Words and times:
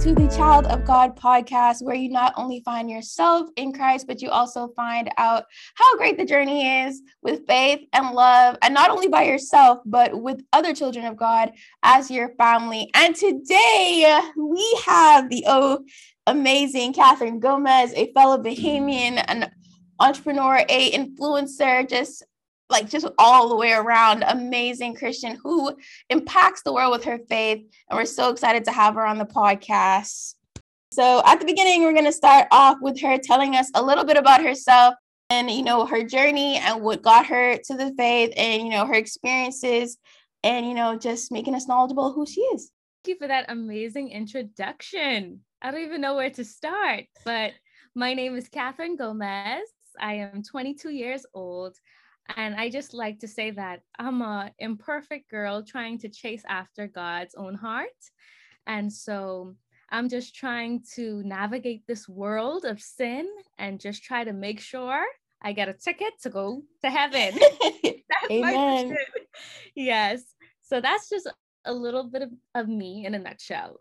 to 0.00 0.14
the 0.14 0.28
Child 0.28 0.66
of 0.66 0.84
God 0.84 1.18
podcast, 1.18 1.82
where 1.82 1.96
you 1.96 2.08
not 2.08 2.32
only 2.36 2.62
find 2.64 2.88
yourself 2.88 3.50
in 3.56 3.72
Christ, 3.72 4.06
but 4.06 4.22
you 4.22 4.30
also 4.30 4.68
find 4.76 5.10
out 5.18 5.42
how 5.74 5.96
great 5.96 6.16
the 6.16 6.24
journey 6.24 6.84
is 6.84 7.02
with 7.20 7.44
faith 7.48 7.80
and 7.92 8.14
love, 8.14 8.56
and 8.62 8.72
not 8.72 8.90
only 8.90 9.08
by 9.08 9.24
yourself, 9.24 9.80
but 9.84 10.22
with 10.22 10.40
other 10.52 10.72
children 10.72 11.04
of 11.04 11.16
God 11.16 11.50
as 11.82 12.12
your 12.12 12.28
family. 12.36 12.88
And 12.94 13.16
today 13.16 14.20
we 14.36 14.80
have 14.86 15.30
the 15.30 15.42
oh, 15.48 15.80
amazing 16.28 16.92
Catherine 16.92 17.40
Gomez, 17.40 17.92
a 17.94 18.12
fellow 18.12 18.38
Bahamian, 18.38 19.24
an 19.26 19.50
entrepreneur, 19.98 20.64
a 20.68 20.92
influencer, 20.92 21.88
just 21.88 22.24
like 22.70 22.88
just 22.88 23.06
all 23.18 23.48
the 23.48 23.56
way 23.56 23.72
around 23.72 24.24
amazing 24.26 24.94
Christian 24.94 25.38
who 25.42 25.74
impacts 26.10 26.62
the 26.62 26.72
world 26.72 26.92
with 26.92 27.04
her 27.04 27.18
faith. 27.28 27.64
And 27.88 27.96
we're 27.96 28.04
so 28.04 28.30
excited 28.30 28.64
to 28.64 28.72
have 28.72 28.94
her 28.94 29.06
on 29.06 29.18
the 29.18 29.24
podcast. 29.24 30.34
So 30.90 31.22
at 31.24 31.40
the 31.40 31.46
beginning, 31.46 31.82
we're 31.82 31.92
going 31.92 32.04
to 32.04 32.12
start 32.12 32.48
off 32.50 32.78
with 32.80 33.00
her 33.00 33.18
telling 33.18 33.56
us 33.56 33.70
a 33.74 33.82
little 33.82 34.04
bit 34.04 34.16
about 34.16 34.42
herself 34.42 34.94
and, 35.30 35.50
you 35.50 35.62
know, 35.62 35.86
her 35.86 36.02
journey 36.02 36.56
and 36.56 36.82
what 36.82 37.02
got 37.02 37.26
her 37.26 37.56
to 37.56 37.76
the 37.76 37.92
faith 37.96 38.32
and, 38.36 38.62
you 38.62 38.70
know, 38.70 38.86
her 38.86 38.94
experiences 38.94 39.98
and, 40.42 40.66
you 40.66 40.74
know, 40.74 40.96
just 40.96 41.30
making 41.30 41.54
us 41.54 41.68
knowledgeable 41.68 42.12
who 42.12 42.26
she 42.26 42.40
is. 42.40 42.70
Thank 43.04 43.14
you 43.14 43.18
for 43.18 43.28
that 43.28 43.46
amazing 43.50 44.10
introduction. 44.10 45.40
I 45.60 45.70
don't 45.70 45.82
even 45.82 46.00
know 46.00 46.14
where 46.14 46.30
to 46.30 46.44
start, 46.44 47.04
but 47.24 47.52
my 47.94 48.14
name 48.14 48.36
is 48.36 48.48
Catherine 48.48 48.96
Gomez. 48.96 49.68
I 50.00 50.14
am 50.14 50.42
22 50.42 50.90
years 50.90 51.26
old. 51.34 51.76
And 52.36 52.54
I 52.54 52.70
just 52.70 52.94
like 52.94 53.20
to 53.20 53.28
say 53.28 53.50
that 53.52 53.80
I'm 53.98 54.22
a 54.22 54.52
imperfect 54.58 55.30
girl 55.30 55.62
trying 55.62 55.98
to 56.00 56.08
chase 56.08 56.42
after 56.48 56.86
God's 56.86 57.34
own 57.34 57.54
heart. 57.54 57.88
And 58.66 58.92
so 58.92 59.54
I'm 59.90 60.08
just 60.08 60.34
trying 60.34 60.82
to 60.94 61.22
navigate 61.24 61.86
this 61.86 62.08
world 62.08 62.64
of 62.64 62.80
sin 62.80 63.26
and 63.56 63.80
just 63.80 64.02
try 64.02 64.24
to 64.24 64.32
make 64.32 64.60
sure 64.60 65.04
I 65.40 65.52
get 65.52 65.68
a 65.68 65.72
ticket 65.72 66.12
to 66.22 66.30
go 66.30 66.62
to 66.82 66.90
heaven. 66.90 67.38
Amen. 68.30 68.96
yes. 69.74 70.22
So 70.62 70.80
that's 70.80 71.08
just 71.08 71.30
a 71.64 71.72
little 71.72 72.04
bit 72.04 72.22
of, 72.22 72.30
of 72.54 72.68
me 72.68 73.06
in 73.06 73.14
a 73.14 73.18
nutshell. 73.18 73.80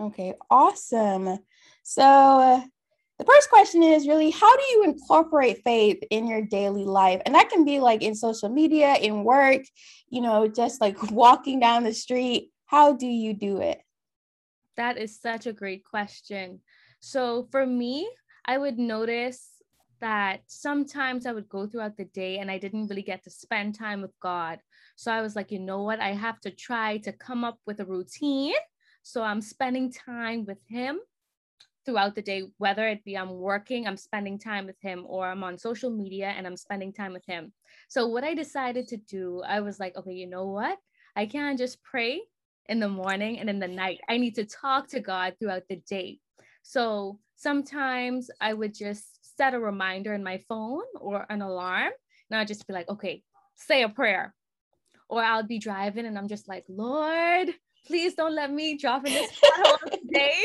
Okay, 0.00 0.34
awesome. 0.50 1.38
So 1.82 2.02
uh, 2.02 2.62
the 3.18 3.24
first 3.24 3.50
question 3.50 3.82
is 3.82 4.06
really 4.06 4.30
how 4.30 4.56
do 4.56 4.62
you 4.70 4.84
incorporate 4.84 5.62
faith 5.64 5.98
in 6.10 6.26
your 6.26 6.42
daily 6.42 6.84
life 6.84 7.20
and 7.26 7.34
that 7.34 7.50
can 7.50 7.64
be 7.64 7.80
like 7.80 8.02
in 8.02 8.14
social 8.14 8.48
media 8.48 8.94
in 8.94 9.24
work 9.24 9.62
you 10.08 10.20
know 10.20 10.46
just 10.48 10.80
like 10.80 10.96
walking 11.10 11.60
down 11.60 11.84
the 11.84 11.92
street 11.92 12.50
how 12.66 12.92
do 12.92 13.06
you 13.06 13.34
do 13.34 13.60
it 13.60 13.80
that 14.76 14.96
is 14.96 15.20
such 15.20 15.46
a 15.46 15.52
great 15.52 15.84
question 15.84 16.60
so 17.00 17.48
for 17.50 17.66
me 17.66 18.08
i 18.44 18.56
would 18.56 18.78
notice 18.78 19.58
that 20.00 20.40
sometimes 20.46 21.26
I 21.26 21.32
would 21.32 21.48
go 21.48 21.66
throughout 21.66 21.96
the 21.96 22.04
day 22.04 22.38
and 22.38 22.50
I 22.50 22.58
didn't 22.58 22.86
really 22.86 23.02
get 23.02 23.24
to 23.24 23.30
spend 23.30 23.74
time 23.74 24.00
with 24.00 24.12
God. 24.20 24.60
So 24.96 25.12
I 25.12 25.22
was 25.22 25.34
like, 25.34 25.50
you 25.50 25.58
know 25.58 25.82
what? 25.82 26.00
I 26.00 26.12
have 26.12 26.40
to 26.42 26.50
try 26.50 26.98
to 26.98 27.12
come 27.12 27.44
up 27.44 27.58
with 27.66 27.80
a 27.80 27.84
routine. 27.84 28.54
So 29.02 29.22
I'm 29.22 29.40
spending 29.40 29.90
time 29.90 30.44
with 30.44 30.58
Him 30.68 31.00
throughout 31.88 32.14
the 32.14 32.20
day, 32.20 32.42
whether 32.58 32.86
it 32.86 33.02
be 33.02 33.16
I'm 33.16 33.30
working, 33.30 33.86
I'm 33.86 33.96
spending 33.96 34.38
time 34.38 34.66
with 34.66 34.76
him, 34.82 35.04
or 35.06 35.26
I'm 35.26 35.42
on 35.42 35.56
social 35.56 35.88
media 35.88 36.34
and 36.36 36.46
I'm 36.46 36.58
spending 36.58 36.92
time 36.92 37.14
with 37.14 37.24
him. 37.24 37.50
So, 37.88 38.06
what 38.08 38.24
I 38.24 38.34
decided 38.34 38.88
to 38.88 38.98
do, 38.98 39.40
I 39.40 39.60
was 39.60 39.80
like, 39.80 39.96
okay, 39.96 40.12
you 40.12 40.26
know 40.26 40.48
what? 40.48 40.76
I 41.16 41.24
can't 41.24 41.56
just 41.56 41.82
pray 41.82 42.20
in 42.66 42.78
the 42.78 42.90
morning 42.90 43.38
and 43.38 43.48
in 43.48 43.58
the 43.58 43.68
night. 43.68 44.00
I 44.06 44.18
need 44.18 44.34
to 44.34 44.44
talk 44.44 44.88
to 44.88 45.00
God 45.00 45.36
throughout 45.40 45.62
the 45.70 45.76
day. 45.88 46.18
So, 46.62 47.20
sometimes 47.36 48.30
I 48.38 48.52
would 48.52 48.74
just 48.74 49.38
set 49.38 49.54
a 49.54 49.58
reminder 49.58 50.12
in 50.12 50.22
my 50.22 50.44
phone 50.46 50.84
or 51.00 51.24
an 51.30 51.40
alarm, 51.40 51.92
and 52.30 52.38
I'd 52.38 52.48
just 52.48 52.66
be 52.66 52.74
like, 52.74 52.90
okay, 52.90 53.22
say 53.54 53.82
a 53.82 53.88
prayer. 53.88 54.34
Or 55.08 55.22
I'll 55.22 55.42
be 55.42 55.58
driving 55.58 56.04
and 56.04 56.18
I'm 56.18 56.28
just 56.28 56.48
like, 56.48 56.66
Lord, 56.68 57.48
please 57.88 58.14
don't 58.14 58.34
let 58.34 58.52
me 58.52 58.76
drop 58.76 59.04
in 59.06 59.14
this 59.14 59.30
today. 59.90 60.44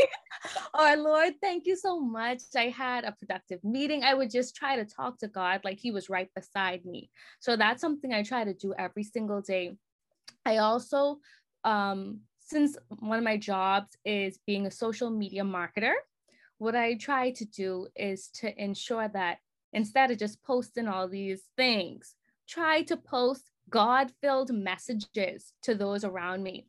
or 0.74 0.96
Lord, 0.96 1.34
thank 1.42 1.68
you 1.68 1.76
so 1.76 2.00
much. 2.00 2.42
I 2.56 2.70
had 2.70 3.04
a 3.04 3.12
productive 3.12 3.64
meeting. 3.64 4.04
I 4.04 4.14
would 4.14 4.32
just 4.32 4.56
try 4.56 4.78
to 4.78 4.86
talk 4.86 5.20
to 5.20 5.28
God 5.28 5.62
like 5.64 5.80
He 5.80 5.92
was 5.92 6.10
right 6.10 6.30
beside 6.34 6.86
me. 6.86 7.10
So 7.40 7.56
that's 7.56 7.82
something 7.82 8.14
I 8.14 8.24
try 8.24 8.46
to 8.46 8.54
do 8.54 8.74
every 8.80 9.04
single 9.04 9.42
day. 9.42 9.78
I 10.46 10.58
also, 10.58 11.20
um, 11.64 12.22
since 12.40 12.78
one 13.00 13.18
of 13.20 13.24
my 13.24 13.38
jobs 13.38 13.96
is 14.06 14.40
being 14.48 14.66
a 14.66 14.72
social 14.72 15.10
media 15.10 15.44
marketer, 15.44 15.94
what 16.58 16.76
I 16.76 16.96
try 16.96 17.32
to 17.32 17.46
do 17.46 17.88
is 17.96 18.30
to 18.36 18.64
ensure 18.64 19.10
that 19.10 19.40
instead 19.74 20.12
of 20.12 20.18
just 20.18 20.42
posting 20.44 20.88
all 20.88 21.10
these 21.10 21.44
things, 21.58 22.16
try 22.48 22.84
to 22.84 22.96
post 22.96 23.50
God 23.70 24.12
filled 24.22 24.54
messages 24.54 25.54
to 25.64 25.76
those 25.76 26.04
around 26.04 26.44
me. 26.44 26.68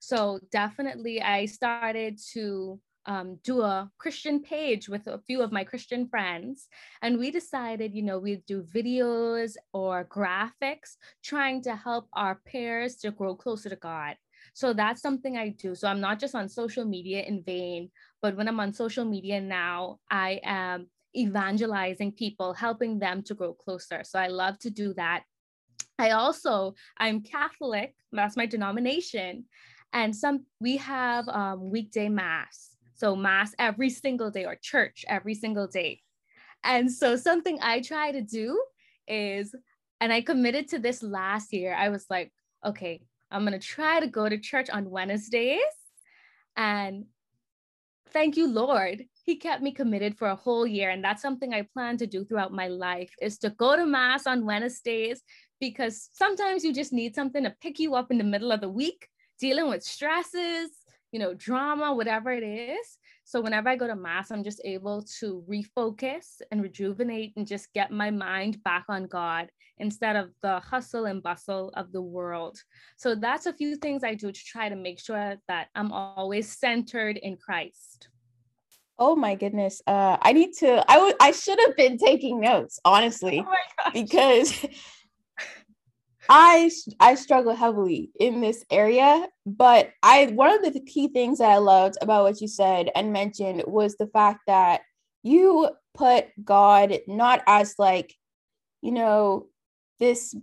So 0.00 0.40
definitely, 0.50 1.20
I 1.20 1.46
started 1.46 2.18
to 2.32 2.80
um, 3.06 3.38
do 3.44 3.62
a 3.62 3.90
Christian 3.98 4.40
page 4.40 4.88
with 4.88 5.06
a 5.06 5.20
few 5.26 5.40
of 5.40 5.52
my 5.52 5.64
Christian 5.64 6.08
friends. 6.08 6.68
And 7.02 7.18
we 7.18 7.30
decided, 7.30 7.94
you 7.94 8.02
know, 8.02 8.18
we'd 8.18 8.44
do 8.46 8.62
videos 8.62 9.54
or 9.72 10.04
graphics 10.04 10.96
trying 11.22 11.62
to 11.62 11.76
help 11.76 12.08
our 12.12 12.40
pairs 12.46 12.96
to 12.96 13.12
grow 13.12 13.34
closer 13.34 13.68
to 13.68 13.76
God. 13.76 14.16
So 14.54 14.72
that's 14.72 15.02
something 15.02 15.36
I 15.36 15.50
do. 15.50 15.74
So 15.74 15.88
I'm 15.88 16.00
not 16.00 16.18
just 16.18 16.34
on 16.34 16.48
social 16.48 16.84
media 16.84 17.22
in 17.22 17.42
vain, 17.42 17.90
but 18.22 18.36
when 18.36 18.48
I'm 18.48 18.60
on 18.60 18.72
social 18.72 19.04
media 19.04 19.40
now, 19.40 19.98
I 20.10 20.40
am 20.44 20.88
evangelizing 21.16 22.12
people, 22.12 22.52
helping 22.52 22.98
them 22.98 23.22
to 23.24 23.34
grow 23.34 23.54
closer. 23.54 24.02
So 24.04 24.18
I 24.18 24.28
love 24.28 24.58
to 24.60 24.70
do 24.70 24.94
that. 24.94 25.24
I 25.98 26.10
also, 26.10 26.74
I'm 26.98 27.22
Catholic, 27.22 27.94
that's 28.12 28.36
my 28.36 28.46
denomination. 28.46 29.46
And 29.96 30.14
some 30.14 30.44
we 30.60 30.76
have 30.76 31.26
um, 31.26 31.70
weekday 31.70 32.10
mass. 32.10 32.76
So 32.96 33.16
mass 33.16 33.54
every 33.58 33.88
single 33.88 34.30
day 34.30 34.44
or 34.44 34.54
church 34.54 35.06
every 35.08 35.34
single 35.34 35.66
day. 35.66 36.02
And 36.62 36.92
so 36.92 37.16
something 37.16 37.58
I 37.62 37.80
try 37.80 38.12
to 38.12 38.20
do 38.20 38.62
is, 39.08 39.54
and 40.02 40.12
I 40.12 40.20
committed 40.20 40.68
to 40.68 40.78
this 40.78 41.02
last 41.02 41.54
year. 41.54 41.74
I 41.74 41.88
was 41.88 42.04
like, 42.10 42.30
okay, 42.62 43.00
I'm 43.30 43.44
gonna 43.44 43.58
try 43.58 44.00
to 44.00 44.06
go 44.06 44.28
to 44.28 44.36
church 44.36 44.68
on 44.68 44.90
Wednesdays. 44.90 45.62
And 46.58 47.06
thank 48.10 48.36
you, 48.36 48.48
Lord. 48.48 49.02
He 49.24 49.36
kept 49.36 49.62
me 49.62 49.72
committed 49.72 50.18
for 50.18 50.28
a 50.28 50.36
whole 50.36 50.66
year. 50.66 50.90
And 50.90 51.02
that's 51.02 51.22
something 51.22 51.54
I 51.54 51.62
plan 51.72 51.96
to 51.96 52.06
do 52.06 52.22
throughout 52.22 52.52
my 52.52 52.68
life 52.68 53.14
is 53.22 53.38
to 53.38 53.48
go 53.48 53.74
to 53.76 53.86
mass 53.86 54.26
on 54.26 54.44
Wednesdays 54.44 55.22
because 55.58 56.10
sometimes 56.12 56.64
you 56.64 56.74
just 56.74 56.92
need 56.92 57.14
something 57.14 57.44
to 57.44 57.56
pick 57.62 57.78
you 57.78 57.94
up 57.94 58.10
in 58.10 58.18
the 58.18 58.24
middle 58.24 58.52
of 58.52 58.60
the 58.60 58.68
week 58.68 59.08
dealing 59.38 59.68
with 59.68 59.82
stresses, 59.82 60.70
you 61.12 61.18
know, 61.18 61.34
drama, 61.34 61.94
whatever 61.94 62.30
it 62.30 62.42
is. 62.42 62.98
So 63.24 63.40
whenever 63.40 63.68
I 63.68 63.76
go 63.76 63.86
to 63.86 63.96
mass, 63.96 64.30
I'm 64.30 64.44
just 64.44 64.60
able 64.64 65.02
to 65.18 65.44
refocus 65.50 66.40
and 66.50 66.62
rejuvenate 66.62 67.32
and 67.36 67.46
just 67.46 67.72
get 67.72 67.90
my 67.90 68.10
mind 68.10 68.62
back 68.62 68.84
on 68.88 69.06
God 69.06 69.50
instead 69.78 70.14
of 70.14 70.30
the 70.42 70.60
hustle 70.60 71.06
and 71.06 71.22
bustle 71.22 71.70
of 71.74 71.90
the 71.90 72.00
world. 72.00 72.58
So 72.96 73.14
that's 73.14 73.46
a 73.46 73.52
few 73.52 73.76
things 73.76 74.04
I 74.04 74.14
do 74.14 74.30
to 74.30 74.44
try 74.44 74.68
to 74.68 74.76
make 74.76 75.00
sure 75.00 75.36
that 75.48 75.68
I'm 75.74 75.90
always 75.90 76.56
centered 76.56 77.16
in 77.16 77.36
Christ. 77.36 78.08
Oh 78.98 79.16
my 79.16 79.34
goodness. 79.34 79.82
Uh, 79.86 80.16
I 80.22 80.32
need 80.32 80.52
to, 80.60 80.84
I 80.88 80.98
would, 80.98 81.16
I 81.20 81.32
should 81.32 81.58
have 81.66 81.76
been 81.76 81.98
taking 81.98 82.40
notes, 82.40 82.78
honestly, 82.84 83.44
oh 83.46 83.90
because 83.92 84.64
I 86.28 86.70
I 87.00 87.14
struggle 87.14 87.54
heavily 87.54 88.10
in 88.18 88.40
this 88.40 88.64
area, 88.70 89.28
but 89.44 89.90
I 90.02 90.26
one 90.26 90.52
of 90.52 90.72
the 90.72 90.80
key 90.80 91.08
things 91.08 91.38
that 91.38 91.50
I 91.50 91.58
loved 91.58 91.96
about 92.00 92.24
what 92.24 92.40
you 92.40 92.48
said 92.48 92.90
and 92.94 93.12
mentioned 93.12 93.62
was 93.66 93.96
the 93.96 94.06
fact 94.08 94.40
that 94.46 94.82
you 95.22 95.70
put 95.94 96.26
God 96.44 96.98
not 97.06 97.42
as 97.46 97.74
like, 97.78 98.14
you 98.82 98.92
know, 98.92 99.46
this 99.98 100.34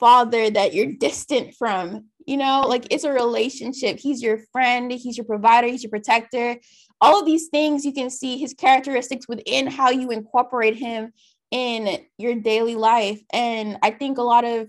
father 0.00 0.50
that 0.50 0.74
you're 0.74 0.92
distant 0.92 1.54
from, 1.54 2.06
you 2.26 2.36
know, 2.36 2.64
like 2.66 2.86
it's 2.90 3.04
a 3.04 3.12
relationship. 3.12 3.98
He's 3.98 4.22
your 4.22 4.38
friend, 4.52 4.90
he's 4.90 5.16
your 5.16 5.26
provider, 5.26 5.68
he's 5.68 5.82
your 5.82 5.90
protector. 5.90 6.56
All 7.00 7.20
of 7.20 7.26
these 7.26 7.48
things 7.48 7.84
you 7.84 7.92
can 7.92 8.10
see 8.10 8.38
his 8.38 8.54
characteristics 8.54 9.28
within 9.28 9.66
how 9.66 9.90
you 9.90 10.10
incorporate 10.10 10.76
him 10.76 11.12
in 11.54 12.04
your 12.18 12.34
daily 12.34 12.74
life. 12.74 13.22
And 13.32 13.78
i 13.82 13.90
think 13.90 14.18
a 14.18 14.22
lot 14.22 14.44
of 14.44 14.68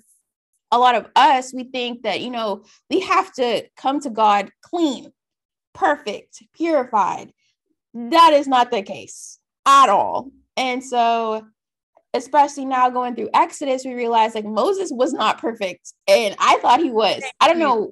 a 0.71 0.77
lot 0.77 0.95
of 0.95 1.07
us 1.15 1.53
we 1.53 1.63
think 1.63 2.03
that 2.03 2.21
you 2.21 2.29
know 2.29 2.63
we 2.89 2.99
have 3.01 3.33
to 3.33 3.65
come 3.75 3.99
to 4.01 4.09
god 4.09 4.51
clean 4.61 5.11
perfect 5.73 6.43
purified. 6.53 7.33
That 7.93 8.33
is 8.33 8.47
not 8.47 8.71
the 8.71 8.81
case 8.81 9.39
at 9.65 9.89
all. 9.89 10.31
And 10.55 10.83
so 10.83 11.45
especially 12.13 12.65
now 12.65 12.89
going 12.89 13.15
through 13.15 13.29
exodus 13.33 13.83
we 13.83 13.93
realize 13.93 14.35
like 14.35 14.45
moses 14.45 14.89
was 14.89 15.11
not 15.11 15.37
perfect 15.37 15.91
and 16.07 16.33
i 16.39 16.57
thought 16.61 16.79
he 16.79 16.91
was. 16.91 17.21
I 17.41 17.47
don't 17.49 17.59
know 17.59 17.91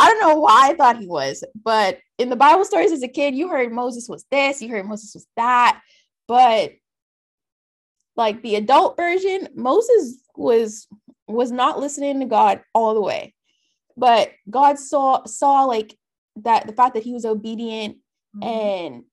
I 0.00 0.08
don't 0.08 0.20
know 0.20 0.40
why 0.40 0.70
I 0.70 0.74
thought 0.74 0.98
he 0.98 1.08
was, 1.08 1.42
but 1.64 1.98
in 2.18 2.30
the 2.30 2.36
Bible 2.36 2.64
stories 2.64 2.92
as 2.92 3.02
a 3.02 3.08
kid, 3.08 3.34
you 3.34 3.48
heard 3.48 3.72
Moses 3.72 4.08
was 4.08 4.24
this, 4.30 4.62
you 4.62 4.68
heard 4.68 4.86
Moses 4.86 5.12
was 5.12 5.26
that, 5.36 5.80
but 6.28 6.70
like 8.18 8.42
the 8.42 8.56
adult 8.56 8.96
version, 8.96 9.48
Moses 9.54 10.20
was 10.36 10.88
was 11.28 11.52
not 11.52 11.78
listening 11.78 12.20
to 12.20 12.26
God 12.26 12.62
all 12.74 12.94
the 12.94 13.00
way. 13.00 13.34
But 13.96 14.30
God 14.50 14.78
saw 14.78 15.24
saw 15.24 15.64
like 15.64 15.96
that 16.42 16.66
the 16.66 16.72
fact 16.72 16.94
that 16.94 17.04
he 17.04 17.12
was 17.12 17.24
obedient 17.24 17.98
mm-hmm. 18.36 18.42
and 18.42 19.04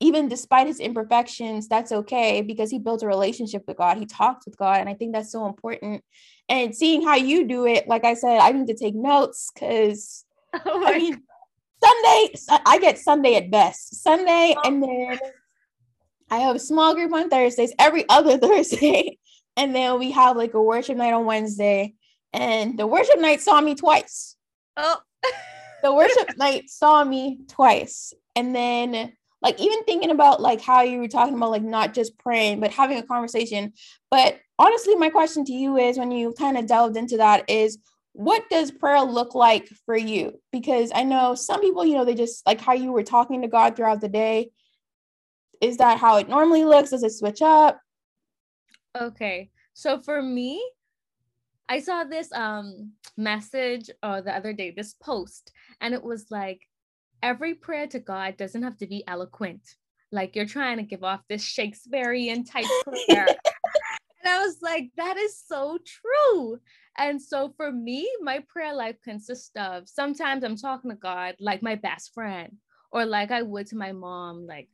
even 0.00 0.28
despite 0.28 0.66
his 0.66 0.80
imperfections, 0.80 1.68
that's 1.68 1.92
okay 1.92 2.42
because 2.42 2.70
he 2.70 2.78
built 2.78 3.02
a 3.02 3.06
relationship 3.06 3.62
with 3.66 3.76
God. 3.76 3.96
He 3.96 4.06
talked 4.06 4.44
with 4.44 4.56
God. 4.56 4.80
And 4.80 4.88
I 4.88 4.94
think 4.94 5.12
that's 5.12 5.30
so 5.30 5.46
important. 5.46 6.02
And 6.48 6.74
seeing 6.74 7.02
how 7.02 7.14
you 7.14 7.46
do 7.46 7.66
it, 7.66 7.86
like 7.86 8.04
I 8.04 8.14
said, 8.14 8.38
I 8.38 8.52
need 8.52 8.66
to 8.66 8.76
take 8.76 8.94
notes 8.94 9.50
because 9.54 10.24
oh 10.54 10.84
I 10.86 10.98
mean, 10.98 11.22
Sunday, 11.82 12.34
I 12.66 12.78
get 12.78 12.98
Sunday 12.98 13.36
at 13.36 13.50
best. 13.50 14.02
Sunday, 14.02 14.54
oh. 14.56 14.62
and 14.64 14.82
then 14.82 15.18
I 16.30 16.38
have 16.38 16.56
a 16.56 16.60
small 16.60 16.94
group 16.94 17.12
on 17.12 17.28
Thursdays, 17.28 17.72
every 17.78 18.04
other 18.08 18.38
Thursday. 18.38 19.18
And 19.56 19.74
then 19.74 19.98
we 19.98 20.10
have 20.12 20.36
like 20.36 20.54
a 20.54 20.62
worship 20.62 20.96
night 20.96 21.12
on 21.12 21.26
Wednesday. 21.26 21.94
And 22.32 22.78
the 22.78 22.86
worship 22.86 23.20
night 23.20 23.40
saw 23.40 23.60
me 23.60 23.74
twice. 23.74 24.36
Oh. 24.76 24.96
the 25.82 25.94
worship 25.94 26.30
night 26.36 26.68
saw 26.68 27.04
me 27.04 27.40
twice. 27.48 28.12
And 28.34 28.54
then 28.54 29.12
like 29.42 29.60
even 29.60 29.84
thinking 29.84 30.10
about 30.10 30.40
like 30.40 30.60
how 30.60 30.80
you 30.82 30.98
were 30.98 31.08
talking 31.08 31.34
about 31.34 31.50
like 31.50 31.62
not 31.62 31.94
just 31.94 32.18
praying, 32.18 32.60
but 32.60 32.72
having 32.72 32.98
a 32.98 33.02
conversation. 33.02 33.74
But 34.10 34.38
honestly, 34.58 34.96
my 34.96 35.10
question 35.10 35.44
to 35.44 35.52
you 35.52 35.76
is 35.76 35.98
when 35.98 36.10
you 36.10 36.32
kind 36.32 36.56
of 36.56 36.66
delved 36.66 36.96
into 36.96 37.18
that 37.18 37.48
is 37.48 37.78
what 38.14 38.48
does 38.48 38.70
prayer 38.70 39.02
look 39.02 39.34
like 39.34 39.68
for 39.84 39.96
you? 39.96 40.40
Because 40.50 40.90
I 40.94 41.02
know 41.02 41.34
some 41.34 41.60
people, 41.60 41.84
you 41.84 41.94
know, 41.94 42.04
they 42.04 42.14
just 42.14 42.46
like 42.46 42.60
how 42.60 42.72
you 42.72 42.90
were 42.90 43.02
talking 43.02 43.42
to 43.42 43.48
God 43.48 43.76
throughout 43.76 44.00
the 44.00 44.08
day. 44.08 44.50
Is 45.64 45.78
that 45.78 45.98
how 45.98 46.18
it 46.18 46.28
normally 46.28 46.64
looks? 46.64 46.90
Does 46.90 47.02
it 47.02 47.12
switch 47.12 47.40
up? 47.40 47.80
Okay. 49.00 49.50
So 49.72 49.98
for 49.98 50.20
me, 50.20 50.62
I 51.70 51.80
saw 51.80 52.04
this 52.04 52.30
um 52.32 52.92
message 53.16 53.88
uh, 54.02 54.20
the 54.20 54.36
other 54.36 54.52
day, 54.52 54.72
this 54.72 54.94
post, 54.94 55.52
and 55.80 55.94
it 55.94 56.02
was 56.02 56.26
like 56.30 56.60
every 57.22 57.54
prayer 57.54 57.86
to 57.86 57.98
God 57.98 58.36
doesn't 58.36 58.62
have 58.62 58.76
to 58.78 58.86
be 58.86 59.02
eloquent. 59.08 59.62
Like 60.12 60.36
you're 60.36 60.44
trying 60.44 60.76
to 60.76 60.82
give 60.82 61.02
off 61.02 61.22
this 61.30 61.42
Shakespearean 61.42 62.44
type 62.44 62.66
prayer. 62.84 63.26
and 63.26 64.28
I 64.28 64.40
was 64.40 64.58
like, 64.60 64.90
that 64.98 65.16
is 65.16 65.42
so 65.48 65.78
true. 65.86 66.58
And 66.98 67.20
so 67.20 67.54
for 67.56 67.72
me, 67.72 68.06
my 68.20 68.44
prayer 68.48 68.74
life 68.74 68.96
consists 69.02 69.50
of 69.56 69.88
sometimes 69.88 70.44
I'm 70.44 70.56
talking 70.56 70.90
to 70.90 70.96
God 70.96 71.36
like 71.40 71.62
my 71.62 71.74
best 71.74 72.12
friend, 72.12 72.52
or 72.92 73.06
like 73.06 73.30
I 73.30 73.40
would 73.40 73.66
to 73.68 73.76
my 73.76 73.92
mom, 73.92 74.46
like, 74.46 74.68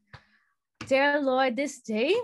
Dear 0.86 1.20
Lord, 1.20 1.56
this 1.56 1.80
day, 1.80 2.14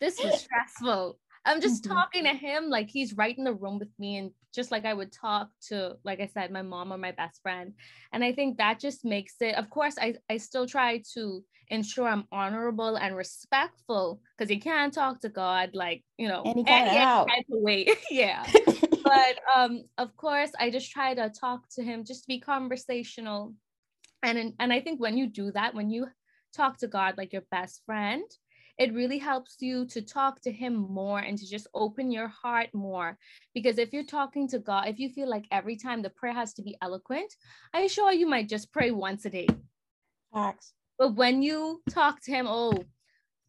this 0.00 0.22
was 0.22 0.40
stressful. 0.44 1.18
I'm 1.44 1.60
just 1.60 1.82
mm-hmm. 1.82 1.94
talking 1.94 2.24
to 2.24 2.34
him 2.34 2.68
like 2.68 2.90
he's 2.90 3.16
right 3.16 3.36
in 3.36 3.44
the 3.44 3.54
room 3.54 3.78
with 3.78 3.88
me 3.98 4.18
and 4.18 4.30
just 4.54 4.70
like 4.70 4.84
I 4.84 4.92
would 4.92 5.12
talk 5.12 5.48
to 5.68 5.96
like 6.04 6.20
I 6.20 6.26
said 6.26 6.50
my 6.50 6.62
mom 6.62 6.92
or 6.92 6.98
my 6.98 7.12
best 7.12 7.40
friend. 7.42 7.72
And 8.12 8.22
I 8.22 8.32
think 8.32 8.58
that 8.58 8.80
just 8.80 9.04
makes 9.04 9.34
it 9.40 9.54
of 9.54 9.70
course 9.70 9.94
I 9.98 10.16
I 10.28 10.36
still 10.36 10.66
try 10.66 11.02
to 11.14 11.42
ensure 11.68 12.06
I'm 12.06 12.24
honorable 12.32 12.96
and 12.96 13.16
respectful 13.16 14.20
because 14.36 14.50
you 14.50 14.60
can't 14.60 14.92
talk 14.92 15.20
to 15.20 15.28
God 15.28 15.70
like 15.74 16.02
you 16.16 16.28
know 16.28 16.42
any 16.44 16.64
kind 16.64 16.88
any, 16.88 16.98
of 16.98 17.28
type 17.28 17.46
of 17.50 17.60
way 17.60 17.88
yeah. 18.10 18.44
But 19.04 19.38
um 19.54 19.84
of 19.96 20.14
course 20.16 20.50
I 20.58 20.70
just 20.70 20.90
try 20.90 21.14
to 21.14 21.30
talk 21.30 21.62
to 21.76 21.82
him 21.82 22.04
just 22.04 22.24
to 22.24 22.28
be 22.28 22.40
conversational. 22.40 23.54
And 24.22 24.52
and 24.58 24.72
I 24.72 24.80
think 24.80 25.00
when 25.00 25.16
you 25.16 25.28
do 25.28 25.50
that 25.52 25.74
when 25.74 25.88
you 25.88 26.08
talk 26.54 26.78
to 26.78 26.88
God 26.88 27.16
like 27.16 27.32
your 27.32 27.44
best 27.50 27.82
friend 27.86 28.22
it 28.78 28.94
really 28.94 29.18
helps 29.18 29.56
you 29.58 29.84
to 29.86 30.00
talk 30.00 30.40
to 30.42 30.52
him 30.52 30.74
more 30.74 31.18
and 31.18 31.36
to 31.36 31.46
just 31.46 31.66
open 31.74 32.12
your 32.12 32.28
heart 32.28 32.68
more. 32.72 33.18
Because 33.52 33.76
if 33.76 33.92
you're 33.92 34.04
talking 34.04 34.48
to 34.48 34.58
god 34.60 34.88
if 34.88 34.98
you 34.98 35.08
feel 35.08 35.28
like 35.28 35.46
every 35.50 35.76
time 35.76 36.00
the 36.00 36.10
prayer 36.10 36.32
has 36.32 36.54
to 36.54 36.62
be 36.62 36.76
eloquent 36.80 37.34
i 37.74 37.80
assure 37.80 38.12
you 38.12 38.26
might 38.26 38.48
just 38.48 38.72
pray 38.72 38.90
once 38.90 39.24
a 39.24 39.30
day? 39.30 39.48
Facts. 40.32 40.74
but 40.98 41.14
when 41.14 41.42
you 41.42 41.82
talk 41.90 42.20
to 42.22 42.30
him 42.30 42.46
oh 42.48 42.72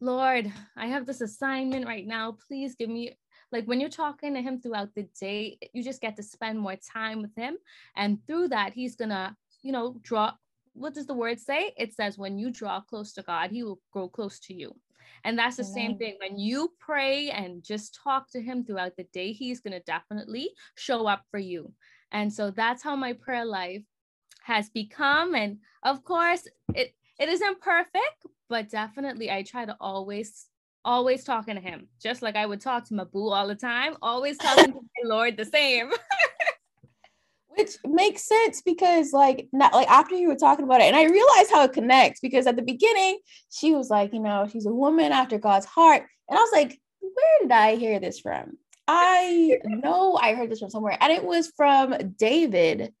lord 0.00 0.50
i 0.76 0.86
have 0.86 1.06
this 1.06 1.20
assignment 1.20 1.86
right 1.86 2.06
now. 2.06 2.36
Please 2.48 2.74
give 2.74 2.88
me 2.88 3.16
like 3.52 3.66
when 3.66 3.80
you're 3.80 3.88
talking 3.88 4.34
to 4.34 4.42
him 4.42 4.60
throughout 4.60 4.94
the 4.94 5.06
day 5.20 5.58
you 5.72 5.84
just 5.84 6.00
get 6.00 6.16
to 6.16 6.22
spend 6.22 6.58
more 6.58 6.76
time 6.76 7.22
with 7.22 7.34
him. 7.36 7.56
And 7.96 8.18
through 8.26 8.48
that 8.48 8.72
he's 8.72 8.96
gonna 8.96 9.36
you 9.62 9.72
know 9.72 9.96
draw 10.02 10.32
what 10.74 10.94
does 10.94 11.06
the 11.06 11.14
word 11.14 11.38
say 11.38 11.72
it 11.76 11.92
says 11.92 12.16
when 12.18 12.38
you 12.38 12.50
draw 12.50 12.80
close 12.80 13.12
to 13.12 13.22
god 13.22 13.50
he 13.50 13.62
will 13.62 13.80
grow 13.92 14.08
close 14.08 14.38
to 14.38 14.54
you 14.54 14.74
and 15.24 15.38
that's 15.38 15.56
the 15.56 15.64
same 15.64 15.96
thing. 15.98 16.16
When 16.18 16.38
you 16.38 16.72
pray 16.78 17.30
and 17.30 17.62
just 17.62 17.98
talk 18.02 18.30
to 18.30 18.40
him 18.40 18.64
throughout 18.64 18.96
the 18.96 19.04
day, 19.12 19.32
he's 19.32 19.60
going 19.60 19.72
to 19.72 19.80
definitely 19.80 20.50
show 20.76 21.06
up 21.06 21.24
for 21.30 21.38
you. 21.38 21.72
And 22.12 22.32
so 22.32 22.50
that's 22.50 22.82
how 22.82 22.96
my 22.96 23.12
prayer 23.12 23.44
life 23.44 23.82
has 24.42 24.70
become. 24.70 25.34
And 25.34 25.58
of 25.82 26.04
course, 26.04 26.48
it 26.74 26.94
it 27.18 27.28
isn't 27.28 27.60
perfect, 27.60 28.26
but 28.48 28.70
definitely 28.70 29.30
I 29.30 29.42
try 29.42 29.66
to 29.66 29.76
always 29.80 30.46
always 30.82 31.24
talking 31.24 31.56
to 31.56 31.60
him, 31.60 31.88
just 32.02 32.22
like 32.22 32.36
I 32.36 32.46
would 32.46 32.62
talk 32.62 32.86
to 32.86 32.94
my 32.94 33.04
boo 33.04 33.28
all 33.28 33.46
the 33.46 33.54
time, 33.54 33.96
always 34.00 34.38
talking 34.38 34.72
to 34.72 34.80
my 34.80 35.14
Lord 35.14 35.36
the 35.36 35.44
same. 35.44 35.90
which 37.56 37.76
makes 37.84 38.24
sense 38.24 38.62
because 38.62 39.12
like 39.12 39.48
not 39.52 39.72
like 39.72 39.88
after 39.90 40.14
you 40.14 40.28
were 40.28 40.36
talking 40.36 40.64
about 40.64 40.80
it 40.80 40.84
and 40.84 40.96
i 40.96 41.04
realized 41.04 41.50
how 41.50 41.64
it 41.64 41.72
connects 41.72 42.20
because 42.20 42.46
at 42.46 42.56
the 42.56 42.62
beginning 42.62 43.18
she 43.50 43.72
was 43.72 43.90
like 43.90 44.12
you 44.12 44.20
know 44.20 44.48
she's 44.50 44.66
a 44.66 44.72
woman 44.72 45.12
after 45.12 45.38
god's 45.38 45.66
heart. 45.66 46.04
And 46.28 46.38
i 46.38 46.40
was 46.40 46.52
like 46.52 46.80
where 47.00 47.38
did 47.42 47.50
i 47.50 47.76
hear 47.76 47.98
this 47.98 48.20
from? 48.20 48.56
I 48.86 49.58
know 49.64 50.16
i 50.20 50.34
heard 50.34 50.50
this 50.50 50.60
from 50.60 50.70
somewhere 50.70 50.96
and 51.00 51.12
it 51.12 51.24
was 51.24 51.52
from 51.56 51.94
david. 52.18 52.92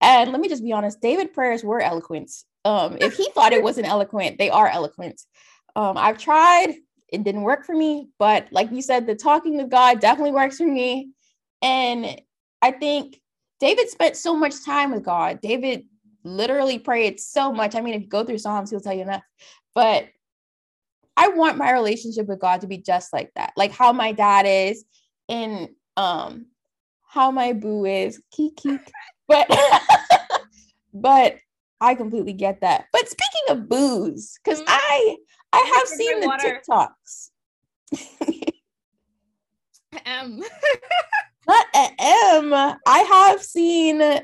And 0.00 0.30
let 0.30 0.40
me 0.40 0.48
just 0.48 0.64
be 0.64 0.72
honest 0.72 1.00
david 1.00 1.32
prayers 1.32 1.64
were 1.64 1.80
eloquent. 1.80 2.30
Um 2.64 2.96
if 3.00 3.16
he 3.16 3.30
thought 3.30 3.52
it 3.52 3.62
wasn't 3.62 3.88
eloquent 3.88 4.38
they 4.38 4.50
are 4.50 4.68
eloquent. 4.68 5.20
Um 5.74 5.96
i've 5.96 6.18
tried 6.18 6.74
it 7.08 7.22
didn't 7.22 7.42
work 7.42 7.64
for 7.64 7.74
me 7.74 8.08
but 8.18 8.48
like 8.50 8.72
you 8.72 8.82
said 8.82 9.06
the 9.06 9.14
talking 9.14 9.56
with 9.56 9.70
god 9.70 10.00
definitely 10.00 10.32
works 10.32 10.58
for 10.58 10.66
me. 10.66 11.10
And 11.62 12.20
i 12.62 12.72
think 12.72 13.20
David 13.60 13.88
spent 13.88 14.16
so 14.16 14.36
much 14.36 14.64
time 14.64 14.92
with 14.92 15.04
God. 15.04 15.40
David 15.40 15.84
literally 16.24 16.78
prayed 16.78 17.20
so 17.20 17.52
much. 17.52 17.74
I 17.74 17.80
mean, 17.80 17.94
if 17.94 18.02
you 18.02 18.08
go 18.08 18.24
through 18.24 18.38
Psalms, 18.38 18.70
he'll 18.70 18.80
tell 18.80 18.92
you 18.92 19.02
enough. 19.02 19.22
But 19.74 20.08
I 21.16 21.28
want 21.28 21.56
my 21.56 21.72
relationship 21.72 22.26
with 22.26 22.40
God 22.40 22.60
to 22.60 22.66
be 22.66 22.78
just 22.78 23.12
like 23.12 23.32
that, 23.36 23.52
like 23.56 23.72
how 23.72 23.92
my 23.92 24.12
dad 24.12 24.44
is, 24.46 24.84
and 25.28 25.68
um, 25.96 26.46
how 27.08 27.30
my 27.30 27.52
boo 27.52 27.86
is. 27.86 28.20
But 29.28 29.48
but 30.94 31.36
I 31.80 31.94
completely 31.94 32.34
get 32.34 32.60
that. 32.60 32.86
But 32.92 33.08
speaking 33.08 33.50
of 33.50 33.68
booze, 33.68 34.38
because 34.44 34.60
mm-hmm. 34.60 34.68
I 34.68 35.16
I 35.52 35.74
have 35.76 35.88
seen 35.88 36.20
the 36.20 36.26
water. 36.26 36.62
TikToks. 36.68 37.30
um 40.06 40.42
not 41.46 41.66
M. 41.98 42.52
I 42.52 42.98
have 42.98 43.42
seen 43.42 43.98
the 43.98 44.22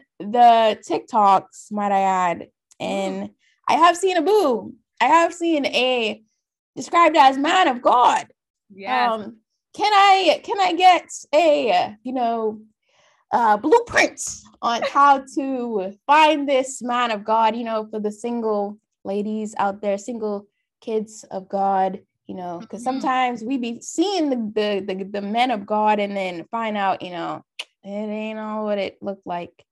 TikToks, 0.88 1.70
might 1.70 1.92
I 1.92 2.00
add, 2.00 2.48
and 2.80 3.28
mm. 3.28 3.30
I 3.68 3.74
have 3.74 3.96
seen 3.96 4.16
a 4.16 4.22
boo. 4.22 4.74
I 5.00 5.06
have 5.06 5.34
seen 5.34 5.66
a 5.66 6.22
described 6.76 7.16
as 7.16 7.38
man 7.38 7.68
of 7.68 7.82
God. 7.82 8.26
Yeah. 8.74 9.12
Um, 9.12 9.38
can 9.74 9.92
I 9.92 10.40
can 10.42 10.60
I 10.60 10.72
get 10.74 11.08
a 11.34 11.96
you 12.02 12.12
know 12.12 12.60
uh, 13.32 13.56
blueprint 13.56 14.20
on 14.60 14.82
how 14.82 15.24
to 15.34 15.92
find 16.06 16.48
this 16.48 16.82
man 16.82 17.10
of 17.10 17.24
God? 17.24 17.56
You 17.56 17.64
know, 17.64 17.86
for 17.90 18.00
the 18.00 18.12
single 18.12 18.78
ladies 19.04 19.54
out 19.58 19.80
there, 19.80 19.98
single 19.98 20.46
kids 20.80 21.24
of 21.30 21.48
God 21.48 22.00
you 22.26 22.34
know, 22.34 22.58
because 22.58 22.80
mm-hmm. 22.80 23.00
sometimes 23.00 23.42
we 23.42 23.58
be 23.58 23.80
seeing 23.80 24.30
the, 24.30 24.36
the, 24.36 24.94
the 24.94 25.04
the 25.04 25.22
men 25.22 25.50
of 25.50 25.66
God 25.66 25.98
and 25.98 26.16
then 26.16 26.44
find 26.50 26.76
out, 26.76 27.02
you 27.02 27.10
know, 27.10 27.44
it 27.82 27.88
ain't 27.88 28.38
all 28.38 28.64
what 28.64 28.78
it 28.78 29.02
looked 29.02 29.26
like. 29.26 29.64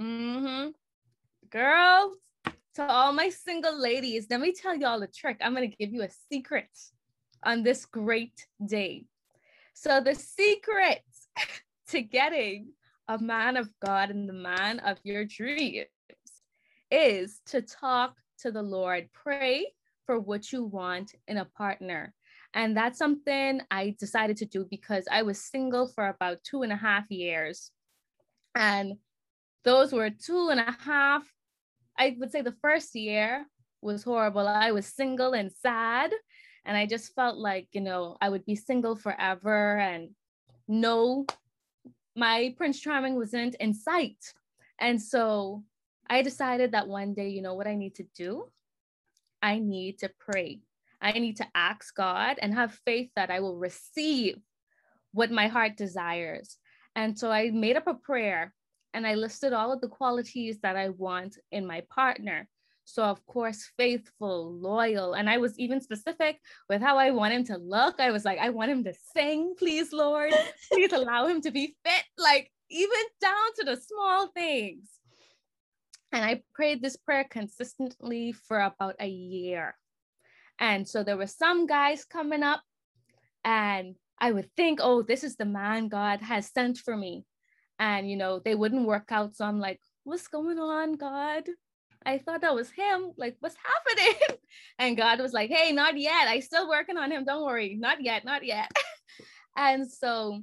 Mm-hmm. 0.00 0.70
Girl, 1.50 2.12
to 2.74 2.86
all 2.86 3.12
my 3.12 3.28
single 3.28 3.80
ladies, 3.80 4.26
let 4.28 4.40
me 4.40 4.52
tell 4.52 4.76
y'all 4.76 5.02
a 5.02 5.06
trick. 5.06 5.38
I'm 5.40 5.54
gonna 5.54 5.68
give 5.68 5.92
you 5.92 6.02
a 6.02 6.10
secret 6.32 6.68
on 7.44 7.62
this 7.62 7.84
great 7.84 8.46
day. 8.64 9.04
So 9.74 10.00
the 10.00 10.14
secret 10.14 11.02
to 11.88 12.02
getting 12.02 12.68
a 13.08 13.18
man 13.18 13.56
of 13.56 13.68
God 13.84 14.10
and 14.10 14.28
the 14.28 14.32
man 14.32 14.80
of 14.80 14.98
your 15.04 15.24
dreams 15.24 15.86
is 16.90 17.40
to 17.46 17.62
talk 17.62 18.16
to 18.38 18.50
the 18.50 18.62
Lord. 18.62 19.08
Pray 19.12 19.66
for 20.06 20.18
what 20.20 20.52
you 20.52 20.64
want 20.64 21.14
in 21.28 21.38
a 21.38 21.44
partner. 21.44 22.12
And 22.54 22.76
that's 22.76 22.98
something 22.98 23.60
I 23.70 23.96
decided 23.98 24.36
to 24.38 24.46
do 24.46 24.66
because 24.70 25.06
I 25.10 25.22
was 25.22 25.42
single 25.42 25.88
for 25.88 26.08
about 26.08 26.44
two 26.44 26.62
and 26.62 26.72
a 26.72 26.76
half 26.76 27.10
years. 27.10 27.72
And 28.54 28.94
those 29.64 29.92
were 29.92 30.10
two 30.10 30.50
and 30.50 30.60
a 30.60 30.76
half. 30.78 31.24
I 31.98 32.16
would 32.18 32.30
say 32.30 32.42
the 32.42 32.56
first 32.62 32.94
year 32.94 33.46
was 33.82 34.04
horrible. 34.04 34.46
I 34.46 34.70
was 34.70 34.86
single 34.86 35.32
and 35.32 35.50
sad. 35.52 36.12
And 36.64 36.76
I 36.76 36.86
just 36.86 37.14
felt 37.14 37.36
like, 37.36 37.68
you 37.72 37.80
know, 37.80 38.16
I 38.20 38.28
would 38.28 38.44
be 38.46 38.54
single 38.54 38.96
forever 38.96 39.78
and 39.78 40.10
no, 40.66 41.26
my 42.16 42.54
Prince 42.56 42.80
Charming 42.80 43.16
wasn't 43.16 43.54
in 43.56 43.74
sight. 43.74 44.32
And 44.78 45.00
so 45.00 45.64
I 46.08 46.22
decided 46.22 46.72
that 46.72 46.88
one 46.88 47.14
day, 47.14 47.28
you 47.28 47.42
know 47.42 47.54
what 47.54 47.66
I 47.66 47.74
need 47.74 47.96
to 47.96 48.06
do? 48.16 48.48
I 49.44 49.58
need 49.58 49.98
to 49.98 50.10
pray. 50.18 50.60
I 51.02 51.12
need 51.12 51.36
to 51.36 51.46
ask 51.54 51.94
God 51.94 52.38
and 52.40 52.54
have 52.54 52.80
faith 52.86 53.10
that 53.14 53.30
I 53.30 53.40
will 53.40 53.58
receive 53.58 54.36
what 55.12 55.30
my 55.30 55.48
heart 55.48 55.76
desires. 55.76 56.56
And 56.96 57.18
so 57.18 57.30
I 57.30 57.50
made 57.50 57.76
up 57.76 57.86
a 57.86 57.92
prayer 57.92 58.54
and 58.94 59.06
I 59.06 59.16
listed 59.16 59.52
all 59.52 59.70
of 59.70 59.82
the 59.82 59.88
qualities 59.88 60.60
that 60.62 60.76
I 60.76 60.88
want 60.88 61.36
in 61.52 61.66
my 61.66 61.82
partner. 61.90 62.48
So, 62.86 63.02
of 63.02 63.24
course, 63.26 63.70
faithful, 63.76 64.50
loyal. 64.54 65.12
And 65.12 65.28
I 65.28 65.36
was 65.36 65.58
even 65.58 65.82
specific 65.82 66.38
with 66.70 66.80
how 66.80 66.96
I 66.96 67.10
want 67.10 67.34
him 67.34 67.44
to 67.44 67.58
look. 67.58 68.00
I 68.00 68.12
was 68.12 68.24
like, 68.24 68.38
I 68.38 68.48
want 68.48 68.70
him 68.70 68.84
to 68.84 68.94
sing, 69.14 69.54
please, 69.58 69.92
Lord. 69.92 70.32
Please 70.72 70.92
allow 70.92 71.26
him 71.26 71.42
to 71.42 71.50
be 71.50 71.76
fit, 71.84 72.04
like 72.16 72.50
even 72.70 73.04
down 73.20 73.48
to 73.58 73.64
the 73.66 73.76
small 73.76 74.28
things. 74.28 74.88
And 76.14 76.24
I 76.24 76.42
prayed 76.54 76.80
this 76.80 76.96
prayer 76.96 77.26
consistently 77.28 78.30
for 78.30 78.60
about 78.60 78.94
a 79.00 79.08
year. 79.08 79.74
And 80.60 80.88
so 80.88 81.02
there 81.02 81.16
were 81.16 81.26
some 81.26 81.66
guys 81.66 82.04
coming 82.04 82.44
up, 82.44 82.62
and 83.44 83.96
I 84.20 84.30
would 84.30 84.48
think, 84.56 84.78
oh, 84.80 85.02
this 85.02 85.24
is 85.24 85.34
the 85.34 85.44
man 85.44 85.88
God 85.88 86.20
has 86.20 86.52
sent 86.52 86.78
for 86.78 86.96
me. 86.96 87.24
And, 87.80 88.08
you 88.08 88.16
know, 88.16 88.38
they 88.38 88.54
wouldn't 88.54 88.86
work 88.86 89.10
out. 89.10 89.34
So 89.34 89.44
I'm 89.44 89.58
like, 89.58 89.80
what's 90.04 90.28
going 90.28 90.60
on, 90.60 90.92
God? 90.92 91.48
I 92.06 92.18
thought 92.18 92.42
that 92.42 92.54
was 92.54 92.70
him. 92.70 93.10
Like, 93.16 93.36
what's 93.40 93.56
happening? 93.56 94.38
And 94.78 94.96
God 94.96 95.18
was 95.18 95.32
like, 95.32 95.50
hey, 95.50 95.72
not 95.72 95.98
yet. 95.98 96.28
I 96.28 96.38
still 96.38 96.68
working 96.68 96.96
on 96.96 97.10
him. 97.10 97.24
Don't 97.24 97.44
worry. 97.44 97.76
Not 97.76 98.04
yet, 98.04 98.24
not 98.24 98.44
yet. 98.44 98.70
and 99.56 99.90
so 99.90 100.42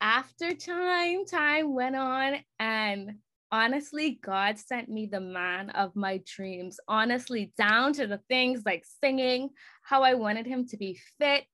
after 0.00 0.54
time, 0.54 1.24
time 1.24 1.74
went 1.74 1.96
on 1.96 2.36
and 2.60 3.16
honestly, 3.50 4.18
God 4.22 4.58
sent 4.58 4.88
me 4.88 5.06
the 5.06 5.20
man 5.20 5.70
of 5.70 5.96
my 5.96 6.20
dreams, 6.26 6.78
honestly, 6.88 7.52
down 7.56 7.92
to 7.94 8.06
the 8.06 8.20
things 8.28 8.62
like 8.64 8.84
singing, 9.02 9.50
how 9.82 10.02
I 10.02 10.14
wanted 10.14 10.46
him 10.46 10.66
to 10.68 10.76
be 10.76 10.98
fit, 11.18 11.44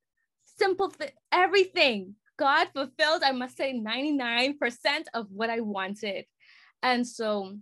simple 0.59 0.91
fit, 0.91 1.15
everything. 1.33 2.17
God 2.37 2.69
fulfilled, 2.75 3.23
I 3.25 3.33
must 3.33 3.57
say, 3.57 3.73
99% 3.73 4.57
of 5.15 5.27
what 5.31 5.51
I 5.51 5.61
wanted. 5.61 6.25
And 6.83 7.07
so, 7.07 7.57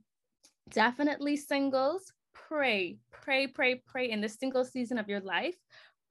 definitely 0.70 1.36
singles, 1.36 2.12
pray, 2.34 2.98
pray, 3.10 3.46
pray, 3.46 3.82
pray 3.86 4.10
in 4.10 4.20
the 4.20 4.28
single 4.28 4.64
season 4.64 4.98
of 4.98 5.08
your 5.08 5.20
life. 5.20 5.56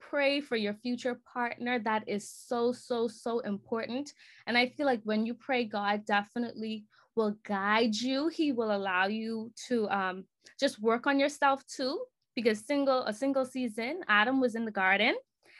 Pray 0.00 0.40
for 0.40 0.56
your 0.56 0.74
future 0.74 1.20
partner. 1.32 1.78
That 1.78 2.08
is 2.08 2.30
so, 2.30 2.72
so, 2.72 3.08
so 3.08 3.40
important. 3.40 4.12
And 4.46 4.58
I 4.58 4.68
feel 4.68 4.86
like 4.86 5.00
when 5.04 5.26
you 5.26 5.34
pray, 5.34 5.64
God 5.64 6.04
definitely 6.04 6.84
will 7.16 7.36
guide 7.44 7.94
you. 7.94 8.28
He 8.28 8.52
will 8.52 8.74
allow 8.74 9.06
you 9.06 9.52
to 9.68 9.88
um, 9.90 10.24
just 10.58 10.80
work 10.80 11.06
on 11.06 11.18
yourself 11.18 11.66
too. 11.66 12.00
Because 12.34 12.64
single, 12.64 13.02
a 13.04 13.12
single 13.12 13.44
season, 13.44 14.00
Adam 14.08 14.40
was 14.40 14.54
in 14.54 14.64
the 14.64 14.70
garden 14.70 15.14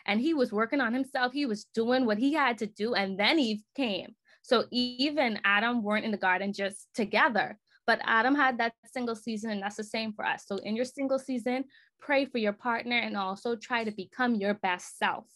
and 0.07 0.21
he 0.21 0.35
was 0.35 0.53
working 0.53 0.81
on 0.81 0.95
himself. 0.95 1.33
He 1.33 1.47
was 1.47 1.65
doing 1.75 2.07
what 2.07 2.19
he 2.19 2.33
had 2.33 2.59
to 2.59 2.67
do, 2.67 2.95
and 2.95 3.19
then 3.19 3.39
Eve 3.39 3.63
came. 3.77 4.15
So 4.43 4.65
even 4.71 5.39
Adam 5.45 5.83
weren't 5.83 6.05
in 6.05 6.11
the 6.11 6.17
garden 6.17 6.53
just 6.53 6.89
together, 6.95 7.59
but 7.87 8.01
Adam 8.05 8.35
had 8.35 8.59
that 8.59 8.73
single 8.87 9.15
season, 9.15 9.51
and 9.51 9.63
that's 9.63 9.77
the 9.77 9.85
same 9.85 10.13
for 10.13 10.25
us. 10.25 10.45
So 10.47 10.57
in 10.57 10.75
your 10.75 10.85
single 10.85 11.19
season, 11.19 11.65
pray 12.01 12.25
for 12.25 12.39
your 12.39 12.53
partner 12.53 12.97
and 12.97 13.17
also 13.17 13.55
try 13.55 13.85
to 13.85 13.93
become 13.93 14.35
your 14.35 14.55
best 14.55 14.99
self. 14.99 15.27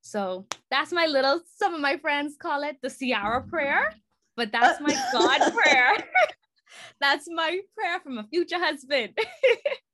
So 0.00 0.46
that's 0.70 0.92
my 0.92 1.06
little, 1.06 1.40
some 1.56 1.74
of 1.74 1.80
my 1.80 1.98
friends 1.98 2.36
call 2.40 2.62
it 2.62 2.78
the 2.82 2.90
Ciara 2.90 3.42
prayer, 3.42 3.94
but 4.38 4.54
uh, 4.54 4.60
that's 4.60 4.80
my 4.80 4.96
God 5.12 5.52
prayer. 5.62 5.96
that's 7.00 7.26
my 7.28 7.58
prayer 7.76 8.00
from 8.00 8.18
a 8.18 8.24
future 8.24 8.58
husband. 8.58 9.18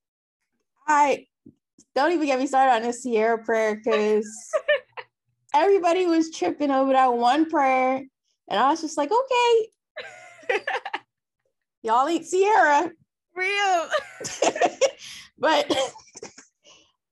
I 0.87 1.27
don't 1.95 2.13
even 2.13 2.27
get 2.27 2.39
me 2.39 2.47
started 2.47 2.73
on 2.73 2.83
this 2.83 3.03
Ciara 3.03 3.43
prayer 3.43 3.77
because 3.77 4.29
everybody 5.55 6.07
was 6.07 6.31
tripping 6.31 6.71
over 6.71 6.93
that 6.93 7.15
one 7.15 7.49
prayer. 7.49 8.03
And 8.49 8.61
I 8.61 8.69
was 8.69 8.83
just 8.83 8.99
like, 8.99 9.11
okay, 9.11 10.61
y'all 11.83 12.07
ain't 12.07 12.27
Ciara. 12.31 12.91
Real. 13.35 13.89
but 15.39 15.75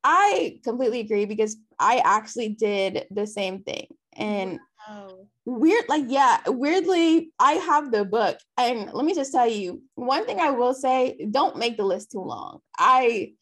I 0.04 0.58
completely 0.62 1.00
agree 1.00 1.24
because 1.24 1.56
I 1.78 2.02
actually 2.04 2.50
did 2.50 3.06
the 3.10 3.26
same 3.26 3.62
thing. 3.62 3.86
And 4.14 4.52
mm-hmm. 4.52 4.71
Wow. 4.88 5.26
weird, 5.44 5.84
like, 5.88 6.04
yeah, 6.08 6.40
weirdly, 6.46 7.32
I 7.38 7.54
have 7.54 7.90
the 7.90 8.04
book. 8.04 8.38
And 8.58 8.92
let 8.92 9.04
me 9.04 9.14
just 9.14 9.32
tell 9.32 9.46
you 9.48 9.82
one 9.94 10.26
thing 10.26 10.40
I 10.40 10.50
will 10.50 10.74
say 10.74 11.26
don't 11.30 11.56
make 11.56 11.76
the 11.76 11.84
list 11.84 12.12
too 12.12 12.20
long. 12.20 12.60
I 12.78 13.32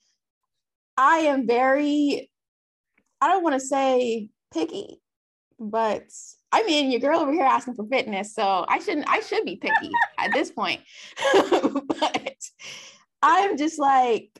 I 0.96 1.18
am 1.20 1.46
very, 1.46 2.30
I 3.20 3.28
don't 3.28 3.42
want 3.42 3.54
to 3.54 3.66
say 3.66 4.28
picky, 4.52 5.00
but 5.58 6.04
I 6.52 6.62
mean, 6.64 6.90
your 6.90 7.00
girl 7.00 7.20
over 7.20 7.32
here 7.32 7.44
asking 7.44 7.74
for 7.74 7.86
fitness, 7.86 8.34
so 8.34 8.64
I 8.68 8.80
shouldn't, 8.80 9.08
I 9.08 9.20
should 9.20 9.44
be 9.44 9.56
picky 9.56 9.90
at 10.18 10.32
this 10.32 10.50
point. 10.50 10.80
but 11.32 12.36
I'm 13.22 13.56
just 13.56 13.78
like, 13.78 14.39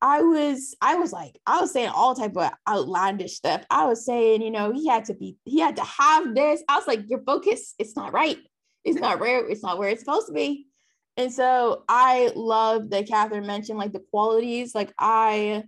I 0.00 0.22
was, 0.22 0.76
I 0.80 0.94
was 0.94 1.12
like, 1.12 1.38
I 1.46 1.60
was 1.60 1.72
saying 1.72 1.88
all 1.88 2.14
type 2.14 2.36
of 2.36 2.50
outlandish 2.68 3.34
stuff. 3.34 3.64
I 3.70 3.86
was 3.86 4.04
saying, 4.04 4.42
you 4.42 4.50
know, 4.50 4.72
he 4.72 4.86
had 4.86 5.06
to 5.06 5.14
be, 5.14 5.36
he 5.44 5.60
had 5.60 5.76
to 5.76 5.84
have 5.84 6.34
this. 6.34 6.62
I 6.68 6.76
was 6.76 6.86
like, 6.86 7.08
your 7.08 7.22
focus, 7.22 7.74
it's 7.78 7.96
not 7.96 8.12
right. 8.12 8.38
It's 8.84 9.00
not 9.00 9.18
where, 9.18 9.46
it's 9.48 9.62
not 9.62 9.78
where 9.78 9.88
it's 9.88 10.00
supposed 10.00 10.28
to 10.28 10.32
be. 10.32 10.68
And 11.16 11.32
so 11.32 11.82
I 11.88 12.30
love 12.36 12.90
that 12.90 13.08
Catherine 13.08 13.46
mentioned 13.46 13.76
like 13.76 13.92
the 13.92 14.04
qualities. 14.12 14.72
Like 14.72 14.92
I 14.98 15.64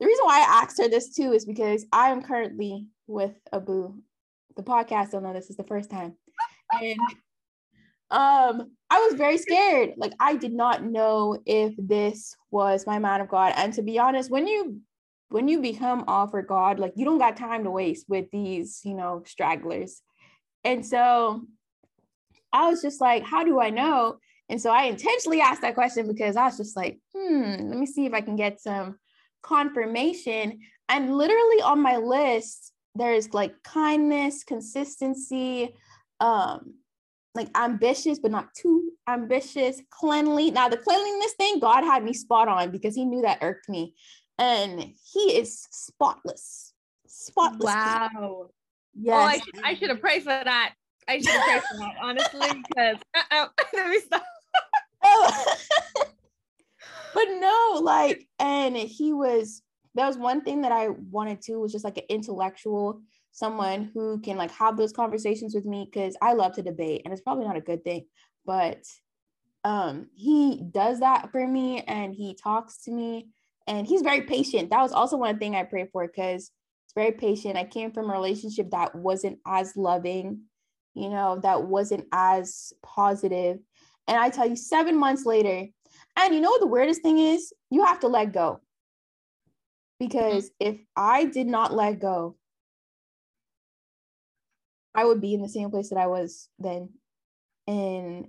the 0.00 0.06
reason 0.06 0.24
why 0.24 0.40
I 0.40 0.62
asked 0.62 0.78
her 0.80 0.88
this 0.88 1.14
too 1.14 1.32
is 1.32 1.44
because 1.44 1.86
I 1.92 2.10
am 2.10 2.22
currently 2.22 2.86
with 3.06 3.34
Abu. 3.52 3.94
The 4.56 4.62
podcast 4.62 5.10
don't 5.10 5.22
know 5.22 5.32
this 5.32 5.50
is 5.50 5.56
the 5.56 5.64
first 5.64 5.90
time. 5.90 6.16
And 6.80 6.98
um 8.10 8.70
I 8.88 9.00
was 9.00 9.14
very 9.14 9.38
scared. 9.38 9.94
Like 9.96 10.12
I 10.20 10.36
did 10.36 10.52
not 10.52 10.84
know 10.84 11.38
if 11.44 11.74
this 11.76 12.36
was 12.50 12.86
my 12.86 12.98
man 12.98 13.20
of 13.20 13.28
God. 13.28 13.52
And 13.56 13.72
to 13.74 13.82
be 13.82 13.98
honest, 13.98 14.30
when 14.30 14.46
you 14.46 14.80
when 15.28 15.48
you 15.48 15.60
become 15.60 16.04
offered 16.06 16.46
God, 16.46 16.78
like 16.78 16.92
you 16.96 17.04
don't 17.04 17.18
got 17.18 17.36
time 17.36 17.64
to 17.64 17.70
waste 17.70 18.06
with 18.08 18.30
these, 18.30 18.80
you 18.84 18.94
know, 18.94 19.22
stragglers. 19.26 20.02
And 20.64 20.86
so 20.86 21.42
I 22.52 22.70
was 22.70 22.80
just 22.80 23.00
like, 23.00 23.24
how 23.24 23.44
do 23.44 23.60
I 23.60 23.70
know? 23.70 24.18
And 24.48 24.60
so 24.60 24.70
I 24.70 24.84
intentionally 24.84 25.40
asked 25.40 25.62
that 25.62 25.74
question 25.74 26.06
because 26.06 26.36
I 26.36 26.44
was 26.44 26.56
just 26.56 26.76
like, 26.76 26.98
hmm, 27.14 27.42
let 27.42 27.78
me 27.78 27.86
see 27.86 28.06
if 28.06 28.14
I 28.14 28.20
can 28.20 28.36
get 28.36 28.60
some 28.60 28.98
confirmation. 29.42 30.60
And 30.88 31.16
literally 31.16 31.62
on 31.62 31.80
my 31.80 31.96
list, 31.96 32.72
there's 32.94 33.34
like 33.34 33.54
kindness, 33.64 34.44
consistency, 34.44 35.74
um, 36.20 36.74
like 37.36 37.48
ambitious, 37.56 38.18
but 38.18 38.30
not 38.30 38.52
too 38.54 38.92
ambitious, 39.08 39.80
cleanly. 39.90 40.50
Now, 40.50 40.68
the 40.68 40.76
cleanliness 40.76 41.32
thing, 41.34 41.58
God 41.60 41.84
had 41.84 42.02
me 42.04 42.12
spot 42.12 42.48
on 42.48 42.70
because 42.70 42.94
he 42.94 43.04
knew 43.04 43.22
that 43.22 43.38
irked 43.42 43.68
me. 43.68 43.94
And 44.38 44.92
he 45.12 45.38
is 45.38 45.66
spotless. 45.70 46.72
Spotless. 47.06 47.74
Wow. 47.74 48.50
Yes. 48.94 49.42
Oh, 49.54 49.60
I, 49.62 49.70
I 49.70 49.74
should 49.74 49.90
have 49.90 50.00
prayed 50.00 50.22
for 50.22 50.28
that. 50.28 50.74
I 51.08 51.18
should 51.18 51.28
have 51.28 51.44
prayed 51.44 51.62
for 51.62 51.78
that, 51.78 51.94
honestly, 52.02 52.64
because 52.68 52.96
uh-oh, 53.14 53.48
let 53.74 53.90
me 53.90 54.00
stop. 54.00 54.24
oh 55.04 55.54
but 57.14 57.26
no, 57.38 57.80
like, 57.82 58.26
and 58.38 58.76
he 58.76 59.12
was 59.12 59.62
that 59.96 60.06
was 60.06 60.18
one 60.18 60.42
thing 60.42 60.60
that 60.62 60.72
I 60.72 60.88
wanted 60.88 61.40
to 61.42 61.56
was 61.56 61.72
just 61.72 61.84
like 61.84 61.96
an 61.96 62.04
intellectual, 62.08 63.00
someone 63.36 63.90
who 63.92 64.18
can 64.20 64.38
like 64.38 64.50
have 64.50 64.78
those 64.78 64.94
conversations 64.94 65.54
with 65.54 65.66
me 65.66 65.86
because 65.90 66.16
I 66.22 66.32
love 66.32 66.54
to 66.54 66.62
debate 66.62 67.02
and 67.04 67.12
it's 67.12 67.20
probably 67.20 67.44
not 67.44 67.56
a 67.56 67.60
good 67.60 67.84
thing, 67.84 68.06
but 68.46 68.82
um 69.62 70.08
he 70.14 70.62
does 70.70 71.00
that 71.00 71.30
for 71.32 71.46
me 71.46 71.82
and 71.82 72.14
he 72.14 72.34
talks 72.34 72.82
to 72.84 72.90
me 72.90 73.28
and 73.66 73.86
he's 73.86 74.00
very 74.00 74.22
patient. 74.22 74.70
That 74.70 74.82
was 74.82 74.92
also 74.92 75.18
one 75.18 75.38
thing 75.38 75.54
I 75.54 75.64
prayed 75.64 75.90
for 75.92 76.06
because 76.06 76.50
it's 76.86 76.94
very 76.94 77.12
patient. 77.12 77.58
I 77.58 77.64
came 77.64 77.92
from 77.92 78.08
a 78.08 78.14
relationship 78.14 78.70
that 78.70 78.94
wasn't 78.94 79.38
as 79.46 79.76
loving, 79.76 80.42
you 80.94 81.10
know, 81.10 81.38
that 81.42 81.64
wasn't 81.64 82.06
as 82.12 82.72
positive. 82.82 83.58
And 84.08 84.16
I 84.16 84.30
tell 84.30 84.48
you, 84.48 84.56
seven 84.56 84.96
months 84.96 85.26
later, 85.26 85.66
and 86.16 86.34
you 86.34 86.40
know 86.40 86.50
what 86.50 86.60
the 86.60 86.66
weirdest 86.68 87.02
thing 87.02 87.18
is? 87.18 87.52
You 87.70 87.84
have 87.84 88.00
to 88.00 88.08
let 88.08 88.32
go. 88.32 88.60
Because 90.00 90.44
mm-hmm. 90.44 90.74
if 90.74 90.80
I 90.96 91.26
did 91.26 91.48
not 91.48 91.74
let 91.74 91.98
go, 92.00 92.36
I 94.96 95.04
would 95.04 95.20
be 95.20 95.34
in 95.34 95.42
the 95.42 95.48
same 95.48 95.70
place 95.70 95.90
that 95.90 95.98
I 95.98 96.06
was 96.08 96.48
then. 96.58 96.90
And 97.68 98.28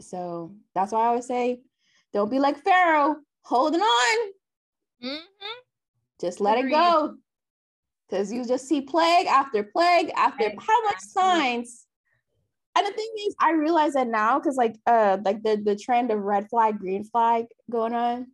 So 0.00 0.54
that's 0.74 0.92
why 0.92 1.04
I 1.04 1.06
always 1.08 1.26
say, 1.26 1.60
don't 2.12 2.30
be 2.30 2.38
like 2.40 2.58
Pharaoh, 2.64 3.16
holding 3.44 3.80
on. 3.80 4.32
Mm-hmm. 5.02 5.58
Just 6.20 6.40
let 6.40 6.58
Agreed. 6.58 6.72
it 6.72 6.74
go. 6.74 7.14
Because 8.08 8.32
you 8.32 8.44
just 8.44 8.68
see 8.68 8.82
plague 8.82 9.26
after 9.26 9.62
plague 9.62 10.10
after 10.16 10.44
exactly. 10.44 10.66
how 10.66 10.84
much 10.84 11.00
signs. 11.00 11.86
And 12.76 12.86
the 12.86 12.92
thing 12.92 13.10
is, 13.26 13.34
I 13.40 13.52
realize 13.52 13.94
that 13.94 14.08
now 14.08 14.38
because 14.38 14.56
like 14.56 14.76
uh 14.86 15.18
like 15.24 15.42
the 15.42 15.56
the 15.56 15.76
trend 15.76 16.10
of 16.10 16.20
red 16.20 16.48
flag, 16.48 16.78
green 16.78 17.04
flag 17.04 17.46
going 17.70 17.94
on. 17.94 18.28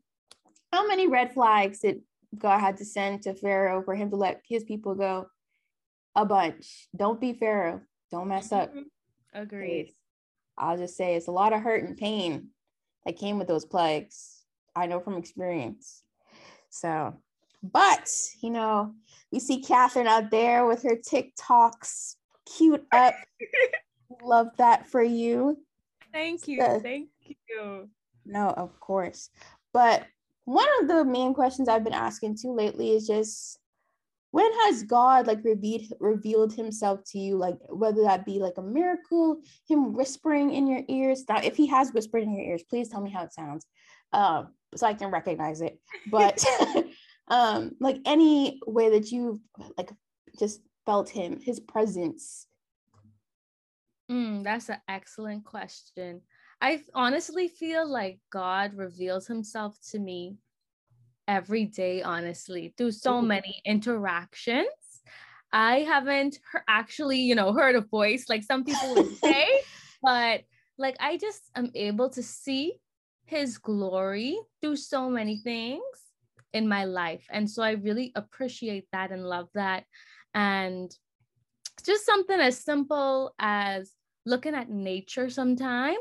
How 0.73 0.87
many 0.87 1.07
red 1.07 1.33
flags 1.33 1.81
did 1.81 2.03
God 2.37 2.59
had 2.59 2.77
to 2.79 2.85
send 2.85 3.23
to 3.23 3.35
Pharaoh 3.35 3.83
for 3.83 3.95
him 3.95 4.11
to 4.11 4.17
let 4.17 4.43
his 4.49 4.65
people 4.65 4.95
go? 4.95 5.27
A 6.19 6.25
bunch. 6.25 6.89
Don't 6.97 7.21
be 7.21 7.33
Pharaoh. 7.33 7.81
Don't 8.11 8.27
mess 8.27 8.51
up. 8.51 8.71
Mm-hmm. 8.71 9.41
Agreed. 9.41 9.95
I'll 10.59 10.77
just 10.77 10.97
say 10.97 11.15
it's 11.15 11.29
a 11.29 11.33
lot 11.33 11.53
of 11.53 11.61
hurt 11.61 11.85
and 11.85 11.97
pain 11.97 12.49
that 13.07 13.17
came 13.17 13.39
with 13.39 13.47
those 13.47 13.65
plagues. 13.65 14.43
I 14.75 14.87
know 14.87 14.99
from 14.99 15.17
experience. 15.17 16.03
So, 16.71 17.15
but 17.63 18.11
you 18.43 18.51
know, 18.51 18.95
we 19.31 19.39
see 19.39 19.63
Catherine 19.63 20.09
out 20.09 20.33
there 20.33 20.67
with 20.67 20.83
her 20.83 20.97
TikToks, 20.97 22.17
cute 22.57 22.85
up. 22.91 23.15
Love 24.21 24.49
that 24.57 24.89
for 24.89 25.05
you. 25.05 25.57
Thank 26.13 26.49
you. 26.49 26.61
Uh, 26.61 26.81
Thank 26.81 27.11
you. 27.49 27.89
No, 28.27 28.49
of 28.49 28.81
course. 28.81 29.31
But 29.73 30.05
one 30.47 30.67
of 30.81 30.89
the 30.89 31.05
main 31.05 31.33
questions 31.33 31.69
I've 31.69 31.85
been 31.85 31.93
asking 31.93 32.39
too 32.43 32.53
lately 32.53 32.91
is 32.91 33.07
just 33.07 33.61
when 34.31 34.51
has 34.65 34.83
God 34.83 35.27
like 35.27 35.43
revealed 35.43 35.93
revealed 36.01 36.53
himself 36.53 37.01
to 37.13 37.19
you? 37.19 37.37
Like 37.37 37.57
whether 37.69 38.03
that 38.03 38.27
be 38.27 38.39
like 38.39 38.59
a 38.59 38.63
miracle, 38.63 39.41
him 39.67 39.93
whispering 39.93 40.53
in 40.53 40.67
your 40.67 40.83
ears. 40.89 41.25
Now, 41.29 41.41
if 41.43 41.57
he 41.57 41.67
has 41.69 41.93
whispered 41.93 42.23
in 42.23 42.35
your 42.35 42.45
ears, 42.45 42.63
please 42.69 42.89
tell 42.89 43.01
me 43.01 43.11
how 43.11 43.25
it 43.25 43.33
sounds. 43.33 43.67
Um, 44.13 44.49
so 44.75 44.87
I 44.87 44.95
can 44.95 45.11
recognize 45.11 45.61
it. 45.61 45.79
But 46.11 46.45
um, 47.29 47.73
like 47.81 48.01
any 48.05 48.61
way 48.67 48.91
that 48.91 49.11
you 49.11 49.41
like 49.77 49.91
just 50.39 50.61
felt 50.85 51.09
him, 51.09 51.41
his 51.41 51.61
presence. 51.61 52.47
Mm, 54.11 54.43
that's 54.43 54.69
an 54.69 54.79
excellent 54.89 55.45
question. 55.45 56.23
I 56.61 56.83
honestly 56.95 57.49
feel 57.49 57.89
like 57.89 58.21
God 58.31 58.75
reveals 58.75 59.27
himself 59.27 59.77
to 59.91 59.99
me 59.99 60.37
every 61.29 61.67
day, 61.67 62.03
honestly, 62.03 62.75
through 62.77 62.93
so 62.93 63.21
many 63.21 63.61
interactions. 63.65 64.67
I 65.53 65.81
haven't 65.81 66.39
actually, 66.67 67.19
you 67.19 67.35
know, 67.35 67.53
heard 67.53 67.77
a 67.77 67.83
voice 67.83 68.25
like 68.29 68.43
some 68.43 68.65
people 68.65 68.95
would 68.95 69.17
say, 69.23 69.47
but 70.03 70.43
like 70.79 70.97
I 70.99 71.19
just 71.19 71.51
am 71.55 71.71
able 71.75 72.09
to 72.11 72.23
see 72.23 72.81
his 73.27 73.59
glory 73.59 74.39
through 74.61 74.77
so 74.77 75.09
many 75.11 75.37
things 75.37 75.83
in 76.55 76.67
my 76.67 76.85
life. 76.85 77.27
And 77.31 77.49
so 77.49 77.63
I 77.63 77.73
really 77.73 78.11
appreciate 78.15 78.87
that 78.93 79.13
and 79.13 79.25
love 79.25 79.49
that. 79.55 79.85
And 80.35 80.91
just 81.85 82.07
something 82.07 82.41
as 82.41 82.59
simple 82.59 83.35
as 83.39 83.93
looking 84.25 84.55
at 84.55 84.71
nature 84.71 85.29
sometimes, 85.29 85.99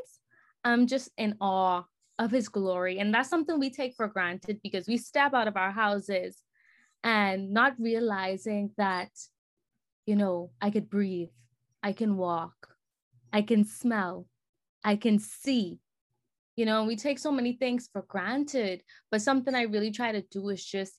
I'm 0.64 0.88
just 0.88 1.10
in 1.18 1.36
awe 1.42 1.84
of 2.20 2.32
his 2.32 2.50
glory. 2.50 3.00
And 3.00 3.14
that's 3.14 3.30
something 3.30 3.60
we 3.60 3.70
take 3.70 3.96
for 3.96 4.08
granted 4.08 4.60
because 4.64 4.88
we 4.88 4.98
step 4.98 5.34
out 5.34 5.48
of 5.48 5.58
our 5.58 5.72
houses 5.72 6.42
and 7.04 7.52
not 7.52 7.74
realizing 7.80 8.72
that, 8.78 9.10
you 10.06 10.16
know, 10.16 10.52
I 10.62 10.72
could 10.72 10.90
breathe, 10.90 11.30
I 11.84 11.94
can 11.94 12.18
walk, 12.18 12.70
I 13.32 13.42
can 13.42 13.64
smell, 13.66 14.28
I 14.84 14.96
can 14.96 15.20
see. 15.20 15.80
You 16.56 16.66
know, 16.66 16.86
we 16.86 16.96
take 16.96 17.20
so 17.20 17.32
many 17.32 17.54
things 17.54 17.88
for 17.94 18.02
granted, 18.08 18.82
but 19.12 19.22
something 19.22 19.54
I 19.54 19.64
really 19.64 19.92
try 19.92 20.12
to 20.12 20.24
do 20.32 20.50
is 20.50 20.66
just 20.66 20.94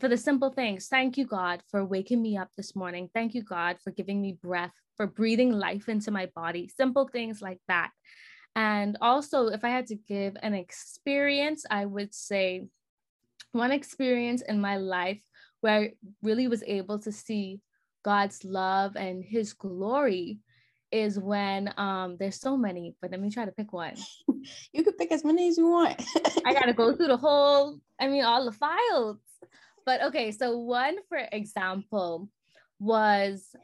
for 0.00 0.08
the 0.08 0.16
simple 0.16 0.50
things. 0.50 0.88
Thank 0.88 1.18
you, 1.18 1.26
God, 1.26 1.62
for 1.70 1.84
waking 1.84 2.22
me 2.22 2.36
up 2.38 2.48
this 2.56 2.74
morning. 2.74 3.10
Thank 3.12 3.34
you, 3.34 3.42
God, 3.42 3.76
for 3.84 3.90
giving 3.90 4.22
me 4.22 4.38
breath, 4.42 4.72
for 4.96 5.06
breathing 5.06 5.52
life 5.52 5.88
into 5.90 6.10
my 6.10 6.30
body. 6.34 6.70
Simple 6.74 7.08
things 7.12 7.42
like 7.42 7.60
that. 7.68 7.90
And 8.56 8.96
also, 9.02 9.48
if 9.48 9.64
I 9.64 9.68
had 9.68 9.86
to 9.88 9.94
give 9.94 10.34
an 10.42 10.54
experience, 10.54 11.66
I 11.70 11.84
would 11.84 12.14
say 12.14 12.64
one 13.52 13.70
experience 13.70 14.40
in 14.40 14.60
my 14.60 14.78
life 14.78 15.20
where 15.60 15.74
I 15.74 15.92
really 16.22 16.48
was 16.48 16.64
able 16.66 16.98
to 17.00 17.12
see 17.12 17.60
God's 18.02 18.44
love 18.44 18.96
and 18.96 19.22
his 19.22 19.52
glory 19.52 20.40
is 20.92 21.18
when 21.18 21.74
um 21.76 22.16
there's 22.18 22.40
so 22.40 22.56
many, 22.56 22.94
but 23.02 23.10
let 23.10 23.20
me 23.20 23.30
try 23.30 23.44
to 23.44 23.52
pick 23.52 23.72
one. 23.72 23.94
You 24.72 24.84
can 24.84 24.92
pick 24.92 25.10
as 25.10 25.24
many 25.24 25.48
as 25.48 25.58
you 25.58 25.68
want. 25.68 26.00
I 26.46 26.54
gotta 26.54 26.72
go 26.72 26.94
through 26.94 27.08
the 27.08 27.16
whole, 27.16 27.80
I 28.00 28.06
mean, 28.06 28.22
all 28.22 28.44
the 28.44 28.52
files. 28.52 29.18
But 29.84 30.02
okay, 30.04 30.30
so 30.30 30.56
one 30.58 30.98
for 31.08 31.18
example 31.32 32.28
was 32.78 33.56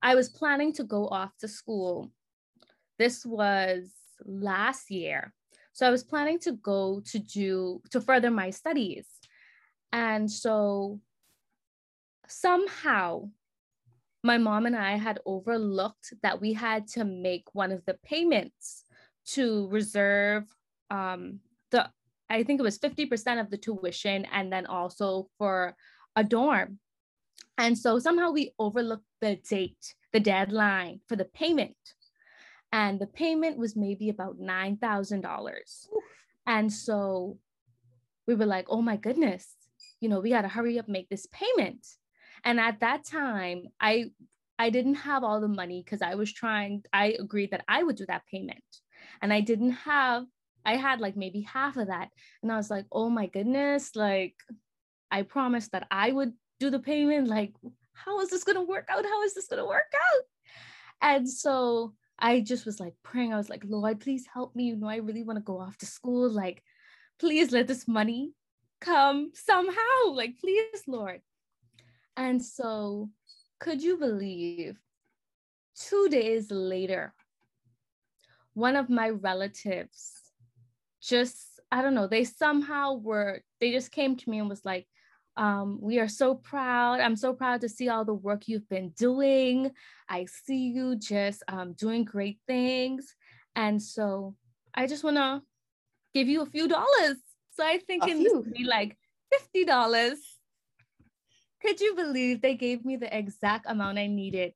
I 0.00 0.14
was 0.14 0.30
planning 0.30 0.72
to 0.74 0.84
go 0.84 1.08
off 1.08 1.36
to 1.40 1.48
school. 1.48 2.10
This 2.98 3.26
was 3.26 3.92
last 4.24 4.90
year. 4.90 5.32
So 5.72 5.86
I 5.86 5.90
was 5.90 6.04
planning 6.04 6.38
to 6.40 6.52
go 6.52 7.00
to 7.06 7.18
do 7.18 7.80
to 7.90 8.00
further 8.00 8.30
my 8.30 8.50
studies. 8.50 9.06
And 9.92 10.30
so 10.30 11.00
somehow 12.28 13.30
my 14.22 14.38
mom 14.38 14.66
and 14.66 14.76
I 14.76 14.96
had 14.96 15.20
overlooked 15.24 16.12
that 16.22 16.40
we 16.40 16.52
had 16.52 16.86
to 16.88 17.04
make 17.04 17.44
one 17.54 17.72
of 17.72 17.84
the 17.86 17.94
payments 18.04 18.84
to 19.28 19.68
reserve 19.68 20.44
um, 20.90 21.40
the, 21.70 21.88
I 22.28 22.42
think 22.42 22.60
it 22.60 22.64
was 22.64 22.78
50% 22.78 23.40
of 23.40 23.50
the 23.50 23.56
tuition 23.56 24.26
and 24.26 24.52
then 24.52 24.66
also 24.66 25.28
for 25.38 25.74
a 26.16 26.24
dorm. 26.24 26.78
And 27.56 27.76
so 27.76 27.98
somehow 27.98 28.30
we 28.30 28.52
overlooked 28.58 29.06
the 29.20 29.36
date, 29.36 29.94
the 30.12 30.20
deadline 30.20 31.00
for 31.08 31.16
the 31.16 31.24
payment 31.24 31.76
and 32.72 33.00
the 33.00 33.06
payment 33.06 33.58
was 33.58 33.76
maybe 33.76 34.08
about 34.08 34.38
$9,000. 34.38 35.86
And 36.46 36.72
so 36.72 37.38
we 38.26 38.34
were 38.34 38.46
like, 38.46 38.66
oh 38.68 38.82
my 38.82 38.96
goodness, 38.96 39.46
you 40.00 40.08
know, 40.08 40.20
we 40.20 40.30
got 40.30 40.42
to 40.42 40.48
hurry 40.48 40.78
up, 40.78 40.88
make 40.88 41.08
this 41.08 41.26
payment. 41.26 41.86
And 42.44 42.58
at 42.60 42.80
that 42.80 43.04
time, 43.04 43.64
I 43.80 44.10
I 44.60 44.68
didn't 44.68 44.96
have 44.96 45.24
all 45.24 45.40
the 45.40 45.48
money 45.48 45.82
because 45.82 46.02
I 46.02 46.16
was 46.16 46.30
trying, 46.30 46.84
I 46.92 47.16
agreed 47.18 47.52
that 47.52 47.64
I 47.66 47.82
would 47.82 47.96
do 47.96 48.04
that 48.08 48.26
payment. 48.30 48.62
And 49.22 49.32
I 49.32 49.40
didn't 49.40 49.70
have, 49.70 50.26
I 50.66 50.76
had 50.76 51.00
like 51.00 51.16
maybe 51.16 51.40
half 51.40 51.78
of 51.78 51.86
that. 51.86 52.10
And 52.42 52.52
I 52.52 52.56
was 52.56 52.68
like, 52.68 52.84
oh 52.92 53.08
my 53.08 53.26
goodness, 53.26 53.96
like 53.96 54.34
I 55.10 55.22
promised 55.22 55.72
that 55.72 55.86
I 55.90 56.12
would 56.12 56.34
do 56.58 56.68
the 56.68 56.78
payment. 56.78 57.26
Like, 57.26 57.54
how 57.94 58.20
is 58.20 58.28
this 58.28 58.44
gonna 58.44 58.62
work 58.62 58.84
out? 58.90 59.06
How 59.06 59.22
is 59.22 59.32
this 59.32 59.48
gonna 59.48 59.66
work 59.66 59.94
out? 59.94 60.24
And 61.00 61.26
so 61.26 61.94
I 62.20 62.40
just 62.40 62.66
was 62.66 62.80
like 62.80 62.94
praying. 63.02 63.32
I 63.32 63.36
was 63.36 63.48
like, 63.48 63.62
Lord, 63.66 64.00
please 64.00 64.26
help 64.32 64.54
me. 64.54 64.64
You 64.64 64.76
know, 64.76 64.88
I 64.88 64.96
really 64.96 65.22
want 65.22 65.38
to 65.38 65.44
go 65.44 65.58
off 65.58 65.78
to 65.78 65.86
school. 65.86 66.30
Like, 66.30 66.62
please 67.18 67.50
let 67.52 67.66
this 67.66 67.88
money 67.88 68.32
come 68.80 69.30
somehow. 69.34 70.12
Like, 70.12 70.38
please, 70.38 70.82
Lord. 70.86 71.20
And 72.16 72.42
so, 72.42 73.10
could 73.60 73.82
you 73.82 73.96
believe 73.96 74.78
two 75.78 76.08
days 76.10 76.50
later, 76.50 77.14
one 78.54 78.76
of 78.76 78.90
my 78.90 79.10
relatives 79.10 80.12
just, 81.02 81.60
I 81.72 81.82
don't 81.82 81.94
know, 81.94 82.06
they 82.06 82.24
somehow 82.24 82.94
were, 82.94 83.40
they 83.60 83.72
just 83.72 83.90
came 83.92 84.16
to 84.16 84.30
me 84.30 84.38
and 84.38 84.48
was 84.48 84.64
like, 84.64 84.86
um, 85.40 85.78
we 85.80 85.98
are 85.98 86.08
so 86.08 86.34
proud. 86.34 87.00
I'm 87.00 87.16
so 87.16 87.32
proud 87.32 87.62
to 87.62 87.68
see 87.68 87.88
all 87.88 88.04
the 88.04 88.12
work 88.12 88.46
you've 88.46 88.68
been 88.68 88.90
doing. 88.90 89.70
I 90.06 90.26
see 90.26 90.68
you 90.68 90.96
just 90.96 91.42
um, 91.48 91.72
doing 91.72 92.04
great 92.04 92.38
things. 92.46 93.14
And 93.56 93.82
so 93.82 94.36
I 94.74 94.86
just 94.86 95.02
want 95.02 95.16
to 95.16 95.40
give 96.12 96.28
you 96.28 96.42
a 96.42 96.46
few 96.46 96.68
dollars. 96.68 97.16
So 97.52 97.64
I 97.64 97.78
think 97.78 98.06
it 98.06 98.18
would 98.18 98.52
be 98.52 98.64
like 98.64 98.98
$50. 99.56 100.12
Could 101.62 101.80
you 101.80 101.94
believe 101.94 102.42
they 102.42 102.54
gave 102.54 102.84
me 102.84 102.96
the 102.96 103.16
exact 103.16 103.64
amount 103.66 103.98
I 103.98 104.08
needed? 104.08 104.52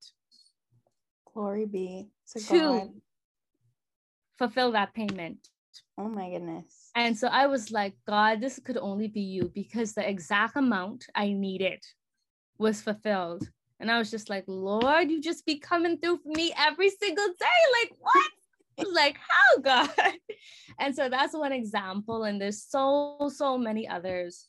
Glory 1.32 1.64
be 1.64 2.08
to, 2.32 2.40
to 2.40 2.58
God. 2.60 2.90
fulfill 4.36 4.72
that 4.72 4.92
payment. 4.92 5.48
Oh 5.96 6.10
my 6.10 6.28
goodness. 6.28 6.83
And 6.94 7.18
so 7.18 7.28
I 7.28 7.46
was 7.46 7.70
like, 7.70 7.94
God, 8.06 8.40
this 8.40 8.60
could 8.64 8.76
only 8.76 9.08
be 9.08 9.20
you 9.20 9.50
because 9.54 9.92
the 9.92 10.08
exact 10.08 10.56
amount 10.56 11.06
I 11.14 11.32
needed 11.32 11.82
was 12.58 12.80
fulfilled. 12.80 13.48
And 13.80 13.90
I 13.90 13.98
was 13.98 14.10
just 14.10 14.30
like, 14.30 14.44
Lord, 14.46 15.10
you 15.10 15.20
just 15.20 15.44
be 15.44 15.58
coming 15.58 15.98
through 15.98 16.18
for 16.18 16.32
me 16.36 16.54
every 16.56 16.90
single 16.90 17.26
day. 17.26 17.82
Like, 17.82 17.92
what? 17.98 18.92
like, 18.92 19.16
how, 19.28 19.60
God? 19.60 19.90
And 20.80 20.94
so 20.94 21.08
that's 21.08 21.34
one 21.34 21.52
example. 21.52 22.24
And 22.24 22.40
there's 22.40 22.62
so, 22.62 23.30
so 23.32 23.56
many 23.56 23.86
others. 23.86 24.48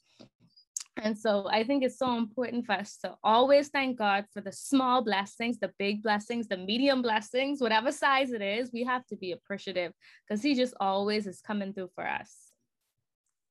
And 0.98 1.18
so 1.18 1.48
I 1.52 1.64
think 1.64 1.84
it's 1.84 2.00
so 2.00 2.18
important 2.18 2.66
for 2.66 2.72
us 2.72 2.98
to 3.04 3.16
always 3.24 3.68
thank 3.68 3.98
God 3.98 4.26
for 4.34 4.40
the 4.40 4.52
small 4.52 5.04
blessings, 5.04 5.60
the 5.60 5.72
big 5.78 6.02
blessings, 6.02 6.48
the 6.48 6.58
medium 6.58 7.02
blessings, 7.02 7.62
whatever 7.62 7.92
size 7.92 8.32
it 8.32 8.42
is, 8.42 8.72
we 8.72 8.84
have 8.86 9.06
to 9.08 9.18
be 9.18 9.34
appreciative 9.34 9.92
because 10.28 10.42
He 10.42 10.56
just 10.56 10.74
always 10.80 11.28
is 11.28 11.42
coming 11.42 11.74
through 11.74 11.90
for 11.96 12.08
us. 12.08 12.34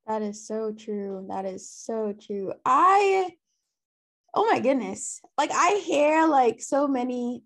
That 0.06 0.22
is 0.22 0.46
so 0.46 0.72
true. 0.72 1.26
That 1.28 1.44
is 1.44 1.70
so 1.70 2.14
true. 2.18 2.52
I, 2.64 3.30
oh 4.34 4.46
my 4.50 4.60
goodness. 4.60 5.20
Like 5.36 5.50
I 5.52 5.82
hear 5.84 6.26
like 6.26 6.62
so 6.62 6.88
many, 6.88 7.42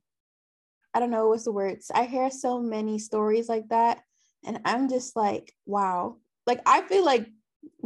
I 0.94 1.00
don't 1.00 1.10
know 1.10 1.28
what's 1.28 1.44
the 1.44 1.52
words. 1.52 1.90
I 1.92 2.04
hear 2.04 2.30
so 2.30 2.60
many 2.60 2.98
stories 3.00 3.48
like 3.48 3.68
that. 3.70 4.00
And 4.44 4.60
I'm 4.64 4.88
just 4.88 5.16
like, 5.16 5.52
wow. 5.66 6.18
Like 6.46 6.60
I 6.66 6.82
feel 6.82 7.04
like 7.04 7.28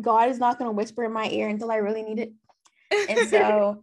God 0.01 0.29
is 0.31 0.39
not 0.39 0.59
going 0.59 0.69
to 0.69 0.77
whisper 0.77 1.05
in 1.05 1.13
my 1.13 1.29
ear 1.29 1.49
until 1.49 1.71
I 1.71 1.77
really 1.77 2.03
need 2.03 2.19
it. 2.19 2.33
And 3.09 3.29
so, 3.29 3.83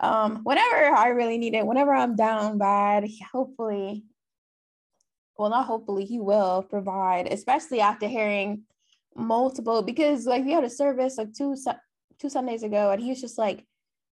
um, 0.00 0.40
whenever 0.42 0.96
I 0.96 1.08
really 1.08 1.38
need 1.38 1.54
it, 1.54 1.66
whenever 1.66 1.94
I'm 1.94 2.16
down 2.16 2.58
bad, 2.58 3.08
hopefully, 3.32 4.04
well, 5.38 5.50
not 5.50 5.66
hopefully, 5.66 6.04
He 6.04 6.20
will 6.20 6.62
provide, 6.62 7.32
especially 7.32 7.80
after 7.80 8.08
hearing 8.08 8.62
multiple. 9.14 9.82
Because 9.82 10.26
like 10.26 10.44
we 10.44 10.52
had 10.52 10.64
a 10.64 10.70
service 10.70 11.18
like 11.18 11.32
two 11.32 11.56
two 12.18 12.28
Sundays 12.28 12.62
ago, 12.62 12.90
and 12.90 13.02
he 13.02 13.10
was 13.10 13.20
just 13.20 13.38
like, 13.38 13.64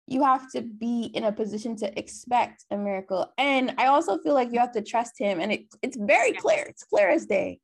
you 0.06 0.22
have 0.22 0.50
to 0.52 0.62
be 0.62 1.10
in 1.14 1.24
a 1.24 1.32
position 1.32 1.76
to 1.76 1.98
expect 1.98 2.64
a 2.70 2.76
miracle. 2.76 3.30
And 3.36 3.74
I 3.78 3.86
also 3.86 4.18
feel 4.18 4.34
like 4.34 4.52
you 4.52 4.58
have 4.58 4.72
to 4.72 4.82
trust 4.82 5.18
him. 5.18 5.38
And 5.38 5.52
it, 5.52 5.66
it's 5.82 5.98
very 5.98 6.32
clear. 6.32 6.64
It's 6.64 6.84
clear 6.84 7.10
as 7.10 7.26
day 7.26 7.60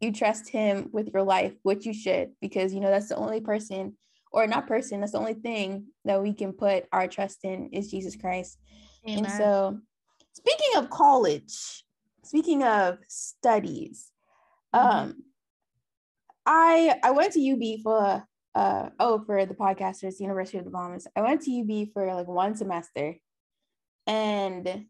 you 0.00 0.12
trust 0.12 0.48
him 0.48 0.90
with 0.92 1.08
your 1.12 1.22
life, 1.22 1.54
which 1.62 1.86
you 1.86 1.94
should, 1.94 2.30
because 2.40 2.74
you 2.74 2.80
know 2.80 2.90
that's 2.90 3.08
the 3.08 3.16
only 3.16 3.40
person, 3.40 3.96
or 4.32 4.46
not 4.46 4.66
person, 4.66 5.00
that's 5.00 5.12
the 5.12 5.18
only 5.18 5.34
thing 5.34 5.86
that 6.04 6.22
we 6.22 6.34
can 6.34 6.52
put 6.52 6.84
our 6.92 7.08
trust 7.08 7.44
in 7.44 7.70
is 7.72 7.90
Jesus 7.90 8.16
Christ. 8.16 8.58
Amen. 9.08 9.24
And 9.24 9.32
so, 9.32 9.78
speaking 10.34 10.76
of 10.76 10.90
college, 10.90 11.84
speaking 12.24 12.62
of 12.62 12.98
studies, 13.08 14.10
mm-hmm. 14.74 14.88
um, 14.88 15.22
I 16.44 16.98
I 17.02 17.10
went 17.12 17.32
to 17.32 17.52
UB 17.52 17.80
for 17.82 18.24
uh 18.54 18.88
oh 19.00 19.22
for 19.24 19.46
the 19.46 19.54
podcasters, 19.54 20.20
University 20.20 20.58
of 20.58 20.64
the 20.64 20.70
Bahamas. 20.70 21.06
I 21.16 21.22
went 21.22 21.42
to 21.42 21.60
UB 21.60 21.88
for 21.92 22.12
like 22.14 22.28
one 22.28 22.54
semester, 22.54 23.14
and 24.06 24.86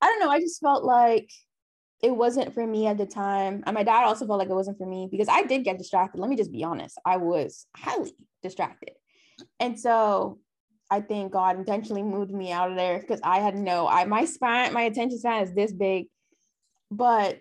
I 0.00 0.06
don't 0.06 0.20
know. 0.20 0.30
I 0.30 0.40
just 0.40 0.60
felt 0.60 0.84
like 0.84 1.30
it 2.02 2.10
wasn't 2.10 2.54
for 2.54 2.66
me 2.66 2.86
at 2.86 2.98
the 2.98 3.06
time. 3.06 3.62
And 3.66 3.74
my 3.74 3.82
dad 3.82 4.04
also 4.04 4.26
felt 4.26 4.38
like 4.38 4.50
it 4.50 4.54
wasn't 4.54 4.78
for 4.78 4.86
me 4.86 5.08
because 5.10 5.28
I 5.28 5.42
did 5.42 5.64
get 5.64 5.78
distracted. 5.78 6.20
Let 6.20 6.30
me 6.30 6.36
just 6.36 6.52
be 6.52 6.64
honest. 6.64 6.98
I 7.04 7.16
was 7.16 7.66
highly 7.76 8.12
distracted. 8.42 8.92
And 9.60 9.78
so 9.78 10.38
I 10.90 11.00
think 11.00 11.32
God 11.32 11.58
intentionally 11.58 12.02
moved 12.02 12.32
me 12.32 12.52
out 12.52 12.70
of 12.70 12.76
there 12.76 13.00
because 13.00 13.20
I 13.24 13.38
had 13.38 13.56
no, 13.56 13.88
I 13.88 14.04
my 14.04 14.24
span, 14.24 14.72
my 14.72 14.82
attention 14.82 15.18
span 15.18 15.42
is 15.42 15.54
this 15.54 15.72
big. 15.72 16.06
But 16.90 17.40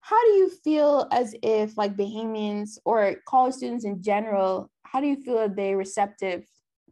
how 0.00 0.20
do 0.24 0.32
you 0.32 0.50
feel 0.64 1.06
as 1.12 1.34
if 1.42 1.76
like 1.76 1.96
Bahamians 1.96 2.78
or 2.84 3.16
college 3.26 3.54
students 3.54 3.84
in 3.84 4.02
general, 4.02 4.70
how 4.82 5.00
do 5.00 5.06
you 5.06 5.16
feel 5.22 5.36
that 5.36 5.54
they're 5.54 5.76
receptive 5.76 6.44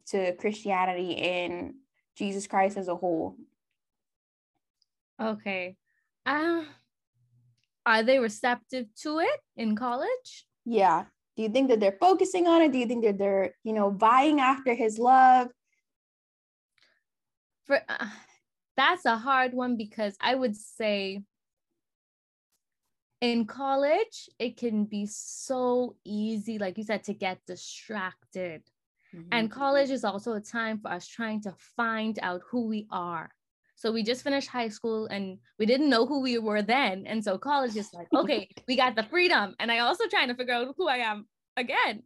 to 0.09 0.37
Christianity 0.37 1.17
and 1.17 1.75
Jesus 2.17 2.47
Christ 2.47 2.77
as 2.77 2.89
a 2.89 2.95
whole? 2.95 3.37
Okay. 5.21 5.77
Uh, 6.27 6.65
are 7.87 8.03
they 8.03 8.19
receptive 8.19 8.87
to 9.03 9.21
it 9.21 9.41
in 9.57 9.77
college? 9.77 10.47
Yeah. 10.65 11.05
Do 11.37 11.45
you 11.45 11.49
think 11.51 11.69
that 11.69 11.79
they're 11.79 11.97
focusing 12.01 12.49
on 12.49 12.63
it? 12.63 12.73
Do 12.73 12.79
you 12.79 12.87
think 12.87 13.05
that 13.05 13.19
they're, 13.19 13.55
you 13.63 13.73
know, 13.73 13.91
vying 13.91 14.41
after 14.41 14.75
his 14.75 14.99
love? 14.99 15.49
For 17.65 17.81
uh, 17.89 18.07
that's 18.77 19.05
a 19.05 19.17
hard 19.17 19.55
one 19.55 19.77
because 19.77 20.17
I 20.21 20.35
would 20.35 20.57
say 20.57 21.23
in 23.21 23.47
college 23.47 24.29
it 24.39 24.57
can 24.57 24.85
be 24.85 25.07
so 25.07 25.97
easy 26.05 26.59
like 26.59 26.77
you 26.77 26.85
said 26.85 27.05
to 27.05 27.15
get 27.15 27.39
distracted. 27.47 28.63
Mm-hmm. 29.15 29.29
And 29.31 29.51
college 29.51 29.91
is 29.91 30.05
also 30.05 30.35
a 30.35 30.41
time 30.41 30.81
for 30.81 30.91
us 30.91 31.07
trying 31.07 31.43
to 31.43 31.55
find 31.77 32.19
out 32.21 32.43
who 32.51 32.67
we 32.67 32.87
are 32.91 33.31
so 33.77 33.93
we 33.93 34.03
just 34.03 34.25
finished 34.25 34.49
high 34.49 34.71
school 34.71 35.07
and 35.07 35.39
we 35.59 35.67
didn't 35.67 35.91
know 35.91 36.07
who 36.07 36.23
we 36.23 36.39
were 36.39 36.63
then. 36.63 37.07
And 37.07 37.23
so 37.23 37.37
college 37.37 37.77
is 37.77 37.93
like, 37.93 38.09
okay, 38.15 38.49
we 38.67 38.75
got 38.75 38.97
the 38.97 39.03
freedom. 39.03 39.55
And 39.61 39.71
I 39.71 39.81
also 39.81 40.05
trying 40.09 40.29
to 40.29 40.35
figure 40.35 40.55
out 40.55 40.75
who 40.79 40.89
I 40.89 40.97
am 40.97 41.27
again. 41.59 42.03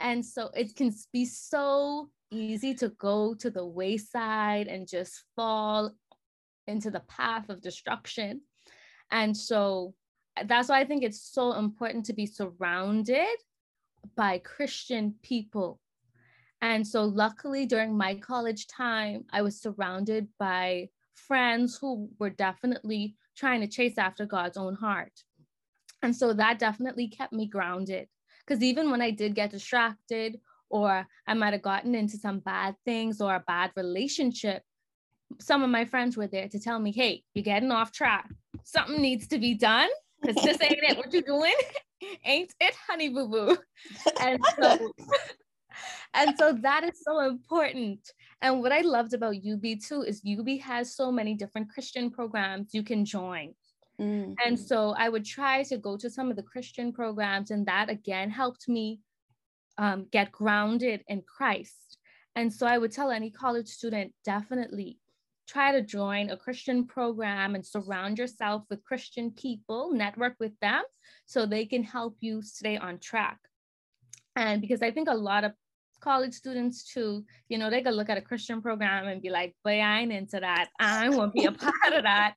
And 0.00 0.24
so 0.24 0.50
it 0.54 0.74
can 0.74 0.92
be 1.12 1.26
so 1.26 2.08
easy 2.30 2.74
to 2.76 2.88
go 2.88 3.34
to 3.34 3.50
the 3.50 3.64
wayside 3.64 4.66
and 4.66 4.88
just 4.88 5.24
fall 5.36 5.92
into 6.66 6.90
the 6.90 7.00
path 7.00 7.50
of 7.50 7.60
destruction. 7.60 8.40
And 9.10 9.36
so 9.36 9.94
that's 10.46 10.70
why 10.70 10.80
I 10.80 10.84
think 10.86 11.04
it's 11.04 11.20
so 11.20 11.52
important 11.52 12.06
to 12.06 12.14
be 12.14 12.24
surrounded 12.24 13.36
by 14.16 14.38
Christian 14.38 15.14
people. 15.22 15.80
And 16.62 16.86
so, 16.86 17.04
luckily, 17.04 17.66
during 17.66 17.94
my 17.94 18.14
college 18.14 18.66
time, 18.68 19.26
I 19.30 19.42
was 19.42 19.60
surrounded 19.60 20.28
by 20.38 20.88
friends 21.14 21.78
who 21.80 22.08
were 22.18 22.30
definitely 22.30 23.16
trying 23.36 23.60
to 23.60 23.66
chase 23.66 23.98
after 23.98 24.26
God's 24.26 24.56
own 24.56 24.74
heart. 24.74 25.12
And 26.02 26.14
so 26.14 26.32
that 26.34 26.58
definitely 26.58 27.08
kept 27.08 27.32
me 27.32 27.46
grounded. 27.46 28.08
Because 28.46 28.62
even 28.62 28.90
when 28.90 29.00
I 29.00 29.10
did 29.10 29.34
get 29.34 29.50
distracted, 29.50 30.38
or 30.70 31.06
I 31.26 31.34
might 31.34 31.52
have 31.52 31.62
gotten 31.62 31.94
into 31.94 32.16
some 32.16 32.40
bad 32.40 32.74
things 32.84 33.20
or 33.20 33.34
a 33.34 33.44
bad 33.46 33.70
relationship, 33.76 34.62
some 35.40 35.62
of 35.62 35.70
my 35.70 35.84
friends 35.84 36.16
were 36.16 36.26
there 36.26 36.48
to 36.48 36.60
tell 36.60 36.78
me, 36.78 36.92
hey, 36.92 37.22
you're 37.34 37.42
getting 37.42 37.70
off 37.70 37.92
track. 37.92 38.28
Something 38.64 39.00
needs 39.00 39.26
to 39.28 39.38
be 39.38 39.54
done 39.54 39.88
because 40.20 40.42
this 40.42 40.60
ain't 40.60 40.78
it. 40.82 40.96
What 40.96 41.12
you 41.12 41.22
doing? 41.22 41.54
ain't 42.24 42.52
it, 42.60 42.74
honey 42.86 43.08
boo 43.08 43.28
boo? 43.28 43.56
And 44.20 44.44
so, 44.56 44.92
and 46.14 46.36
so 46.38 46.52
that 46.62 46.84
is 46.84 47.00
so 47.02 47.20
important. 47.20 48.00
And 48.44 48.60
what 48.60 48.72
I 48.72 48.82
loved 48.82 49.14
about 49.14 49.36
UB 49.36 49.80
too 49.80 50.02
is 50.02 50.20
UB 50.22 50.60
has 50.60 50.94
so 50.94 51.10
many 51.10 51.32
different 51.34 51.70
Christian 51.70 52.10
programs 52.10 52.74
you 52.74 52.82
can 52.82 53.06
join. 53.06 53.54
Mm-hmm. 53.98 54.34
And 54.44 54.60
so 54.60 54.94
I 54.98 55.08
would 55.08 55.24
try 55.24 55.62
to 55.62 55.78
go 55.78 55.96
to 55.96 56.10
some 56.10 56.28
of 56.28 56.36
the 56.36 56.42
Christian 56.42 56.92
programs, 56.92 57.50
and 57.50 57.64
that 57.66 57.88
again 57.88 58.28
helped 58.28 58.68
me 58.68 59.00
um, 59.78 60.08
get 60.12 60.30
grounded 60.30 61.02
in 61.08 61.22
Christ. 61.22 61.96
And 62.36 62.52
so 62.52 62.66
I 62.66 62.76
would 62.76 62.92
tell 62.92 63.10
any 63.10 63.30
college 63.30 63.68
student 63.68 64.12
definitely 64.26 64.98
try 65.48 65.72
to 65.72 65.80
join 65.80 66.28
a 66.28 66.36
Christian 66.36 66.86
program 66.86 67.54
and 67.54 67.64
surround 67.64 68.18
yourself 68.18 68.64
with 68.68 68.84
Christian 68.84 69.30
people, 69.30 69.90
network 69.92 70.34
with 70.38 70.52
them 70.60 70.82
so 71.24 71.46
they 71.46 71.64
can 71.64 71.82
help 71.82 72.16
you 72.20 72.42
stay 72.42 72.76
on 72.76 72.98
track. 72.98 73.38
And 74.36 74.60
because 74.60 74.82
I 74.82 74.90
think 74.90 75.08
a 75.08 75.14
lot 75.14 75.44
of 75.44 75.52
college 76.04 76.34
students 76.34 76.84
too, 76.84 77.24
you 77.48 77.56
know, 77.58 77.70
they 77.70 77.82
could 77.82 77.94
look 77.94 78.10
at 78.10 78.18
a 78.18 78.28
Christian 78.30 78.60
program 78.60 79.08
and 79.08 79.22
be 79.22 79.30
like, 79.30 79.56
boy, 79.64 79.80
I 79.80 80.00
ain't 80.00 80.12
into 80.12 80.38
that. 80.40 80.68
I 80.78 81.08
won't 81.08 81.32
be 81.32 81.46
a 81.46 81.52
part 81.66 81.92
of 81.92 82.02
that. 82.02 82.34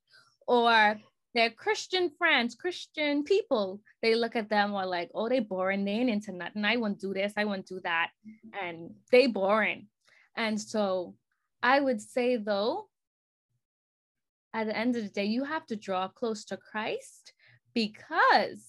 Or 0.48 0.98
their 1.36 1.50
Christian 1.52 2.10
friends, 2.18 2.56
Christian 2.56 3.24
people, 3.24 3.82
they 4.02 4.16
look 4.16 4.36
at 4.36 4.50
them 4.50 4.74
or 4.74 4.86
like, 4.86 5.12
oh, 5.14 5.28
they 5.28 5.42
boring. 5.42 5.84
They 5.84 5.92
ain't 5.92 6.10
into 6.10 6.32
nothing. 6.32 6.64
I 6.64 6.78
won't 6.78 7.00
do 7.00 7.14
this. 7.14 7.34
I 7.36 7.46
won't 7.46 7.68
do 7.68 7.82
that. 7.84 8.12
And 8.60 8.92
they 9.12 9.28
boring. 9.28 9.88
And 10.36 10.60
so 10.60 11.16
I 11.62 11.80
would 11.80 12.02
say 12.02 12.38
though, 12.38 12.88
at 14.54 14.68
the 14.68 14.78
end 14.78 14.96
of 14.96 15.04
the 15.04 15.10
day, 15.10 15.26
you 15.26 15.44
have 15.44 15.66
to 15.68 15.76
draw 15.76 16.08
close 16.08 16.46
to 16.46 16.58
Christ 16.58 17.34
because 17.74 18.66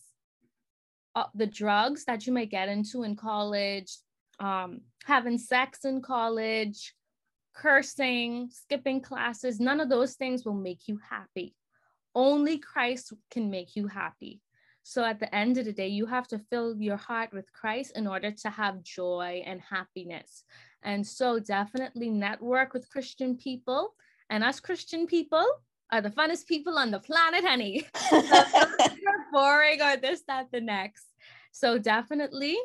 uh, 1.15 1.25
the 1.35 1.47
drugs 1.47 2.05
that 2.05 2.27
you 2.27 2.33
may 2.33 2.47
get 2.47 2.69
into 2.69 3.05
in 3.05 3.17
college, 3.17 3.97
um, 4.39 4.81
having 5.05 5.39
sex 5.39 5.85
in 5.85 6.03
college, 6.03 6.95
cursing, 7.55 8.51
skipping 8.53 9.01
classes, 9.01 9.61
none 9.61 9.81
of 9.81 9.89
those 9.89 10.15
things 10.15 10.45
will 10.45 10.55
make 10.55 10.87
you 10.87 10.99
happy. 11.09 11.55
Only 12.15 12.59
Christ 12.59 13.13
can 13.31 13.51
make 13.51 13.77
you 13.77 13.87
happy. 13.87 14.41
So 14.83 15.05
at 15.05 15.21
the 15.21 15.33
end 15.35 15.59
of 15.59 15.67
the 15.67 15.73
day, 15.73 15.89
you 15.89 16.07
have 16.07 16.27
to 16.29 16.39
fill 16.39 16.75
your 16.81 16.97
heart 16.97 17.33
with 17.33 17.53
Christ 17.53 17.93
in 17.95 18.07
order 18.07 18.31
to 18.31 18.49
have 18.49 18.83
joy 18.83 19.43
and 19.45 19.61
happiness. 19.61 20.45
And 20.83 21.07
so 21.07 21.39
definitely 21.39 22.09
network 22.09 22.73
with 22.73 22.89
Christian 22.89 23.37
people. 23.37 23.95
And 24.31 24.43
us 24.43 24.61
Christian 24.61 25.07
people 25.07 25.47
are 25.93 26.01
the 26.01 26.11
funnest 26.11 26.47
people 26.47 26.79
on 26.79 26.91
the 26.91 27.01
planet, 27.01 27.45
honey. 27.45 27.87
You're 28.13 29.27
boring 29.33 29.83
or 29.83 29.97
this, 29.97 30.23
that, 30.29 30.47
the 30.53 30.61
next. 30.61 31.07
So 31.53 31.79
definitely 31.79 32.57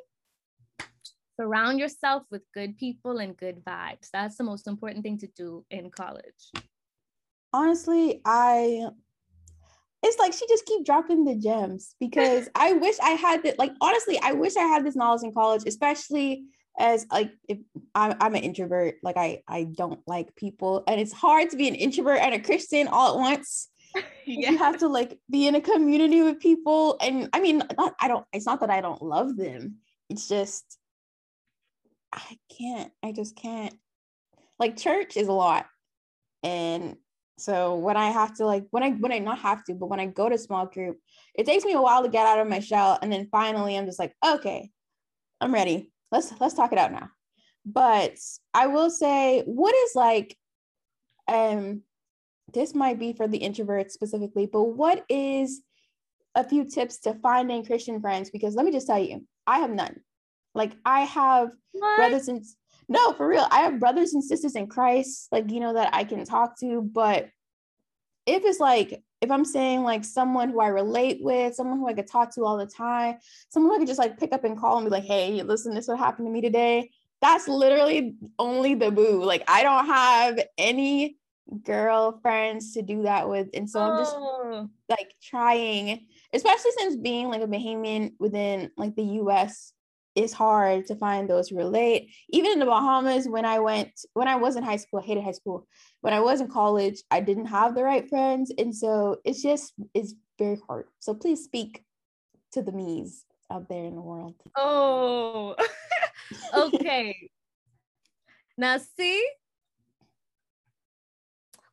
surround 1.43 1.77
yourself 1.79 2.23
with 2.31 2.41
good 2.53 2.77
people 2.77 3.17
and 3.17 3.35
good 3.35 3.63
vibes. 3.65 4.09
That's 4.13 4.37
the 4.37 4.45
most 4.45 4.67
important 4.67 5.03
thing 5.03 5.17
to 5.19 5.27
do 5.35 5.65
in 5.69 5.89
college. 5.89 6.51
Honestly, 7.51 8.21
I 8.25 8.87
it's 10.01 10.19
like 10.19 10.33
she 10.33 10.45
just 10.47 10.65
keep 10.65 10.85
dropping 10.85 11.23
the 11.25 11.35
gems 11.35 11.95
because 11.99 12.49
I 12.55 12.73
wish 12.85 12.95
I 13.03 13.11
had 13.11 13.43
that 13.43 13.59
like 13.59 13.73
honestly, 13.81 14.17
I 14.23 14.31
wish 14.33 14.55
I 14.55 14.63
had 14.63 14.85
this 14.85 14.95
knowledge 14.95 15.23
in 15.23 15.33
college, 15.33 15.63
especially 15.67 16.45
as 16.79 17.05
like 17.11 17.31
if 17.49 17.59
I'm, 17.93 18.15
I'm 18.19 18.35
an 18.35 18.43
introvert 18.43 18.95
like 19.03 19.17
I 19.17 19.43
I 19.47 19.65
don't 19.65 19.99
like 20.07 20.35
people 20.35 20.83
and 20.87 20.99
it's 20.99 21.13
hard 21.13 21.49
to 21.51 21.57
be 21.57 21.67
an 21.67 21.75
introvert 21.75 22.19
and 22.19 22.33
a 22.33 22.39
Christian 22.39 22.87
all 22.87 23.13
at 23.13 23.19
once 23.19 23.69
yeah. 23.93 24.01
you 24.25 24.57
have 24.57 24.79
to 24.79 24.87
like 24.87 25.19
be 25.29 25.45
in 25.47 25.53
a 25.53 25.61
community 25.61 26.23
with 26.23 26.39
people 26.39 26.97
and 26.99 27.29
I 27.31 27.41
mean 27.41 27.61
not, 27.77 27.93
I 27.99 28.07
don't 28.07 28.25
it's 28.33 28.47
not 28.47 28.59
that 28.61 28.71
I 28.71 28.81
don't 28.81 29.03
love 29.03 29.37
them 29.37 29.75
it's 30.09 30.27
just 30.27 30.79
I 32.15 32.37
can't 32.55 32.91
I 33.03 33.11
just 33.11 33.35
can't. 33.35 33.73
Like 34.59 34.77
church 34.77 35.17
is 35.17 35.27
a 35.27 35.33
lot. 35.33 35.65
And 36.43 36.97
so 37.37 37.75
when 37.75 37.97
I 37.97 38.09
have 38.09 38.35
to 38.35 38.45
like 38.45 38.65
when 38.71 38.83
I 38.83 38.91
when 38.91 39.11
I 39.11 39.19
not 39.19 39.39
have 39.39 39.63
to 39.65 39.73
but 39.73 39.87
when 39.87 39.99
I 39.99 40.05
go 40.05 40.29
to 40.29 40.37
small 40.37 40.65
group 40.67 40.97
it 41.35 41.45
takes 41.45 41.65
me 41.65 41.73
a 41.73 41.81
while 41.81 42.03
to 42.03 42.09
get 42.09 42.27
out 42.27 42.39
of 42.39 42.47
my 42.47 42.59
shell. 42.59 42.99
And 43.01 43.11
then 43.11 43.27
finally 43.31 43.77
I'm 43.77 43.85
just 43.85 43.99
like 43.99 44.15
okay 44.25 44.69
I'm 45.41 45.53
ready. 45.53 45.91
Let's 46.11 46.33
let's 46.39 46.53
talk 46.53 46.71
it 46.71 46.77
out 46.77 46.91
now. 46.91 47.09
But 47.65 48.17
i 48.53 48.67
will 48.67 48.89
say 48.89 49.41
what 49.45 49.73
is 49.73 49.91
like 49.95 50.37
um 51.27 51.81
this 52.53 52.75
might 52.75 52.99
be 52.99 53.13
for 53.13 53.27
the 53.27 53.39
introverts 53.39 53.91
specifically 53.91 54.45
but 54.45 54.63
what 54.63 55.05
is 55.09 55.61
a 56.35 56.43
few 56.43 56.65
tips 56.65 56.99
to 56.99 57.13
finding 57.15 57.65
christian 57.65 58.01
friends? 58.01 58.29
Because 58.29 58.55
let 58.55 58.65
me 58.65 58.71
just 58.71 58.87
tell 58.87 58.99
you 58.99 59.25
i 59.47 59.59
have 59.59 59.71
none 59.71 60.01
like 60.53 60.73
i 60.85 61.01
have 61.01 61.49
what? 61.71 61.97
brothers 61.97 62.27
and 62.27 62.43
no 62.87 63.13
for 63.13 63.27
real 63.27 63.47
i 63.51 63.61
have 63.61 63.79
brothers 63.79 64.13
and 64.13 64.23
sisters 64.23 64.55
in 64.55 64.67
christ 64.67 65.27
like 65.31 65.49
you 65.51 65.59
know 65.59 65.73
that 65.73 65.89
i 65.93 66.03
can 66.03 66.25
talk 66.25 66.59
to 66.59 66.81
but 66.81 67.29
if 68.25 68.43
it's 68.45 68.59
like 68.59 69.03
if 69.23 69.31
I'm 69.31 69.45
saying 69.45 69.83
like 69.83 70.03
someone 70.03 70.49
who 70.49 70.59
I 70.59 70.67
relate 70.67 71.19
with, 71.21 71.55
someone 71.55 71.79
who 71.79 71.87
I 71.87 71.93
could 71.93 72.07
talk 72.07 72.35
to 72.35 72.43
all 72.43 72.57
the 72.57 72.65
time, 72.65 73.15
someone 73.49 73.71
who 73.71 73.75
I 73.75 73.79
could 73.79 73.87
just 73.87 73.99
like 73.99 74.19
pick 74.19 74.33
up 74.33 74.43
and 74.43 74.59
call 74.59 74.77
and 74.77 74.85
be 74.85 74.91
like, 74.91 75.05
hey, 75.05 75.41
listen, 75.43 75.73
this 75.73 75.87
what 75.87 75.97
happened 75.97 76.27
to 76.27 76.31
me 76.31 76.41
today. 76.41 76.91
That's 77.21 77.47
literally 77.47 78.15
only 78.37 78.75
the 78.75 78.91
boo. 78.91 79.23
Like 79.23 79.45
I 79.47 79.63
don't 79.63 79.85
have 79.85 80.39
any 80.57 81.15
girlfriends 81.63 82.73
to 82.73 82.81
do 82.81 83.03
that 83.03 83.29
with. 83.29 83.47
And 83.53 83.69
so 83.69 83.79
I'm 83.79 83.97
just 83.97 84.13
oh. 84.13 84.69
like 84.89 85.13
trying, 85.21 86.05
especially 86.33 86.71
since 86.77 86.97
being 86.97 87.29
like 87.29 87.41
a 87.41 87.47
Bahamian 87.47 88.11
within 88.19 88.71
like 88.75 88.93
the 88.97 89.05
US 89.21 89.71
it's 90.15 90.33
hard 90.33 90.85
to 90.87 90.95
find 90.95 91.29
those 91.29 91.49
who 91.49 91.57
relate. 91.57 92.11
Even 92.29 92.53
in 92.53 92.59
the 92.59 92.65
Bahamas, 92.65 93.27
when 93.27 93.45
I 93.45 93.59
went, 93.59 93.91
when 94.13 94.27
I 94.27 94.35
was 94.35 94.55
in 94.55 94.63
high 94.63 94.77
school, 94.77 94.99
I 94.99 95.03
hated 95.03 95.23
high 95.23 95.31
school. 95.31 95.67
When 96.01 96.13
I 96.13 96.19
was 96.19 96.41
in 96.41 96.47
college, 96.47 97.01
I 97.09 97.19
didn't 97.19 97.47
have 97.47 97.75
the 97.75 97.83
right 97.83 98.07
friends. 98.07 98.51
And 98.57 98.75
so 98.75 99.17
it's 99.25 99.41
just, 99.41 99.73
it's 99.93 100.13
very 100.37 100.59
hard. 100.67 100.85
So 100.99 101.13
please 101.13 101.43
speak 101.43 101.83
to 102.51 102.61
the 102.61 102.71
me's 102.71 103.25
out 103.51 103.69
there 103.69 103.83
in 103.83 103.95
the 103.95 104.01
world. 104.01 104.35
Oh, 104.55 105.55
okay. 106.53 107.29
now, 108.57 108.77
see, 108.97 109.25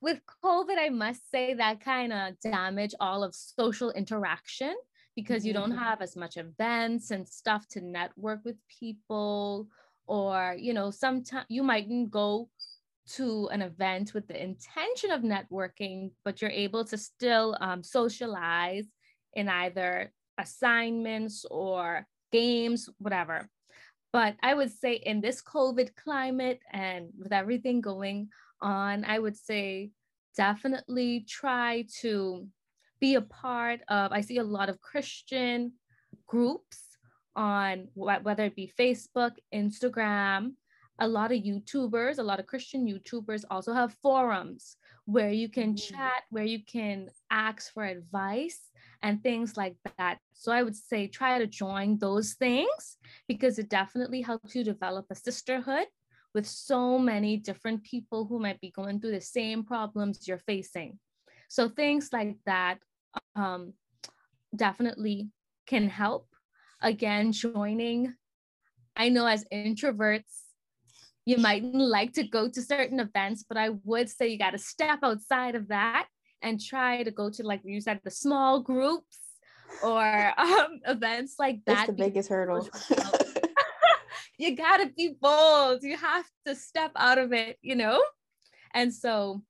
with 0.01 0.21
COVID, 0.43 0.79
I 0.79 0.89
must 0.89 1.31
say 1.31 1.55
that 1.55 1.81
kind 1.85 2.13
of 2.13 2.41
damaged 2.41 2.95
all 3.01 3.23
of 3.23 3.35
social 3.35 3.91
interaction 3.91 4.75
because 5.17 5.45
you 5.45 5.53
don't 5.53 5.71
mm-hmm. 5.71 5.83
have 5.83 6.01
as 6.01 6.17
much 6.17 6.37
events 6.37 7.11
and 7.11 7.29
stuff 7.29 7.67
to 7.69 7.81
network 7.81 8.41
with 8.45 8.57
people 8.69 9.69
or 10.07 10.57
you 10.59 10.73
know 10.73 10.91
sometimes 10.91 11.47
you 11.49 11.63
mightn't 11.63 12.11
go 12.11 12.49
to 13.07 13.49
an 13.49 13.63
event 13.63 14.15
with 14.15 14.27
the 14.29 14.43
intention 14.43 15.11
of 15.11 15.23
networking 15.23 16.11
but 16.25 16.41
you're 16.41 16.51
able 16.51 16.85
to 16.85 16.97
still 16.97 17.57
um, 17.61 17.83
socialize 17.83 18.87
in 19.35 19.49
either 19.49 20.13
assignments 20.39 21.45
or 21.51 22.07
games 22.33 22.89
whatever 22.99 23.49
but 24.13 24.35
i 24.43 24.55
would 24.55 24.71
say 24.71 24.95
in 24.95 25.21
this 25.21 25.43
covid 25.43 25.95
climate 25.97 26.61
and 26.73 27.09
with 27.19 27.33
everything 27.33 27.81
going 27.81 28.29
on 28.61 29.05
i 29.05 29.19
would 29.19 29.37
say 29.37 29.91
definitely 30.37 31.25
try 31.29 31.85
to 32.01 32.47
be 33.01 33.15
a 33.15 33.23
part 33.23 33.81
of, 33.89 34.13
I 34.13 34.21
see 34.21 34.39
a 34.39 34.45
lot 34.45 34.69
of 34.69 34.81
Christian 34.81 35.73
groups 36.27 36.79
on 37.37 37.89
whether 37.95 38.45
it 38.45 38.57
be 38.57 38.73
Facebook, 38.79 39.33
Instagram, 39.55 40.53
a 40.99 41.09
lot 41.09 41.33
of 41.33 41.39
YouTubers, 41.39 42.19
a 42.19 42.23
lot 42.23 42.41
of 42.41 42.47
Christian 42.47 42.87
YouTubers 42.87 43.45
also 43.51 43.73
have 43.73 43.97
forums 44.03 44.77
where 45.07 45.31
you 45.31 45.49
can 45.49 45.75
mm-hmm. 45.75 45.95
chat, 45.95 46.23
where 46.29 46.45
you 46.45 46.63
can 46.65 47.09
ask 47.31 47.73
for 47.73 47.85
advice 47.85 48.61
and 49.03 49.23
things 49.23 49.57
like 49.57 49.77
that. 49.97 50.19
So 50.35 50.53
I 50.53 50.63
would 50.63 50.77
say 50.77 51.07
try 51.07 51.39
to 51.39 51.47
join 51.47 51.99
those 51.99 52.35
things 52.35 52.99
because 53.27 53.59
it 53.59 53.71
definitely 53.71 54.21
helps 54.21 54.55
you 54.55 54.63
develop 54.63 55.07
a 55.11 55.15
sisterhood 55.15 55.87
with 56.35 56.47
so 56.47 56.99
many 56.99 57.39
different 57.39 57.83
people 57.83 58.27
who 58.27 58.39
might 58.39 58.61
be 58.61 58.71
going 58.71 59.01
through 59.01 59.13
the 59.13 59.21
same 59.21 59.65
problems 59.65 60.29
you're 60.29 60.39
facing. 60.39 60.99
So 61.49 61.69
things 61.69 62.11
like 62.13 62.37
that 62.47 62.79
um, 63.35 63.75
definitely 64.55 65.31
can 65.67 65.89
help. 65.89 66.27
Again, 66.83 67.33
joining. 67.33 68.15
I 68.97 69.09
know 69.09 69.27
as 69.27 69.45
introverts, 69.53 70.41
you 71.27 71.37
mightn't 71.37 71.75
like 71.75 72.15
to 72.15 72.25
go 72.25 72.49
to 72.49 72.63
certain 72.63 73.01
events, 73.01 73.45
but 73.47 73.57
I 73.57 73.71
would 73.85 74.09
say 74.09 74.29
you 74.29 74.39
got 74.39 74.51
to 74.51 74.59
step 74.59 75.01
outside 75.03 75.55
of 75.55 75.69
that 75.69 76.07
and 76.43 76.61
try 76.61 77.03
to 77.03 77.11
go 77.11 77.31
to, 77.31 77.43
like 77.43 77.61
you 77.65 77.81
said, 77.81 78.01
the 78.03 78.11
small 78.11 78.61
groups 78.61 79.19
or 79.83 80.33
um, 80.39 80.81
events 80.87 81.37
like 81.39 81.61
that. 81.67 81.75
That's 81.75 81.87
the 81.87 81.93
biggest 81.93 82.29
hurdle. 82.29 82.69
you 84.39 84.57
got 84.57 84.79
to 84.79 84.87
be 84.97 85.15
bold. 85.21 85.83
You 85.83 85.97
have 85.97 86.25
to 86.47 86.55
step 86.55 86.93
out 86.97 87.19
of 87.19 87.33
it, 87.33 87.59
you 87.63 87.77
know? 87.77 88.03
And 88.73 88.93
so 88.93 89.43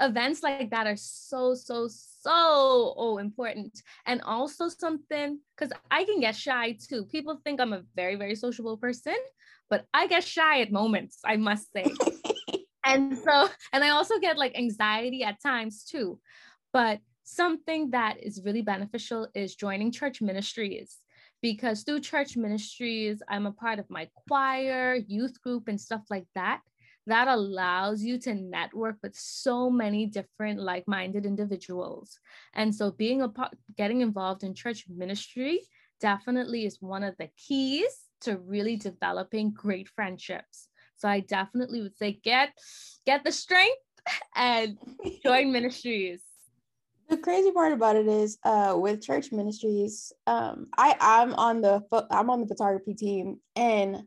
events 0.00 0.42
like 0.42 0.70
that 0.70 0.86
are 0.86 0.96
so 0.96 1.54
so 1.54 1.88
so 1.88 2.94
oh 2.96 3.18
important. 3.18 3.82
And 4.06 4.20
also 4.22 4.68
something 4.68 5.40
because 5.56 5.72
i 5.90 6.04
can 6.04 6.20
get 6.20 6.36
shy 6.36 6.76
too. 6.88 7.04
People 7.06 7.40
think 7.44 7.60
i'm 7.60 7.72
a 7.72 7.82
very 7.96 8.16
very 8.16 8.34
sociable 8.34 8.76
person 8.76 9.16
but 9.70 9.84
i 9.92 10.06
get 10.06 10.24
shy 10.24 10.60
at 10.60 10.72
moments 10.72 11.18
i 11.24 11.36
must 11.36 11.72
say. 11.72 11.86
And 12.84 13.18
so 13.18 13.48
and 13.72 13.84
i 13.84 13.90
also 13.90 14.18
get 14.18 14.38
like 14.38 14.56
anxiety 14.56 15.22
at 15.22 15.42
times 15.42 15.84
too. 15.84 16.20
But 16.72 17.00
something 17.24 17.90
that 17.90 18.16
is 18.22 18.42
really 18.44 18.62
beneficial 18.62 19.28
is 19.34 19.54
joining 19.54 19.92
church 19.92 20.22
ministries 20.22 20.96
because 21.42 21.82
through 21.82 22.00
church 22.00 22.36
ministries 22.36 23.22
i'm 23.28 23.44
a 23.44 23.52
part 23.52 23.78
of 23.78 23.90
my 23.90 24.08
choir 24.26 24.94
youth 24.94 25.40
group 25.42 25.68
and 25.68 25.78
stuff 25.78 26.00
like 26.08 26.26
that 26.34 26.60
that 27.08 27.26
allows 27.26 28.02
you 28.02 28.18
to 28.18 28.34
network 28.34 28.96
with 29.02 29.16
so 29.16 29.70
many 29.70 30.06
different 30.06 30.60
like-minded 30.60 31.24
individuals. 31.26 32.18
And 32.54 32.74
so 32.74 32.90
being 32.90 33.22
a 33.22 33.28
part 33.28 33.54
getting 33.76 34.02
involved 34.02 34.44
in 34.44 34.54
church 34.54 34.84
ministry 34.88 35.60
definitely 36.00 36.64
is 36.66 36.80
one 36.80 37.02
of 37.02 37.16
the 37.18 37.28
keys 37.36 38.04
to 38.20 38.36
really 38.36 38.76
developing 38.76 39.50
great 39.50 39.88
friendships. 39.88 40.68
So 40.96 41.08
i 41.08 41.20
definitely 41.20 41.80
would 41.80 41.96
say 41.96 42.20
get 42.22 42.50
get 43.06 43.24
the 43.24 43.32
strength 43.32 43.78
and 44.36 44.76
join 45.22 45.52
ministries. 45.58 46.22
The 47.08 47.16
crazy 47.16 47.52
part 47.52 47.72
about 47.72 47.96
it 47.96 48.06
is 48.06 48.38
uh 48.44 48.74
with 48.76 49.02
church 49.02 49.32
ministries 49.32 50.12
um 50.26 50.66
i 50.76 50.94
i'm 51.00 51.32
on 51.34 51.62
the 51.62 51.82
i'm 52.10 52.28
on 52.28 52.40
the 52.42 52.46
photography 52.46 52.94
team 52.94 53.40
and 53.56 54.02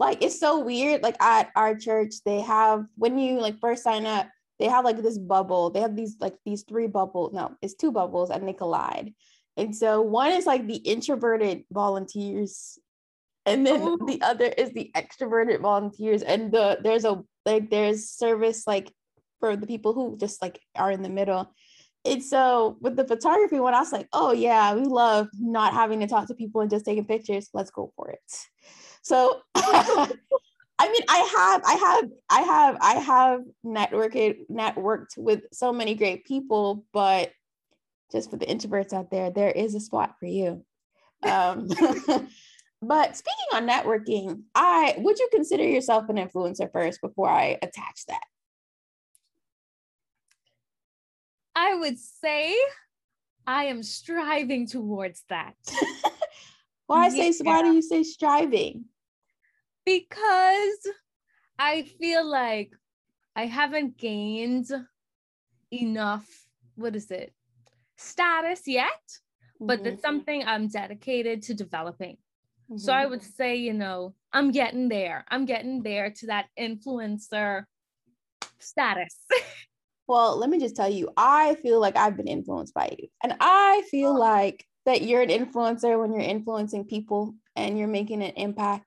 like 0.00 0.22
it's 0.24 0.40
so 0.40 0.58
weird 0.58 1.02
like 1.02 1.22
at 1.22 1.50
our 1.54 1.76
church 1.76 2.14
they 2.24 2.40
have 2.40 2.86
when 2.96 3.18
you 3.18 3.38
like 3.38 3.60
first 3.60 3.84
sign 3.84 4.06
up 4.06 4.26
they 4.60 4.66
have 4.66 4.84
like 4.84 5.02
this 5.02 5.16
bubble. 5.16 5.70
They 5.70 5.80
have 5.80 5.96
these 5.96 6.16
like 6.20 6.36
these 6.44 6.62
three 6.68 6.86
bubbles 6.86 7.32
no 7.32 7.56
it's 7.62 7.74
two 7.74 7.90
bubbles 7.90 8.30
and 8.30 8.46
they 8.46 8.52
collide. 8.52 9.14
And 9.56 9.74
so 9.74 10.00
one 10.02 10.32
is 10.32 10.46
like 10.46 10.66
the 10.66 10.76
introverted 10.76 11.64
volunteers 11.72 12.78
and 13.46 13.66
then 13.66 13.80
oh. 13.82 13.98
the 14.06 14.20
other 14.22 14.44
is 14.44 14.72
the 14.72 14.90
extroverted 14.94 15.60
volunteers. 15.60 16.22
And 16.22 16.52
the 16.52 16.78
there's 16.82 17.06
a 17.06 17.22
like 17.46 17.70
there's 17.70 18.10
service 18.10 18.66
like 18.66 18.92
for 19.40 19.56
the 19.56 19.66
people 19.66 19.94
who 19.94 20.18
just 20.18 20.42
like 20.42 20.60
are 20.76 20.90
in 20.90 21.02
the 21.02 21.08
middle. 21.08 21.52
And 22.04 22.22
so 22.22 22.76
with 22.80 22.96
the 22.96 23.06
photography 23.06 23.60
one 23.60 23.74
i 23.74 23.80
was 23.80 23.92
like 23.92 24.08
oh 24.14 24.32
yeah 24.32 24.74
we 24.74 24.84
love 24.84 25.28
not 25.38 25.74
having 25.74 26.00
to 26.00 26.06
talk 26.06 26.28
to 26.28 26.34
people 26.34 26.60
and 26.60 26.70
just 26.70 26.84
taking 26.84 27.06
pictures. 27.06 27.48
Let's 27.54 27.70
go 27.70 27.92
for 27.96 28.10
it 28.10 28.32
so 29.02 29.40
I 30.80 30.88
mean, 30.90 31.02
I 31.10 31.18
have, 31.36 31.62
I 31.66 31.74
have, 31.74 32.10
I 32.30 32.40
have, 32.40 32.78
I 32.80 32.94
have 32.94 33.40
networked 33.64 34.46
networked 34.50 35.18
with 35.18 35.42
so 35.52 35.74
many 35.74 35.94
great 35.94 36.24
people, 36.24 36.86
but 36.94 37.32
just 38.10 38.30
for 38.30 38.38
the 38.38 38.46
introverts 38.46 38.94
out 38.94 39.10
there, 39.10 39.30
there 39.30 39.50
is 39.50 39.74
a 39.74 39.80
spot 39.80 40.14
for 40.18 40.24
you. 40.24 40.64
Um, 41.22 41.68
but 42.82 43.14
speaking 43.14 43.46
on 43.52 43.68
networking, 43.68 44.44
I 44.54 44.94
would 44.96 45.18
you 45.18 45.28
consider 45.30 45.64
yourself 45.64 46.08
an 46.08 46.16
influencer 46.16 46.72
first 46.72 47.02
before 47.02 47.28
I 47.28 47.58
attach 47.60 48.06
that? 48.08 48.24
I 51.54 51.74
would 51.74 51.98
say 51.98 52.56
I 53.46 53.64
am 53.64 53.82
striving 53.82 54.66
towards 54.66 55.24
that. 55.28 55.56
why 56.90 57.08
yeah. 57.08 57.30
say 57.30 57.44
why 57.44 57.62
do 57.62 57.72
you 57.72 57.82
say 57.82 58.02
striving? 58.02 58.84
because 59.86 60.80
I 61.58 61.82
feel 61.82 62.24
like 62.28 62.72
I 63.34 63.46
haven't 63.46 63.96
gained 63.96 64.68
enough, 65.72 66.26
what 66.74 66.94
is 66.94 67.10
it, 67.10 67.32
status 67.96 68.62
yet, 68.66 69.02
but 69.60 69.80
Mhm. 69.80 69.86
it's 69.86 70.02
something 70.02 70.44
I'm 70.44 70.68
dedicated 70.68 71.42
to 71.44 71.54
developing. 71.54 72.18
So 72.76 72.92
Mhm. 72.92 72.96
I 73.02 73.06
would 73.06 73.22
say, 73.22 73.56
you 73.56 73.72
know, 73.72 74.14
I'm 74.32 74.50
getting 74.52 74.88
there. 74.88 75.24
I'm 75.28 75.44
getting 75.44 75.82
there 75.82 76.10
to 76.10 76.26
that 76.26 76.46
influencer 76.58 77.64
status. 78.58 79.14
Well, 80.06 80.36
let 80.38 80.50
me 80.50 80.58
just 80.58 80.74
tell 80.74 80.90
you, 80.90 81.08
I 81.16 81.54
feel 81.62 81.78
like 81.78 81.96
I've 81.96 82.16
been 82.16 82.26
influenced 82.26 82.74
by 82.74 82.96
you. 82.98 83.06
And 83.22 83.36
I 83.38 83.84
feel 83.92 84.12
like 84.18 84.66
that 84.90 85.02
you're 85.02 85.22
an 85.22 85.28
influencer 85.28 85.98
when 86.00 86.12
you're 86.12 86.20
influencing 86.20 86.84
people 86.84 87.34
and 87.54 87.78
you're 87.78 87.88
making 87.88 88.22
an 88.22 88.32
impact. 88.36 88.84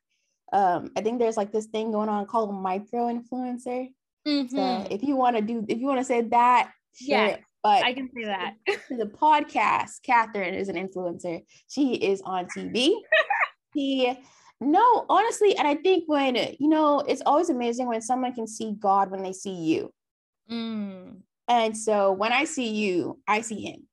Um, 0.51 0.91
I 0.97 1.01
think 1.01 1.17
there's 1.19 1.37
like 1.37 1.51
this 1.53 1.67
thing 1.67 1.91
going 1.91 2.09
on 2.09 2.25
called 2.25 2.53
micro 2.53 3.07
influencer. 3.07 3.87
So 4.25 4.31
Mhm. 4.31 4.91
if 4.91 5.01
you 5.01 5.15
want 5.15 5.37
to 5.37 5.41
do, 5.41 5.65
if 5.67 5.79
you 5.79 5.87
want 5.87 5.99
to 5.99 6.03
say 6.05 6.21
that, 6.21 6.71
yeah, 6.99 7.27
Yes, 7.27 7.39
but 7.63 7.83
I 7.85 7.93
can 7.93 8.09
say 8.13 8.25
that. 8.25 8.55
the 8.89 9.05
podcast, 9.05 10.01
Catherine 10.03 10.53
is 10.53 10.67
an 10.69 10.75
influencer. 10.75 11.41
She 11.69 11.95
is 11.95 12.21
on 12.21 12.47
TV. 12.47 12.93
she 13.75 14.17
no, 14.59 15.05
honestly, 15.09 15.57
and 15.57 15.67
I 15.67 15.75
think 15.75 16.03
when 16.07 16.35
you 16.35 16.67
know, 16.69 16.99
it's 16.99 17.23
always 17.25 17.49
amazing 17.49 17.87
when 17.87 18.01
someone 18.01 18.33
can 18.33 18.47
see 18.47 18.73
God 18.77 19.09
when 19.09 19.23
they 19.23 19.33
see 19.33 19.55
you. 19.55 19.91
Mm, 20.51 21.21
And 21.47 21.77
so 21.77 22.11
when 22.11 22.31
I 22.33 22.43
see 22.45 22.69
you, 22.71 23.19
I 23.27 23.41
see 23.41 23.61
him, 23.61 23.87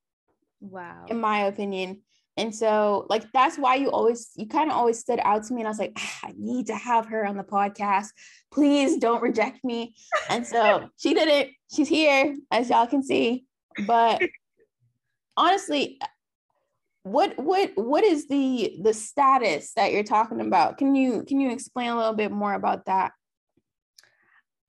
wow. 0.61 1.05
in 1.07 1.19
my 1.19 1.45
opinion. 1.45 2.01
And 2.37 2.55
so, 2.55 3.05
like, 3.09 3.25
that's 3.33 3.57
why 3.57 3.75
you 3.75 3.91
always, 3.91 4.31
you 4.35 4.47
kind 4.47 4.71
of 4.71 4.77
always 4.77 4.99
stood 4.99 5.19
out 5.21 5.43
to 5.43 5.53
me. 5.53 5.61
And 5.61 5.67
I 5.67 5.71
was 5.71 5.79
like, 5.79 5.91
"Ah, 5.97 6.19
I 6.23 6.33
need 6.37 6.67
to 6.67 6.75
have 6.75 7.07
her 7.07 7.25
on 7.25 7.35
the 7.35 7.43
podcast. 7.43 8.07
Please 8.51 8.97
don't 8.97 9.21
reject 9.21 9.63
me. 9.65 9.95
And 10.29 10.47
so 10.47 10.89
she 10.97 11.13
did 11.13 11.27
it. 11.27 11.49
She's 11.73 11.89
here, 11.89 12.35
as 12.49 12.69
y'all 12.69 12.87
can 12.87 13.03
see. 13.03 13.45
But 13.85 14.21
honestly, 15.37 15.99
what 17.03 17.37
what 17.37 17.71
what 17.75 18.03
is 18.03 18.27
the 18.27 18.77
the 18.81 18.93
status 18.93 19.73
that 19.73 19.91
you're 19.91 20.03
talking 20.03 20.39
about? 20.39 20.77
Can 20.77 20.95
you 20.95 21.23
can 21.27 21.39
you 21.39 21.51
explain 21.51 21.89
a 21.89 21.97
little 21.97 22.13
bit 22.13 22.31
more 22.31 22.53
about 22.53 22.85
that? 22.85 23.11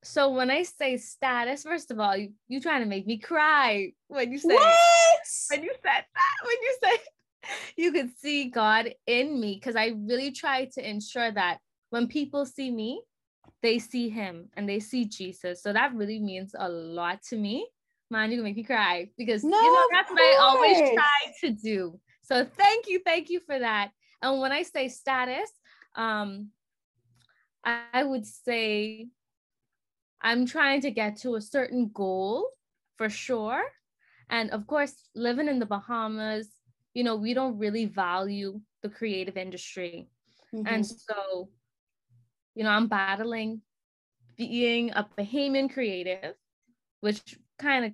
So 0.05 0.31
when 0.31 0.51
I 0.51 0.65
say 0.65 0.97
status, 0.97 1.62
first 1.62 1.91
of 1.91 2.01
all, 2.01 2.17
you 2.17 2.33
you 2.49 2.61
trying 2.61 2.83
to 2.83 2.88
make 2.88 3.07
me 3.07 3.19
cry 3.19 3.93
when 4.09 4.33
you 4.33 4.38
say 4.38 4.55
What? 4.55 4.79
when 5.51 5.62
you 5.62 5.73
said 5.83 6.05
that 6.15 6.37
when 6.45 6.57
you 6.62 6.77
said 6.83 6.99
you 7.77 7.93
could 7.93 8.11
see 8.19 8.51
God 8.51 8.95
in 9.07 9.41
me 9.41 9.55
because 9.55 9.77
I 9.77 9.95
really 9.97 10.33
try 10.33 10.67
to 10.75 10.88
ensure 10.88 11.31
that 11.31 11.59
when 11.91 12.09
people 12.09 12.47
see 12.47 12.71
me, 12.71 13.03
they 13.62 13.79
see 13.79 14.09
Him 14.09 14.49
and 14.57 14.69
they 14.69 14.81
see 14.81 15.05
Jesus. 15.05 15.62
So 15.62 15.73
that 15.73 15.95
really 15.95 16.19
means 16.19 16.55
a 16.59 16.69
lot 16.69 17.23
to 17.29 17.37
me. 17.37 17.69
Man, 18.11 18.31
you 18.31 18.38
can 18.38 18.45
make 18.45 18.57
me 18.57 18.65
cry 18.65 19.09
because 19.17 19.45
No, 19.45 19.57
you 19.57 19.73
know 19.73 19.87
that's 19.93 20.11
what 20.11 20.21
I 20.21 20.37
always 20.41 20.79
try 20.79 21.33
to 21.43 21.51
do. 21.51 22.01
So 22.23 22.45
thank 22.45 22.88
you, 22.88 23.01
thank 23.05 23.31
you 23.31 23.41
for 23.41 23.59
that. 23.59 23.91
And 24.21 24.41
when 24.41 24.53
I 24.53 24.62
say 24.62 24.88
status, 24.88 25.51
um, 25.97 26.49
I 27.65 28.03
would 28.03 28.27
say 28.27 29.09
I'm 30.23 30.47
trying 30.47 30.81
to 30.83 30.91
get 30.91 31.17
to 31.19 31.35
a 31.37 31.41
certain 31.41 31.91
goal 31.93 32.49
for 32.97 33.09
sure. 33.11 33.63
And 34.31 34.51
of 34.51 34.67
course, 34.67 35.11
living 35.15 35.49
in 35.49 35.59
the 35.59 35.67
Bahamas, 35.67 36.57
you 36.95 37.05
know, 37.05 37.17
we 37.17 37.35
don't 37.35 37.59
really 37.59 37.87
value 37.87 38.61
the 38.83 38.89
creative 38.91 39.37
industry. 39.37 40.11
And 40.65 40.85
Mhm. 40.85 40.99
so, 40.99 41.51
you 42.55 42.65
know, 42.65 42.71
I'm 42.71 42.89
battling 42.89 43.63
being 44.37 44.91
a 44.93 45.05
Bahamian 45.05 45.73
creative, 45.73 46.35
which 47.01 47.39
kind 47.59 47.87
of 47.87 47.93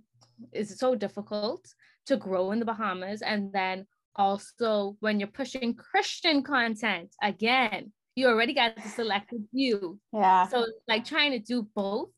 is 0.52 0.78
so 0.78 0.94
difficult 0.94 1.74
to 2.06 2.16
grow 2.16 2.52
in 2.52 2.60
the 2.60 2.64
Bahamas. 2.66 3.22
And 3.22 3.52
then 3.52 3.86
also 4.16 4.96
when 5.00 5.20
you're 5.20 5.28
pushing 5.28 5.74
Christian 5.74 6.42
content, 6.42 7.14
again, 7.22 7.92
you 8.16 8.28
already 8.28 8.54
got 8.54 8.76
the 8.76 8.88
selected 8.88 9.46
few. 9.52 10.00
yeah. 10.12 10.48
So 10.48 10.66
like 10.88 11.04
trying 11.04 11.32
to 11.32 11.38
do 11.40 11.62
both, 11.74 12.10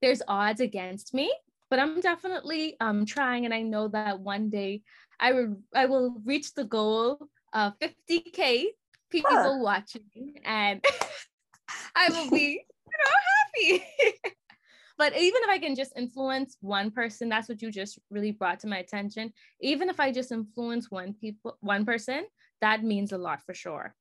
there's 0.00 0.22
odds 0.28 0.60
against 0.60 1.14
me, 1.14 1.32
but 1.70 1.78
I'm 1.78 2.00
definitely 2.00 2.76
um 2.80 3.04
trying 3.06 3.44
and 3.44 3.54
I 3.54 3.62
know 3.62 3.88
that 3.88 4.20
one 4.20 4.50
day 4.50 4.82
I 5.20 5.32
will 5.32 5.56
I 5.74 5.86
will 5.86 6.20
reach 6.24 6.54
the 6.54 6.64
goal 6.64 7.18
of 7.52 7.74
50k 7.80 8.66
people 9.10 9.30
Sure. 9.30 9.62
watching 9.62 10.40
and 10.44 10.84
I 11.94 12.10
will 12.10 12.30
be, 12.30 12.64
you 12.86 12.98
know, 12.98 13.78
happy. 13.80 13.84
but 14.98 15.16
even 15.16 15.42
if 15.42 15.48
I 15.48 15.58
can 15.58 15.74
just 15.74 15.92
influence 15.96 16.56
one 16.60 16.90
person, 16.90 17.28
that's 17.28 17.48
what 17.48 17.62
you 17.62 17.70
just 17.70 17.98
really 18.10 18.32
brought 18.32 18.60
to 18.60 18.66
my 18.66 18.78
attention. 18.78 19.32
Even 19.60 19.88
if 19.88 19.98
I 20.00 20.12
just 20.12 20.32
influence 20.32 20.90
one 20.90 21.14
people, 21.14 21.56
one 21.60 21.84
person, 21.84 22.26
that 22.60 22.82
means 22.84 23.12
a 23.12 23.18
lot 23.18 23.42
for 23.44 23.54
sure. 23.54 23.94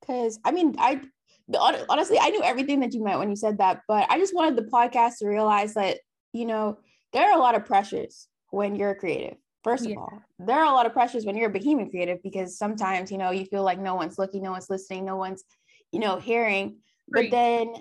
Because 0.00 0.38
I 0.44 0.50
mean, 0.52 0.76
I 0.78 1.00
the- 1.48 1.86
honestly, 1.88 2.18
I 2.20 2.30
knew 2.30 2.42
everything 2.42 2.80
that 2.80 2.92
you 2.94 3.02
meant 3.04 3.18
when 3.18 3.30
you 3.30 3.36
said 3.36 3.58
that, 3.58 3.82
but 3.88 4.06
I 4.10 4.18
just 4.18 4.34
wanted 4.34 4.56
the 4.56 4.70
podcast 4.70 5.18
to 5.18 5.26
realize 5.28 5.74
that 5.74 5.98
you 6.32 6.46
know 6.46 6.78
there 7.12 7.30
are 7.30 7.36
a 7.36 7.40
lot 7.40 7.54
of 7.54 7.64
pressures 7.64 8.28
when 8.50 8.74
you're 8.76 8.94
creative. 8.94 9.36
First 9.62 9.84
of 9.84 9.90
Yeah. 9.92 9.98
all, 9.98 10.22
there 10.38 10.58
are 10.58 10.64
a 10.70 10.74
lot 10.74 10.86
of 10.86 10.92
pressures 10.92 11.24
when 11.24 11.36
you're 11.36 11.50
a 11.50 11.52
Bahamian 11.52 11.90
creative 11.90 12.22
because 12.22 12.58
sometimes 12.58 13.10
you 13.10 13.18
know 13.18 13.30
you 13.30 13.44
feel 13.46 13.62
like 13.62 13.78
no 13.78 13.94
one's 13.94 14.18
looking, 14.18 14.42
no 14.42 14.50
one's 14.52 14.70
listening, 14.70 15.04
no 15.04 15.16
one's 15.16 15.44
you 15.92 16.00
know 16.00 16.18
hearing. 16.18 16.78
But 17.08 17.30
then, 17.30 17.74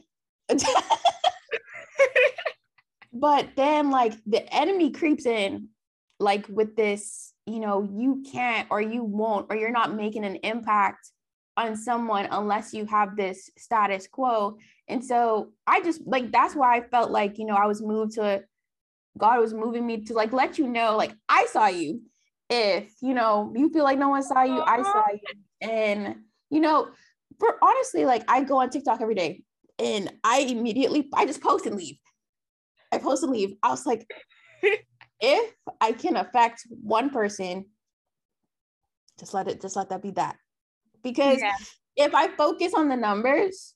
but 3.14 3.50
then 3.56 3.90
like 3.90 4.14
the 4.26 4.54
enemy 4.54 4.92
creeps 4.92 5.26
in, 5.26 5.70
like 6.20 6.48
with 6.50 6.76
this, 6.76 7.34
you 7.46 7.60
know, 7.60 7.84
you 7.84 8.24
can't 8.32 8.68
or 8.70 8.82
you 8.82 9.04
won't 9.04 9.48
or 9.50 9.56
you're 9.56 9.72
not 9.72 9.96
making 9.96 10.26
an 10.26 10.38
impact 10.38 11.10
on 11.56 11.76
someone 11.76 12.28
unless 12.32 12.74
you 12.74 12.86
have 12.86 13.16
this 13.16 13.50
status 13.58 14.08
quo. 14.08 14.58
And 14.88 15.04
so 15.04 15.52
I 15.68 15.82
just 15.82 16.02
like 16.06 16.32
that's 16.32 16.56
why 16.56 16.78
I 16.78 16.82
felt 16.82 17.12
like, 17.12 17.38
you 17.38 17.46
know, 17.46 17.56
I 17.56 17.68
was 17.68 17.82
moved 17.82 18.14
to 18.14 18.44
God 19.18 19.40
was 19.40 19.54
moving 19.54 19.86
me 19.86 20.04
to 20.06 20.14
like 20.14 20.34
let 20.34 20.58
you 20.58 20.68
know, 20.68 20.98
like 20.98 21.14
I 21.30 21.46
saw 21.52 21.68
you. 21.68 22.02
If 22.50 22.94
you 23.02 23.14
know 23.14 23.54
you 23.56 23.70
feel 23.70 23.84
like 23.84 23.98
no 23.98 24.10
one 24.10 24.24
saw 24.24 24.44
you, 24.44 24.62
I 24.62 24.82
saw 24.84 25.04
you. 25.12 25.20
And 25.62 26.16
you 26.50 26.60
know, 26.60 26.90
for 27.40 27.58
honestly, 27.62 28.06
like 28.06 28.24
I 28.28 28.44
go 28.44 28.58
on 28.58 28.70
TikTok 28.70 29.02
every 29.02 29.16
day 29.16 29.44
and 29.80 30.12
I 30.24 30.40
immediately 30.40 31.08
I 31.14 31.26
just 31.26 31.42
post 31.42 31.66
and 31.66 31.76
leave. 31.76 31.98
I 32.92 32.98
post 32.98 33.24
and 33.24 33.32
leave. 33.32 33.56
I 33.64 33.70
was 33.70 33.86
like, 33.86 34.08
if 35.20 35.54
I 35.80 35.94
can 35.94 36.16
affect 36.16 36.68
one 36.70 37.10
person, 37.10 37.66
just 39.20 39.34
let 39.34 39.48
it 39.48 39.62
just 39.62 39.76
let 39.76 39.90
that 39.90 40.02
be 40.02 40.12
that. 40.12 40.36
Because 41.04 41.42
Yeah. 41.42 41.56
if 41.96 42.16
I 42.16 42.30
focus 42.30 42.74
on 42.74 42.90
the 42.90 42.96
numbers, 42.96 43.76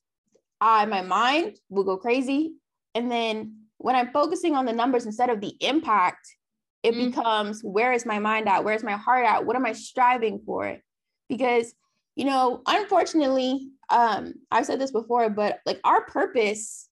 I 0.60 0.86
my 0.86 1.02
mind 1.02 1.56
will 1.68 1.84
go 1.84 1.96
crazy. 1.96 2.54
And 2.94 3.10
then 3.10 3.66
when 3.76 3.94
I'm 3.94 4.10
focusing 4.12 4.54
on 4.54 4.64
the 4.64 4.72
numbers 4.72 5.06
instead 5.06 5.30
of 5.30 5.40
the 5.40 5.54
impact, 5.60 6.26
it 6.82 6.94
Mhm. 6.94 7.06
becomes 7.06 7.62
where 7.62 7.92
is 7.92 8.06
my 8.06 8.18
mind 8.18 8.48
at? 8.48 8.64
Where's 8.64 8.82
my 8.82 8.96
heart 8.96 9.26
at? 9.26 9.44
What 9.44 9.56
am 9.56 9.66
I 9.66 9.72
striving 9.72 10.40
for? 10.40 10.78
Because 11.28 11.74
you 12.16 12.24
know, 12.24 12.62
unfortunately, 12.66 13.70
um, 13.90 14.34
I've 14.50 14.66
said 14.66 14.80
this 14.80 14.90
before, 14.90 15.30
but 15.30 15.60
like 15.64 15.80
our 15.84 16.04
purpose 16.06 16.88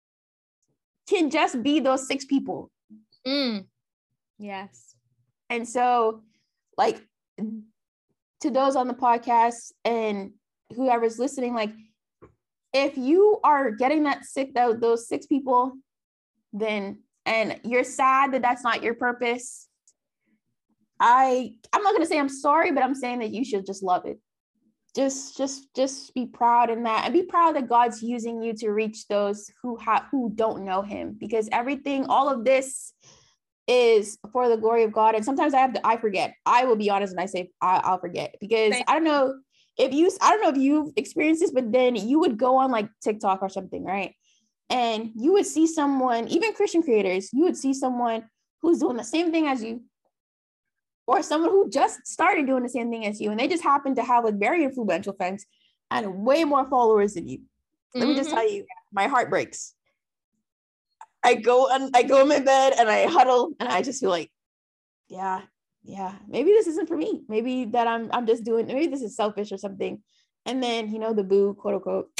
can 1.09 1.31
just 1.31 1.62
be 1.62 1.81
those 1.81 2.07
six 2.07 2.27
people. 2.27 2.70
Mm. 3.27 3.66
Yes. 4.38 4.94
And 5.49 5.66
so, 5.66 6.23
like, 6.77 7.01
to 8.44 8.50
those 8.50 8.76
on 8.76 8.88
the 8.88 8.94
podcast 8.94 9.72
and 9.85 10.33
whoever's 10.76 11.18
listening, 11.18 11.54
like, 11.54 11.72
if 12.74 12.98
you 12.98 13.40
are 13.42 13.70
getting 13.70 14.04
that 14.04 14.24
sick, 14.24 14.52
those, 14.54 14.78
those 14.80 15.09
six 15.09 15.26
people, 15.26 15.72
then 16.52 16.98
and 17.26 17.59
you're 17.64 17.85
sad 17.85 18.33
that 18.33 18.42
that's 18.42 18.62
not 18.62 18.83
your 18.83 18.95
purpose. 18.95 19.66
I 21.01 21.55
I'm 21.72 21.82
not 21.82 21.95
gonna 21.95 22.07
say 22.07 22.18
I'm 22.18 22.28
sorry, 22.28 22.70
but 22.70 22.82
I'm 22.82 22.95
saying 22.95 23.20
that 23.20 23.30
you 23.30 23.45
should 23.45 23.64
just 23.64 23.82
love 23.82 24.05
it. 24.05 24.18
Just 24.95 25.38
just 25.38 25.74
just 25.74 26.12
be 26.14 26.26
proud 26.26 26.68
in 26.68 26.82
that 26.82 27.05
and 27.05 27.14
be 27.14 27.22
proud 27.22 27.57
that 27.57 27.68
God's 27.68 28.03
using 28.03 28.42
you 28.42 28.53
to 28.55 28.70
reach 28.70 29.09
those 29.09 29.51
who 29.62 29.78
who 30.11 30.30
don't 30.34 30.64
know 30.64 30.82
him 30.82 31.16
because 31.18 31.49
everything, 31.51 32.07
all 32.07 32.28
of 32.28 32.45
this 32.45 32.92
is 33.67 34.19
for 34.33 34.49
the 34.49 34.57
glory 34.57 34.85
of 34.85 34.93
God. 34.93 35.15
And 35.15 35.25
sometimes 35.25 35.55
I 35.55 35.59
have 35.59 35.73
to, 35.75 35.87
I 35.87 35.97
forget. 35.97 36.35
I 36.45 36.65
will 36.65 36.77
be 36.77 36.91
honest 36.91 37.12
and 37.12 37.21
I 37.21 37.27
say 37.27 37.51
I, 37.61 37.81
I'll 37.85 37.99
forget 37.99 38.35
because 38.41 38.75
Same. 38.75 38.85
I 38.87 38.95
don't 38.95 39.05
know 39.05 39.39
if 39.79 39.93
you, 39.93 40.11
I 40.21 40.31
don't 40.31 40.43
know 40.43 40.51
if 40.51 40.57
you've 40.57 40.93
experienced 40.97 41.41
this, 41.41 41.51
but 41.51 41.73
then 41.73 41.97
you 41.97 42.21
would 42.21 42.39
go 42.39 42.57
on 42.57 42.71
like 42.71 42.89
TikTok 43.03 43.43
or 43.43 43.49
something, 43.49 43.85
right? 43.85 44.15
And 44.71 45.11
you 45.15 45.33
would 45.33 45.47
see 45.47 45.67
someone, 45.67 46.29
even 46.29 46.53
Christian 46.53 46.83
creators, 46.83 47.31
you 47.33 47.45
would 47.45 47.57
see 47.57 47.75
someone 47.75 48.25
who's 48.62 48.79
doing 48.79 48.97
the 48.97 49.05
same 49.05 49.31
thing 49.31 49.47
as 49.47 49.62
you, 49.62 49.83
or 51.07 51.23
someone 51.23 51.51
who 51.51 51.69
just 51.69 52.07
started 52.07 52.47
doing 52.47 52.62
the 52.62 52.69
same 52.69 52.91
thing 52.91 53.05
as 53.07 53.21
you, 53.21 53.31
and 53.31 53.39
they 53.39 53.47
just 53.47 53.62
happen 53.62 53.95
to 53.95 54.03
have 54.03 54.25
like 54.25 54.39
very 54.39 54.65
influential 54.65 55.12
friends 55.12 55.45
and 55.91 56.25
way 56.25 56.45
more 56.45 56.67
followers 56.67 57.15
than 57.15 57.29
you. 57.29 57.41
let 57.95 58.01
mm-hmm. 58.01 58.11
me 58.11 58.17
just 58.17 58.31
mm-hmm. 58.31 58.39
tell 58.39 58.51
you, 58.51 58.65
my 58.93 59.07
heart 59.07 59.29
breaks. 59.29 59.75
I 61.25 61.35
go 61.35 61.68
and 61.68 61.91
I 61.95 62.03
go 62.03 62.20
in 62.20 62.29
my 62.29 62.41
bed 62.41 62.75
and 62.79 62.89
I 62.89 63.07
huddle 63.07 63.53
and 63.59 63.68
I 63.68 63.83
just 63.83 64.01
feel 64.01 64.11
like, 64.11 64.31
yeah, 65.09 65.41
yeah, 65.83 66.14
maybe 66.29 66.51
this 66.51 66.66
isn't 66.66 66.87
for 66.87 66.97
me. 66.97 67.22
Maybe 67.29 67.64
that 67.66 67.87
I'm 67.87 68.11
I'm 68.12 68.27
just 68.27 68.45
doing, 68.45 68.66
maybe 68.66 68.87
this 68.87 69.03
is 69.03 69.16
selfish 69.16 69.51
or 69.51 69.59
something. 69.59 70.03
And 70.47 70.62
then, 70.62 70.93
you 70.93 70.99
know, 70.99 71.14
the 71.14 71.25
boo, 71.25 71.55
quote 71.55 71.75
unquote. 71.75 72.11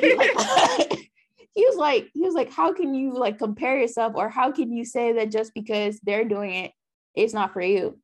he, 0.00 0.14
like, 0.14 0.30
he 1.54 1.64
was 1.66 1.76
like, 1.76 2.10
he 2.14 2.20
was 2.20 2.34
like, 2.34 2.50
how 2.50 2.72
can 2.72 2.94
you 2.94 3.12
like 3.12 3.38
compare 3.38 3.78
yourself 3.78 4.12
or 4.14 4.28
how 4.28 4.52
can 4.52 4.72
you 4.72 4.84
say 4.84 5.12
that 5.14 5.32
just 5.32 5.52
because 5.54 5.98
they're 6.00 6.24
doing 6.24 6.54
it, 6.54 6.72
it's 7.14 7.34
not 7.34 7.52
for 7.52 7.60
you? 7.60 7.98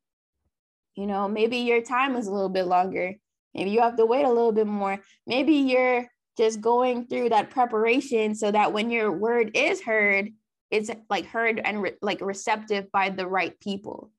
You 0.95 1.07
know, 1.07 1.29
maybe 1.29 1.57
your 1.57 1.81
time 1.81 2.17
is 2.17 2.27
a 2.27 2.31
little 2.31 2.49
bit 2.49 2.65
longer. 2.65 3.15
Maybe 3.53 3.71
you 3.71 3.81
have 3.81 3.95
to 3.97 4.05
wait 4.05 4.25
a 4.25 4.29
little 4.29 4.51
bit 4.51 4.67
more. 4.67 4.99
Maybe 5.25 5.53
you're 5.53 6.07
just 6.37 6.61
going 6.61 7.05
through 7.07 7.29
that 7.29 7.49
preparation 7.49 8.35
so 8.35 8.51
that 8.51 8.73
when 8.73 8.89
your 8.89 9.11
word 9.11 9.51
is 9.55 9.81
heard, 9.81 10.29
it's 10.69 10.89
like 11.09 11.25
heard 11.25 11.59
and 11.63 11.81
re- 11.81 11.97
like 12.01 12.21
receptive 12.21 12.91
by 12.91 13.09
the 13.09 13.27
right 13.27 13.59
people. 13.59 14.11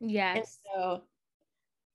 Yes. 0.00 0.36
And 0.36 0.46
so 0.74 1.02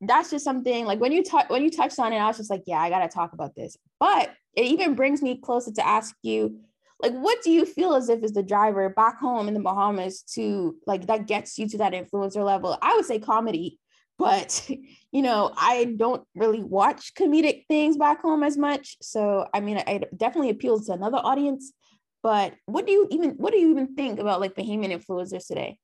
that's 0.01 0.29
just 0.29 0.45
something 0.45 0.85
like 0.85 0.99
when 0.99 1.11
you 1.11 1.23
talk 1.23 1.49
when 1.49 1.63
you 1.63 1.69
touched 1.69 1.99
on 1.99 2.13
it, 2.13 2.17
I 2.17 2.27
was 2.27 2.37
just 2.37 2.49
like, 2.49 2.63
yeah, 2.65 2.79
I 2.79 2.89
gotta 2.89 3.09
talk 3.09 3.33
about 3.33 3.55
this. 3.55 3.75
But 3.99 4.33
it 4.55 4.65
even 4.65 4.95
brings 4.95 5.21
me 5.21 5.37
closer 5.37 5.71
to 5.73 5.85
ask 5.85 6.15
you, 6.23 6.59
like, 7.01 7.13
what 7.13 7.41
do 7.43 7.51
you 7.51 7.65
feel 7.65 7.93
as 7.93 8.09
if 8.09 8.23
is 8.23 8.31
the 8.31 8.43
driver 8.43 8.89
back 8.89 9.19
home 9.19 9.47
in 9.47 9.53
the 9.53 9.59
Bahamas 9.59 10.23
to 10.35 10.75
like 10.87 11.07
that 11.07 11.27
gets 11.27 11.57
you 11.57 11.67
to 11.69 11.77
that 11.79 11.93
influencer 11.93 12.43
level? 12.43 12.77
I 12.81 12.95
would 12.95 13.05
say 13.05 13.19
comedy 13.19 13.79
but 14.19 14.69
you 15.11 15.23
know 15.23 15.51
i 15.57 15.85
don't 15.97 16.23
really 16.35 16.61
watch 16.61 17.13
comedic 17.15 17.65
things 17.67 17.97
back 17.97 18.21
home 18.21 18.43
as 18.43 18.57
much 18.57 18.97
so 19.01 19.47
i 19.55 19.59
mean 19.59 19.77
i 19.87 19.99
definitely 20.15 20.51
appeals 20.51 20.85
to 20.85 20.93
another 20.93 21.17
audience 21.17 21.73
but 22.21 22.53
what 22.65 22.85
do 22.85 22.91
you 22.91 23.07
even 23.11 23.31
what 23.31 23.53
do 23.53 23.59
you 23.59 23.71
even 23.71 23.95
think 23.95 24.19
about 24.19 24.41
like 24.41 24.55
bahamian 24.55 24.91
influencers 24.91 25.47
today? 25.47 25.77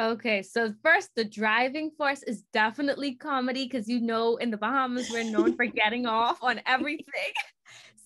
Okay 0.00 0.42
so 0.42 0.74
first 0.82 1.10
the 1.14 1.24
driving 1.24 1.90
force 1.90 2.22
is 2.22 2.42
definitely 2.52 3.14
comedy 3.14 3.64
because 3.64 3.88
you 3.88 4.00
know 4.00 4.36
in 4.36 4.50
the 4.50 4.56
bahamas 4.56 5.10
we're 5.10 5.24
known 5.24 5.54
for 5.56 5.66
getting 5.66 6.06
off 6.06 6.42
on 6.42 6.60
everything. 6.66 7.04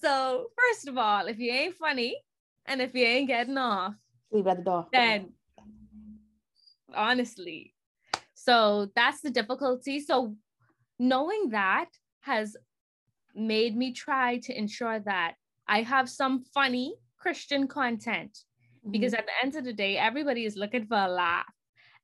So 0.02 0.48
first 0.54 0.86
of 0.86 0.98
all 0.98 1.28
if 1.28 1.38
you 1.38 1.50
ain't 1.50 1.76
funny 1.76 2.18
and 2.66 2.82
if 2.82 2.94
you 2.94 3.06
ain't 3.06 3.26
getting 3.26 3.56
off 3.56 3.94
leave 4.30 4.46
at 4.46 4.58
the 4.58 4.62
door. 4.62 4.86
then 4.92 5.32
honestly 6.94 7.73
so 8.44 8.88
that's 8.94 9.22
the 9.22 9.30
difficulty. 9.30 10.00
So 10.00 10.36
knowing 10.98 11.48
that 11.50 11.88
has 12.20 12.56
made 13.34 13.74
me 13.74 13.92
try 13.92 14.38
to 14.38 14.56
ensure 14.56 15.00
that 15.00 15.36
I 15.66 15.80
have 15.80 16.10
some 16.10 16.44
funny 16.52 16.94
Christian 17.18 17.66
content 17.66 18.32
mm-hmm. 18.32 18.90
because 18.90 19.14
at 19.14 19.24
the 19.24 19.32
end 19.42 19.56
of 19.56 19.64
the 19.64 19.72
day, 19.72 19.96
everybody 19.96 20.44
is 20.44 20.56
looking 20.56 20.86
for 20.86 20.98
a 20.98 21.08
laugh. 21.08 21.50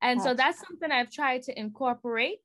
And 0.01 0.19
that's 0.19 0.27
so 0.27 0.35
that's 0.35 0.67
something 0.67 0.91
I've 0.91 1.11
tried 1.11 1.43
to 1.43 1.59
incorporate 1.59 2.39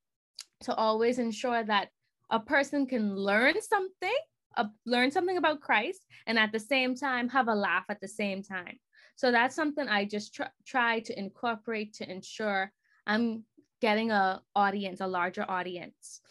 to 0.64 0.76
always 0.76 1.18
ensure 1.18 1.64
that 1.64 1.88
a 2.30 2.40
person 2.40 2.86
can 2.86 3.16
learn 3.16 3.54
something, 3.62 4.18
uh, 4.58 4.66
learn 4.86 5.10
something 5.10 5.38
about 5.38 5.62
Christ, 5.62 6.02
and 6.28 6.38
at 6.38 6.52
the 6.52 6.60
same 6.60 6.96
time 6.96 7.30
have 7.30 7.48
a 7.48 7.56
laugh 7.56 7.86
at 7.88 8.02
the 8.02 8.10
same 8.10 8.44
time. 8.44 8.78
So 9.16 9.32
that's 9.32 9.56
something 9.56 9.88
I 9.88 10.04
just 10.04 10.36
tr- 10.36 10.56
try 10.66 11.00
to 11.00 11.18
incorporate 11.18 11.94
to 11.94 12.12
ensure 12.12 12.74
I'm 13.08 13.46
getting 13.82 14.12
a 14.12 14.42
audience, 14.56 15.02
a 15.02 15.08
larger 15.08 15.46
audience. 15.48 16.22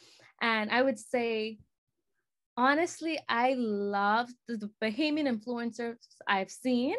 And 0.40 0.70
I 0.70 0.82
would 0.82 0.98
say, 0.98 1.58
honestly, 2.56 3.18
I 3.28 3.54
love 3.56 4.28
the, 4.48 4.70
Bahamian 4.82 5.28
influencers 5.28 5.96
I've 6.26 6.50
seen. 6.50 6.96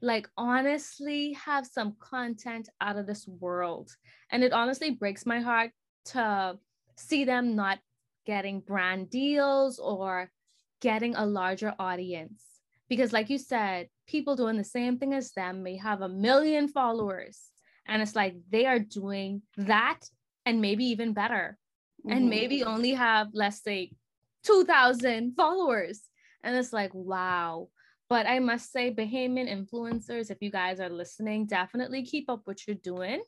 Like, 0.00 0.28
honestly, 0.36 1.32
have 1.34 1.66
some 1.66 1.94
content 2.00 2.68
out 2.80 2.96
of 2.96 3.06
this 3.06 3.26
world. 3.26 3.90
And 4.30 4.42
it 4.42 4.52
honestly 4.52 4.90
breaks 4.90 5.24
my 5.24 5.40
heart 5.40 5.70
to 6.06 6.58
see 6.96 7.24
them 7.24 7.54
not 7.54 7.78
getting 8.26 8.60
brand 8.60 9.10
deals 9.10 9.78
or 9.78 10.30
getting 10.80 11.14
a 11.14 11.24
larger 11.24 11.74
audience. 11.78 12.44
Because, 12.88 13.12
like 13.12 13.30
you 13.30 13.38
said, 13.38 13.88
people 14.06 14.36
doing 14.36 14.56
the 14.56 14.64
same 14.64 14.98
thing 14.98 15.14
as 15.14 15.32
them 15.32 15.62
may 15.62 15.76
have 15.76 16.02
a 16.02 16.08
million 16.08 16.68
followers 16.68 17.51
and 17.86 18.02
it's 18.02 18.16
like 18.16 18.36
they 18.50 18.66
are 18.66 18.78
doing 18.78 19.42
that 19.56 20.00
and 20.46 20.60
maybe 20.60 20.84
even 20.86 21.12
better. 21.12 21.58
Mm-hmm. 22.04 22.16
and 22.16 22.28
maybe 22.28 22.64
only 22.64 22.94
have 22.94 23.28
let's 23.32 23.62
say 23.62 23.92
2000 24.44 25.34
followers. 25.36 26.00
And 26.42 26.56
it's 26.56 26.72
like 26.72 26.90
wow. 26.94 27.68
But 28.08 28.26
i 28.26 28.40
must 28.40 28.72
say 28.72 28.92
bahamian 28.92 29.48
influencers 29.48 30.30
if 30.30 30.38
you 30.40 30.50
guys 30.50 30.80
are 30.80 30.90
listening 30.90 31.46
definitely 31.46 32.04
keep 32.04 32.28
up 32.28 32.40
what 32.44 32.66
you're 32.66 32.76
doing. 32.82 33.22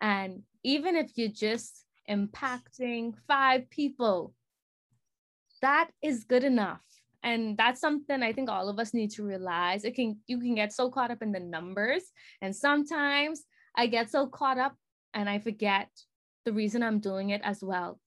And 0.00 0.42
even 0.62 0.94
if 0.96 1.10
you're 1.16 1.28
just 1.28 1.84
impacting 2.08 3.14
five 3.26 3.68
people 3.68 4.32
that 5.60 5.90
is 6.02 6.24
good 6.24 6.44
enough. 6.44 6.84
And 7.22 7.58
that's 7.58 7.80
something 7.80 8.22
i 8.22 8.32
think 8.32 8.48
all 8.48 8.68
of 8.68 8.78
us 8.78 8.94
need 8.94 9.10
to 9.12 9.26
realize. 9.26 9.84
It 9.84 9.96
can 9.96 10.20
you 10.28 10.38
can 10.38 10.54
get 10.54 10.72
so 10.72 10.88
caught 10.88 11.10
up 11.10 11.20
in 11.20 11.32
the 11.32 11.40
numbers. 11.40 12.04
And 12.40 12.54
sometimes 12.54 13.42
I 13.74 13.86
get 13.86 14.10
so 14.10 14.26
caught 14.26 14.58
up 14.58 14.74
and 15.14 15.28
I 15.28 15.38
forget 15.38 15.88
the 16.44 16.52
reason 16.52 16.82
I'm 16.82 17.00
doing 17.00 17.30
it 17.30 17.40
as 17.44 17.62
well. 17.62 18.00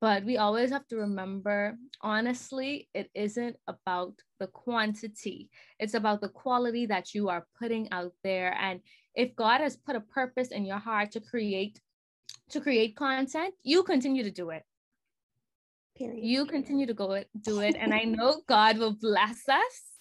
But 0.00 0.24
we 0.24 0.36
always 0.36 0.70
have 0.70 0.86
to 0.88 0.96
remember 0.96 1.76
honestly, 2.02 2.88
it 2.94 3.10
isn't 3.14 3.56
about 3.66 4.14
the 4.38 4.48
quantity, 4.48 5.48
it's 5.78 5.94
about 5.94 6.20
the 6.20 6.28
quality 6.28 6.86
that 6.86 7.14
you 7.14 7.28
are 7.28 7.46
putting 7.58 7.90
out 7.90 8.12
there. 8.22 8.54
And 8.60 8.80
if 9.14 9.34
God 9.34 9.60
has 9.60 9.76
put 9.76 9.96
a 9.96 10.00
purpose 10.00 10.48
in 10.48 10.64
your 10.64 10.78
heart 10.78 11.12
to 11.12 11.20
create 11.20 11.80
to 12.50 12.60
create 12.60 12.96
content, 12.96 13.54
you 13.62 13.82
continue 13.82 14.22
to 14.22 14.30
do 14.30 14.50
it. 14.50 14.64
Period. 15.96 16.22
You 16.22 16.44
continue 16.44 16.86
to 16.86 16.94
go 16.94 17.12
it, 17.12 17.28
do 17.40 17.60
it. 17.60 17.76
And 17.78 17.94
I 17.94 18.02
know 18.02 18.42
God 18.46 18.78
will 18.78 18.92
bless 18.92 19.48
us 19.48 19.93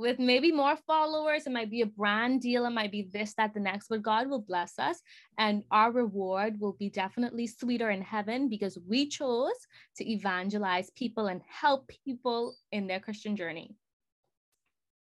with 0.00 0.18
maybe 0.18 0.50
more 0.50 0.76
followers. 0.86 1.46
It 1.46 1.52
might 1.52 1.70
be 1.70 1.82
a 1.82 1.86
brand 1.86 2.40
deal. 2.40 2.64
It 2.64 2.70
might 2.70 2.90
be 2.90 3.08
this, 3.12 3.34
that, 3.34 3.52
the 3.52 3.60
next, 3.60 3.88
but 3.88 4.02
God 4.02 4.28
will 4.28 4.40
bless 4.40 4.78
us. 4.78 5.00
And 5.38 5.62
our 5.70 5.92
reward 5.92 6.58
will 6.58 6.72
be 6.72 6.88
definitely 6.88 7.46
sweeter 7.46 7.90
in 7.90 8.00
heaven 8.00 8.48
because 8.48 8.78
we 8.88 9.08
chose 9.08 9.52
to 9.96 10.10
evangelize 10.10 10.90
people 10.96 11.26
and 11.26 11.42
help 11.46 11.90
people 12.04 12.56
in 12.72 12.86
their 12.86 12.98
Christian 12.98 13.36
journey. 13.36 13.76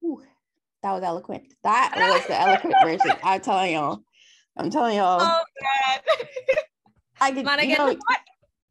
Ooh, 0.02 0.22
that 0.82 0.92
was 0.92 1.02
eloquent. 1.02 1.52
That 1.62 1.92
was 1.96 2.26
the 2.26 2.40
eloquent 2.40 2.74
version. 2.82 3.12
I'm 3.22 3.40
telling 3.40 3.74
y'all. 3.74 4.00
I'm 4.56 4.70
telling 4.70 4.96
y'all. 4.96 5.20
Oh, 5.20 5.42
God. 5.60 6.00
I 7.20 7.32
Man, 7.32 7.60
I 7.60 7.66
get 7.66 7.78
know, 7.78 7.96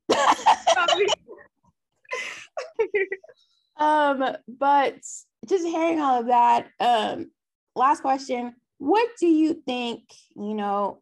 um, 3.78 4.38
but 4.48 5.00
just 5.46 5.66
hearing 5.66 6.00
all 6.00 6.22
of 6.22 6.28
that, 6.28 6.68
um, 6.80 7.32
last 7.76 8.02
question. 8.02 8.56
What 8.78 9.10
do 9.20 9.28
you 9.28 9.62
think, 9.66 10.02
you 10.36 10.54
know, 10.54 11.02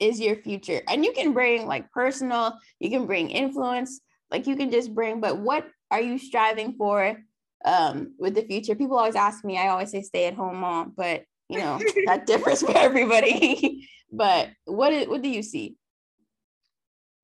is 0.00 0.20
your 0.20 0.36
future? 0.36 0.80
And 0.88 1.04
you 1.04 1.12
can 1.12 1.32
bring 1.32 1.66
like 1.66 1.90
personal, 1.90 2.58
you 2.80 2.90
can 2.90 3.06
bring 3.06 3.30
influence, 3.30 4.00
like 4.30 4.46
you 4.46 4.56
can 4.56 4.70
just 4.70 4.94
bring, 4.94 5.20
but 5.20 5.38
what 5.38 5.66
are 5.90 6.00
you 6.00 6.18
striving 6.18 6.74
for 6.74 7.16
um 7.64 8.14
with 8.18 8.34
the 8.34 8.42
future? 8.42 8.74
People 8.74 8.98
always 8.98 9.16
ask 9.16 9.44
me, 9.44 9.58
I 9.58 9.68
always 9.68 9.90
say 9.90 10.02
stay 10.02 10.26
at 10.26 10.34
home 10.34 10.58
mom, 10.58 10.92
but 10.96 11.24
you 11.48 11.58
know, 11.58 11.80
that 12.06 12.26
differs 12.26 12.62
for 12.62 12.76
everybody. 12.76 13.88
but 14.12 14.50
what 14.64 14.92
is, 14.92 15.08
what 15.08 15.22
do 15.22 15.28
you 15.28 15.42
see? 15.42 15.76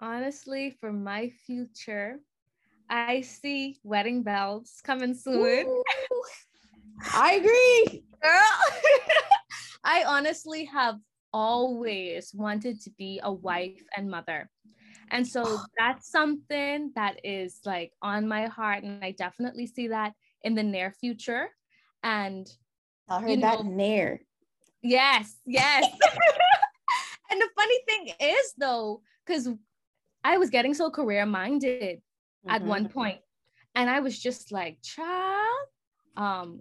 Honestly, 0.01 0.76
for 0.80 0.92
my 0.92 1.30
future, 1.47 2.20
I 2.88 3.22
see 3.22 3.78
wedding 3.82 4.22
bells 4.22 4.80
coming 4.84 5.14
soon. 5.14 5.82
I 7.13 7.35
agree. 7.35 8.05
Girl. 8.23 9.13
I 9.85 10.05
honestly 10.05 10.65
have 10.67 10.97
always 11.33 12.33
wanted 12.35 12.81
to 12.83 12.91
be 12.97 13.21
a 13.23 13.33
wife 13.33 13.83
and 13.97 14.11
mother. 14.11 14.51
And 15.11 15.27
so 15.27 15.59
that's 15.79 16.11
something 16.11 16.93
that 16.95 17.21
is 17.25 17.61
like 17.65 17.93
on 18.03 18.27
my 18.27 18.47
heart. 18.47 18.85
And 18.85 19.05
I 19.05 19.13
definitely 19.13 19.67
see 19.67 19.89
that 19.89 20.13
in 20.43 20.55
the 20.55 20.63
near 20.63 20.93
future. 20.93 21.49
And 22.03 22.51
I 23.09 23.21
heard 23.21 23.31
you 23.31 23.37
know, 23.37 23.57
that 23.57 23.67
near. 23.67 24.21
Yes, 24.83 25.37
yes. 25.47 25.85
and 27.31 27.41
the 27.41 27.49
funny 27.57 27.79
thing 27.87 28.15
is 28.21 28.55
though, 28.59 29.03
because 29.27 29.49
I 30.23 30.39
was 30.39 30.51
getting 30.51 30.75
so 30.75 30.91
career 30.91 31.27
minded 31.27 31.99
mm-hmm. 31.99 32.51
at 32.51 32.63
one 32.63 32.89
point, 32.89 33.21
and 33.75 33.91
I 33.91 34.01
was 34.01 34.19
just 34.19 34.53
like, 34.53 34.79
child, 34.83 35.67
um, 36.17 36.61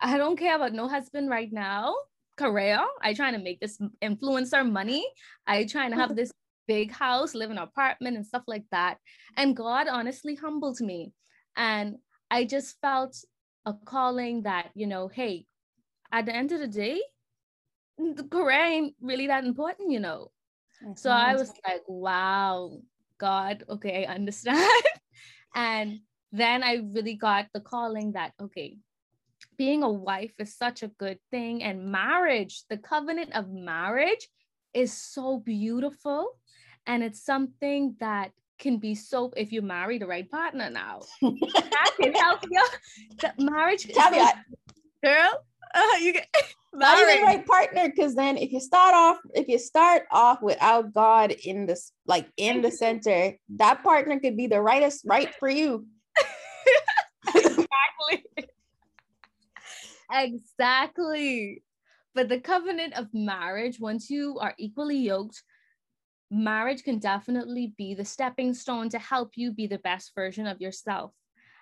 I 0.00 0.18
don't 0.18 0.38
care 0.38 0.56
about 0.56 0.72
no 0.72 0.88
husband 0.88 1.30
right 1.30 1.52
now. 1.52 1.94
Career. 2.36 2.80
I 3.00 3.14
trying 3.14 3.34
to 3.34 3.38
make 3.38 3.60
this 3.60 3.78
influencer 4.02 4.68
money. 4.68 5.06
I 5.46 5.64
trying 5.64 5.90
to 5.90 5.96
have 5.96 6.16
this 6.16 6.32
big 6.66 6.90
house, 6.90 7.34
live 7.34 7.50
in 7.50 7.58
an 7.58 7.64
apartment 7.64 8.16
and 8.16 8.26
stuff 8.26 8.42
like 8.46 8.64
that. 8.70 8.98
And 9.36 9.56
God 9.56 9.88
honestly 9.88 10.34
humbled 10.34 10.80
me. 10.80 11.12
And 11.56 11.96
I 12.30 12.44
just 12.44 12.80
felt 12.80 13.16
a 13.64 13.74
calling 13.84 14.42
that, 14.42 14.70
you 14.74 14.86
know, 14.86 15.08
hey, 15.08 15.46
at 16.12 16.26
the 16.26 16.34
end 16.34 16.52
of 16.52 16.60
the 16.60 16.68
day, 16.68 17.00
the 17.98 18.24
career 18.24 18.64
ain't 18.64 18.94
really 19.00 19.28
that 19.28 19.44
important, 19.44 19.90
you 19.90 20.00
know. 20.00 20.30
So. 20.96 21.10
I 21.10 21.34
was 21.34 21.52
like, 21.66 21.82
wow, 21.86 22.78
God, 23.18 23.64
okay, 23.68 24.04
I 24.06 24.14
understand. 24.14 24.82
and 25.54 26.00
then 26.32 26.62
I 26.62 26.82
really 26.92 27.14
got 27.14 27.46
the 27.54 27.60
calling 27.60 28.12
that, 28.12 28.32
okay, 28.40 28.76
being 29.56 29.82
a 29.82 29.90
wife 29.90 30.32
is 30.38 30.56
such 30.56 30.82
a 30.82 30.88
good 30.88 31.18
thing. 31.30 31.62
And 31.62 31.90
marriage, 31.90 32.64
the 32.68 32.78
covenant 32.78 33.34
of 33.34 33.50
marriage 33.50 34.28
is 34.72 34.92
so 34.92 35.38
beautiful. 35.38 36.38
And 36.86 37.02
it's 37.02 37.24
something 37.24 37.96
that 38.00 38.32
can 38.58 38.78
be 38.78 38.94
so 38.94 39.32
if 39.36 39.52
you 39.52 39.62
marry 39.62 39.98
the 39.98 40.06
right 40.06 40.30
partner 40.30 40.70
now. 40.70 41.00
that 41.22 41.90
can 42.00 42.12
help 42.12 42.40
you. 42.50 42.64
Marriage 43.38 43.88
caveat. 43.88 44.44
girl, 45.02 45.44
uh, 45.74 45.96
you 46.00 46.12
get 46.12 46.28
not 46.74 46.98
even 47.00 47.16
the 47.16 47.22
right 47.22 47.46
partner 47.46 47.88
because 47.88 48.14
then 48.14 48.36
if 48.36 48.52
you 48.52 48.60
start 48.60 48.94
off 48.94 49.18
if 49.34 49.48
you 49.48 49.58
start 49.58 50.02
off 50.10 50.42
without 50.42 50.92
god 50.92 51.30
in 51.30 51.66
this 51.66 51.92
like 52.06 52.26
in 52.36 52.62
the 52.62 52.70
center 52.82 53.32
that 53.48 53.82
partner 53.82 54.18
could 54.18 54.36
be 54.36 54.46
the 54.46 54.60
rightest 54.60 55.02
right 55.06 55.34
for 55.36 55.48
you 55.48 55.86
exactly 57.34 58.24
exactly 60.14 61.62
but 62.14 62.28
the 62.28 62.40
covenant 62.40 62.94
of 62.94 63.08
marriage 63.12 63.80
once 63.80 64.08
you 64.08 64.38
are 64.40 64.54
equally 64.58 64.98
yoked 64.98 65.42
marriage 66.30 66.82
can 66.82 66.98
definitely 66.98 67.74
be 67.76 67.94
the 67.94 68.04
stepping 68.04 68.54
stone 68.54 68.88
to 68.88 68.98
help 68.98 69.32
you 69.36 69.52
be 69.52 69.66
the 69.66 69.78
best 69.78 70.12
version 70.14 70.46
of 70.46 70.60
yourself 70.60 71.12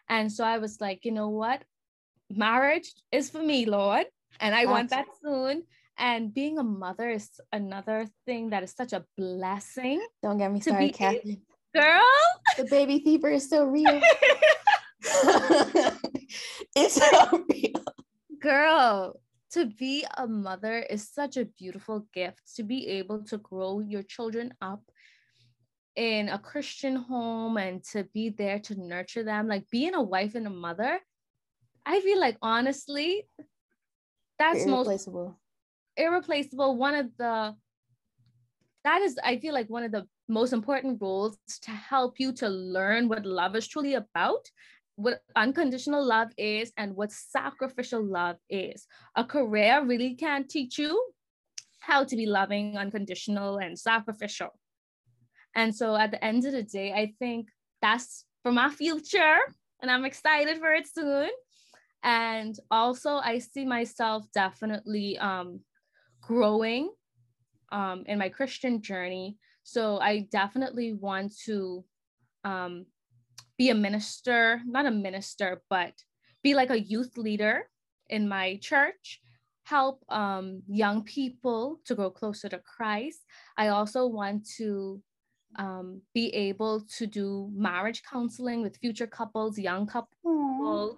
and 0.08 0.30
so 0.30 0.44
i 0.44 0.58
was 0.58 0.80
like 0.80 1.04
you 1.04 1.12
know 1.12 1.28
what 1.28 1.62
marriage 2.30 2.92
is 3.10 3.30
for 3.30 3.42
me 3.42 3.66
lord 3.66 4.06
and 4.40 4.54
I 4.54 4.66
want 4.66 4.90
that 4.90 5.06
soon. 5.22 5.64
And 5.98 6.32
being 6.32 6.58
a 6.58 6.64
mother 6.64 7.10
is 7.10 7.28
another 7.52 8.06
thing 8.26 8.50
that 8.50 8.62
is 8.62 8.72
such 8.72 8.92
a 8.92 9.04
blessing. 9.16 10.04
Don't 10.22 10.38
get 10.38 10.50
me 10.50 10.60
started, 10.60 10.94
Catherine. 10.94 11.42
Girl, 11.74 12.02
the 12.56 12.64
baby 12.64 13.00
fever 13.04 13.28
is 13.30 13.48
so 13.48 13.64
real. 13.64 14.00
it's 16.74 16.94
so 16.94 17.44
real. 17.50 17.84
Girl, 18.42 19.20
to 19.52 19.66
be 19.66 20.04
a 20.16 20.26
mother 20.26 20.78
is 20.78 21.08
such 21.08 21.36
a 21.36 21.44
beautiful 21.44 22.06
gift 22.12 22.56
to 22.56 22.64
be 22.64 22.88
able 22.88 23.22
to 23.24 23.38
grow 23.38 23.78
your 23.78 24.02
children 24.02 24.52
up 24.60 24.82
in 25.94 26.28
a 26.28 26.40
Christian 26.40 26.96
home 26.96 27.56
and 27.56 27.84
to 27.92 28.02
be 28.12 28.30
there 28.30 28.58
to 28.58 28.74
nurture 28.74 29.22
them. 29.22 29.46
Like 29.46 29.70
being 29.70 29.94
a 29.94 30.02
wife 30.02 30.34
and 30.34 30.48
a 30.48 30.50
mother, 30.50 30.98
I 31.86 32.00
feel 32.00 32.18
like 32.18 32.36
honestly, 32.42 33.28
that's 34.40 34.64
irreplaceable. 34.64 35.26
most 35.26 35.38
irreplaceable. 35.96 36.76
One 36.76 36.96
of 36.96 37.16
the 37.16 37.54
that 38.84 39.02
is, 39.02 39.16
I 39.22 39.38
feel 39.38 39.54
like 39.54 39.70
one 39.70 39.84
of 39.84 39.92
the 39.92 40.08
most 40.28 40.52
important 40.52 41.00
roles 41.00 41.38
to 41.62 41.70
help 41.70 42.18
you 42.18 42.32
to 42.32 42.48
learn 42.48 43.08
what 43.08 43.24
love 43.24 43.54
is 43.54 43.68
truly 43.68 43.94
about, 43.94 44.50
what 44.96 45.22
unconditional 45.36 46.04
love 46.04 46.28
is, 46.36 46.72
and 46.76 46.94
what 46.94 47.12
sacrificial 47.12 48.04
love 48.04 48.36
is. 48.48 48.86
A 49.16 49.24
career 49.24 49.84
really 49.84 50.14
can 50.14 50.46
teach 50.46 50.78
you 50.78 51.02
how 51.80 52.04
to 52.04 52.16
be 52.16 52.26
loving, 52.26 52.76
unconditional, 52.76 53.58
and 53.58 53.78
sacrificial. 53.78 54.50
And 55.54 55.74
so 55.74 55.96
at 55.96 56.10
the 56.10 56.24
end 56.24 56.44
of 56.44 56.52
the 56.52 56.62
day, 56.62 56.92
I 56.92 57.12
think 57.18 57.48
that's 57.80 58.24
for 58.42 58.52
my 58.52 58.70
future, 58.70 59.38
and 59.80 59.90
I'm 59.90 60.04
excited 60.04 60.58
for 60.58 60.72
it 60.72 60.86
soon 60.86 61.30
and 62.02 62.58
also 62.70 63.16
i 63.16 63.38
see 63.38 63.64
myself 63.64 64.24
definitely 64.34 65.18
um, 65.18 65.60
growing 66.20 66.90
um, 67.70 68.04
in 68.06 68.18
my 68.18 68.28
christian 68.28 68.82
journey 68.82 69.36
so 69.62 69.98
i 70.00 70.26
definitely 70.30 70.92
want 70.92 71.32
to 71.44 71.84
um, 72.44 72.86
be 73.58 73.70
a 73.70 73.74
minister 73.74 74.60
not 74.66 74.86
a 74.86 74.90
minister 74.90 75.62
but 75.68 75.92
be 76.42 76.54
like 76.54 76.70
a 76.70 76.80
youth 76.80 77.16
leader 77.16 77.68
in 78.08 78.28
my 78.28 78.58
church 78.60 79.20
help 79.64 80.04
um, 80.08 80.62
young 80.68 81.04
people 81.04 81.80
to 81.84 81.94
grow 81.94 82.10
closer 82.10 82.48
to 82.48 82.58
christ 82.58 83.20
i 83.56 83.68
also 83.68 84.06
want 84.06 84.46
to 84.56 85.00
um, 85.56 86.00
be 86.14 86.28
able 86.34 86.80
to 86.96 87.06
do 87.06 87.50
marriage 87.54 88.02
counseling 88.10 88.62
with 88.62 88.78
future 88.78 89.06
couples 89.06 89.58
young 89.58 89.86
couples 89.86 90.16
Aww. 90.24 90.96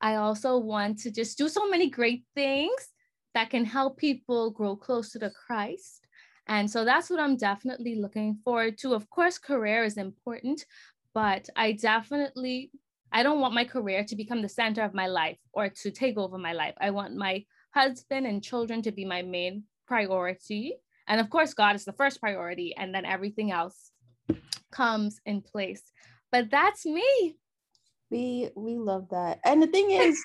I 0.00 0.16
also 0.16 0.58
want 0.58 0.98
to 1.00 1.10
just 1.10 1.38
do 1.38 1.48
so 1.48 1.68
many 1.68 1.88
great 1.88 2.24
things 2.34 2.88
that 3.34 3.50
can 3.50 3.64
help 3.64 3.96
people 3.96 4.50
grow 4.50 4.76
closer 4.76 5.18
to 5.18 5.30
Christ. 5.30 6.06
And 6.48 6.70
so 6.70 6.84
that's 6.84 7.10
what 7.10 7.20
I'm 7.20 7.36
definitely 7.36 7.96
looking 7.96 8.38
forward 8.44 8.78
to. 8.78 8.94
Of 8.94 9.10
course, 9.10 9.38
career 9.38 9.84
is 9.84 9.96
important, 9.96 10.64
but 11.16 11.48
I 11.56 11.72
definitely 11.72 12.70
I 13.10 13.22
don't 13.22 13.40
want 13.40 13.54
my 13.54 13.64
career 13.64 14.04
to 14.04 14.16
become 14.16 14.42
the 14.42 14.50
center 14.50 14.82
of 14.82 14.92
my 14.92 15.06
life 15.06 15.38
or 15.54 15.70
to 15.82 15.90
take 15.90 16.18
over 16.18 16.36
my 16.36 16.52
life. 16.52 16.74
I 16.78 16.90
want 16.90 17.16
my 17.16 17.42
husband 17.74 18.26
and 18.26 18.44
children 18.44 18.82
to 18.82 18.92
be 18.92 19.06
my 19.06 19.22
main 19.22 19.62
priority. 19.86 20.76
And 21.08 21.18
of 21.18 21.30
course, 21.30 21.54
God 21.54 21.74
is 21.74 21.86
the 21.86 21.94
first 21.94 22.20
priority, 22.20 22.74
and 22.76 22.94
then 22.94 23.06
everything 23.06 23.50
else 23.50 23.92
comes 24.70 25.18
in 25.24 25.40
place. 25.40 25.82
But 26.30 26.50
that's 26.50 26.84
me 26.84 27.38
we 28.10 28.50
we 28.54 28.76
love 28.76 29.08
that 29.10 29.40
and 29.44 29.62
the 29.62 29.66
thing 29.66 29.90
is 29.90 30.22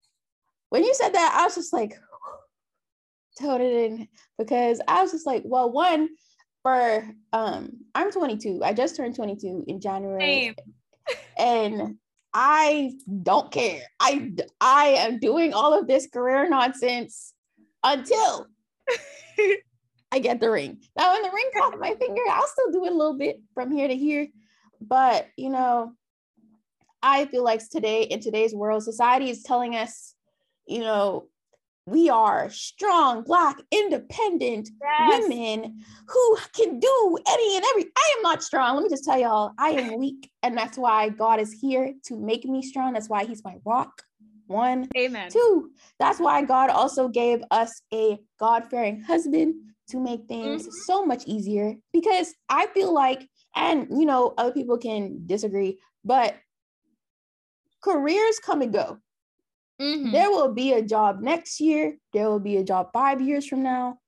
when 0.68 0.84
you 0.84 0.94
said 0.94 1.12
that 1.12 1.36
i 1.38 1.44
was 1.44 1.54
just 1.54 1.72
like 1.72 1.94
told 3.40 3.60
it 3.60 3.72
in 3.72 4.08
because 4.38 4.80
i 4.86 5.02
was 5.02 5.12
just 5.12 5.26
like 5.26 5.42
well 5.44 5.70
one 5.70 6.08
for 6.62 7.08
um 7.32 7.70
i'm 7.94 8.10
22 8.10 8.60
i 8.64 8.72
just 8.72 8.96
turned 8.96 9.14
22 9.14 9.64
in 9.66 9.80
january. 9.80 10.54
And 11.38 11.96
i 12.32 12.92
don't 13.22 13.50
care. 13.50 13.82
I 13.98 14.32
i 14.60 14.84
am 14.98 15.18
doing 15.18 15.54
all 15.54 15.76
of 15.76 15.88
this 15.88 16.06
career 16.06 16.48
nonsense 16.48 17.34
until 17.82 18.46
i 20.12 20.18
get 20.20 20.38
the 20.40 20.50
ring. 20.50 20.78
Now 20.96 21.12
when 21.12 21.22
the 21.22 21.30
ring 21.30 21.50
caught 21.56 21.80
my 21.80 21.94
finger 21.94 22.22
i'll 22.30 22.46
still 22.46 22.70
do 22.70 22.84
it 22.84 22.92
a 22.92 22.96
little 22.96 23.18
bit 23.18 23.40
from 23.54 23.72
here 23.72 23.88
to 23.88 23.96
here. 23.96 24.28
But 24.80 25.28
you 25.36 25.50
know 25.50 25.94
I 27.02 27.26
feel 27.26 27.44
like 27.44 27.66
today 27.68 28.02
in 28.02 28.20
today's 28.20 28.54
world, 28.54 28.82
society 28.82 29.30
is 29.30 29.42
telling 29.42 29.74
us, 29.74 30.14
you 30.66 30.80
know, 30.80 31.28
we 31.86 32.08
are 32.08 32.50
strong, 32.50 33.22
black, 33.22 33.56
independent 33.70 34.70
yes. 34.80 35.22
women 35.22 35.82
who 36.06 36.38
can 36.54 36.78
do 36.78 37.18
any 37.28 37.56
and 37.56 37.64
every. 37.64 37.84
I 37.96 38.14
am 38.16 38.22
not 38.22 38.42
strong. 38.42 38.76
Let 38.76 38.84
me 38.84 38.90
just 38.90 39.04
tell 39.04 39.18
y'all, 39.18 39.52
I 39.58 39.70
am 39.70 39.98
weak. 39.98 40.30
And 40.42 40.56
that's 40.56 40.78
why 40.78 41.08
God 41.08 41.40
is 41.40 41.52
here 41.60 41.92
to 42.06 42.16
make 42.16 42.44
me 42.44 42.62
strong. 42.62 42.92
That's 42.92 43.08
why 43.08 43.24
He's 43.24 43.44
my 43.44 43.56
rock. 43.64 44.02
One. 44.46 44.88
Amen. 44.96 45.30
Two. 45.30 45.70
That's 45.98 46.18
why 46.18 46.42
God 46.42 46.70
also 46.70 47.08
gave 47.08 47.42
us 47.50 47.82
a 47.92 48.18
God 48.38 48.64
fearing 48.68 49.00
husband 49.00 49.54
to 49.90 50.00
make 50.00 50.26
things 50.26 50.62
mm-hmm. 50.62 50.72
so 50.84 51.04
much 51.04 51.24
easier. 51.26 51.74
Because 51.92 52.34
I 52.48 52.66
feel 52.68 52.92
like, 52.92 53.28
and 53.54 53.86
you 53.90 54.06
know, 54.06 54.34
other 54.38 54.52
people 54.52 54.78
can 54.78 55.22
disagree, 55.26 55.78
but 56.04 56.36
careers 57.82 58.38
come 58.38 58.62
and 58.62 58.72
go. 58.72 58.98
Mm-hmm. 59.80 60.12
There 60.12 60.30
will 60.30 60.52
be 60.52 60.74
a 60.74 60.82
job 60.82 61.20
next 61.20 61.60
year. 61.60 61.96
There 62.12 62.28
will 62.28 62.40
be 62.40 62.58
a 62.58 62.64
job 62.64 62.90
five 62.92 63.20
years 63.20 63.46
from 63.46 63.62
now. 63.62 63.98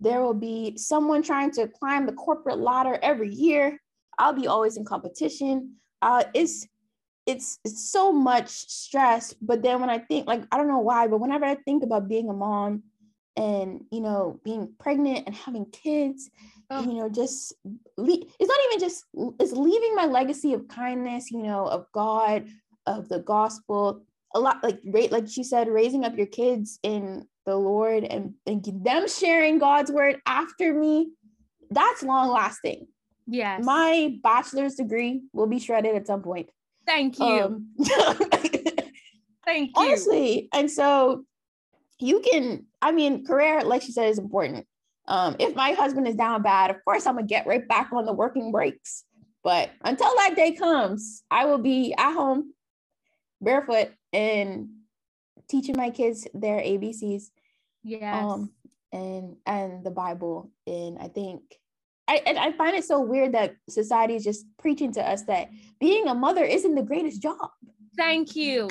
There 0.00 0.20
will 0.22 0.34
be 0.34 0.76
someone 0.76 1.22
trying 1.22 1.50
to 1.52 1.68
climb 1.68 2.06
the 2.06 2.12
corporate 2.12 2.58
ladder 2.58 2.98
every 3.02 3.32
year. 3.32 3.80
I'll 4.18 4.32
be 4.32 4.46
always 4.46 4.76
in 4.76 4.84
competition. 4.84 5.74
Uh, 6.00 6.24
it's 6.34 6.66
it's 7.26 7.58
it's 7.64 7.90
so 7.90 8.12
much 8.12 8.48
stress. 8.48 9.34
But 9.40 9.62
then 9.62 9.80
when 9.80 9.90
I 9.90 9.98
think, 9.98 10.28
like, 10.28 10.44
I 10.52 10.56
don't 10.56 10.68
know 10.68 10.78
why, 10.78 11.08
but 11.08 11.18
whenever 11.18 11.44
I 11.44 11.56
think 11.56 11.82
about 11.82 12.08
being 12.08 12.28
a 12.28 12.32
mom 12.32 12.84
and 13.36 13.84
you 13.90 14.00
know 14.00 14.40
being 14.44 14.72
pregnant 14.78 15.24
and 15.26 15.34
having 15.34 15.66
kids, 15.66 16.30
oh. 16.70 16.82
you 16.82 16.94
know, 16.94 17.08
just 17.08 17.52
le- 17.96 18.26
it's 18.38 18.48
not 18.48 18.58
even 18.68 18.80
just 18.80 19.04
it's 19.40 19.52
leaving 19.52 19.94
my 19.96 20.06
legacy 20.06 20.52
of 20.52 20.68
kindness, 20.68 21.32
you 21.32 21.42
know, 21.42 21.66
of 21.66 21.86
God, 21.92 22.46
of 22.86 23.08
the 23.08 23.18
gospel 23.18 24.02
a 24.36 24.38
lot 24.38 24.62
like 24.62 24.78
rate 24.84 25.10
like 25.10 25.26
she 25.28 25.42
said 25.42 25.66
raising 25.68 26.04
up 26.04 26.16
your 26.16 26.26
kids 26.26 26.78
in 26.82 27.26
the 27.46 27.56
lord 27.56 28.04
and, 28.04 28.34
and 28.46 28.64
them 28.84 29.08
sharing 29.08 29.58
god's 29.58 29.90
word 29.90 30.20
after 30.26 30.74
me 30.74 31.10
that's 31.70 32.02
long 32.02 32.28
lasting 32.28 32.86
yes. 33.26 33.64
My 33.64 34.18
bachelor's 34.22 34.74
degree 34.74 35.22
will 35.32 35.46
be 35.46 35.58
shredded 35.58 35.96
at 35.96 36.06
some 36.06 36.22
point. 36.22 36.48
Thank 36.86 37.18
you. 37.18 37.24
Um, 37.24 37.68
thank 39.44 39.68
you. 39.68 39.72
honestly 39.76 40.48
and 40.52 40.70
so 40.70 41.24
you 41.98 42.20
can 42.20 42.66
i 42.82 42.90
mean 42.92 43.24
career 43.24 43.62
like 43.62 43.82
she 43.82 43.92
said 43.92 44.08
is 44.08 44.18
important. 44.18 44.66
Um, 45.08 45.36
if 45.38 45.54
my 45.54 45.70
husband 45.70 46.08
is 46.08 46.16
down 46.16 46.42
bad 46.42 46.70
of 46.70 46.84
course 46.84 47.06
i'm 47.06 47.14
gonna 47.14 47.26
get 47.26 47.46
right 47.46 47.66
back 47.66 47.90
on 47.92 48.04
the 48.04 48.12
working 48.12 48.52
breaks. 48.52 49.04
But 49.42 49.70
until 49.84 50.12
that 50.16 50.34
day 50.36 50.52
comes 50.52 51.22
i 51.30 51.46
will 51.46 51.58
be 51.58 51.94
at 51.96 52.12
home 52.12 52.52
barefoot 53.40 53.90
and 54.16 54.70
teaching 55.48 55.76
my 55.76 55.90
kids 55.90 56.26
their 56.34 56.58
ABCs. 56.58 57.30
Yes. 57.84 58.24
Um, 58.24 58.50
and 58.92 59.36
and 59.46 59.84
the 59.84 59.90
Bible. 59.90 60.50
And 60.66 60.98
I 60.98 61.08
think 61.08 61.42
I 62.08 62.22
and 62.26 62.38
I 62.38 62.52
find 62.52 62.74
it 62.74 62.84
so 62.84 63.00
weird 63.00 63.32
that 63.34 63.56
society 63.68 64.16
is 64.16 64.24
just 64.24 64.46
preaching 64.58 64.92
to 64.94 65.06
us 65.06 65.22
that 65.24 65.50
being 65.78 66.08
a 66.08 66.14
mother 66.14 66.44
isn't 66.44 66.74
the 66.74 66.82
greatest 66.82 67.22
job. 67.22 67.50
Thank 67.96 68.34
you. 68.34 68.68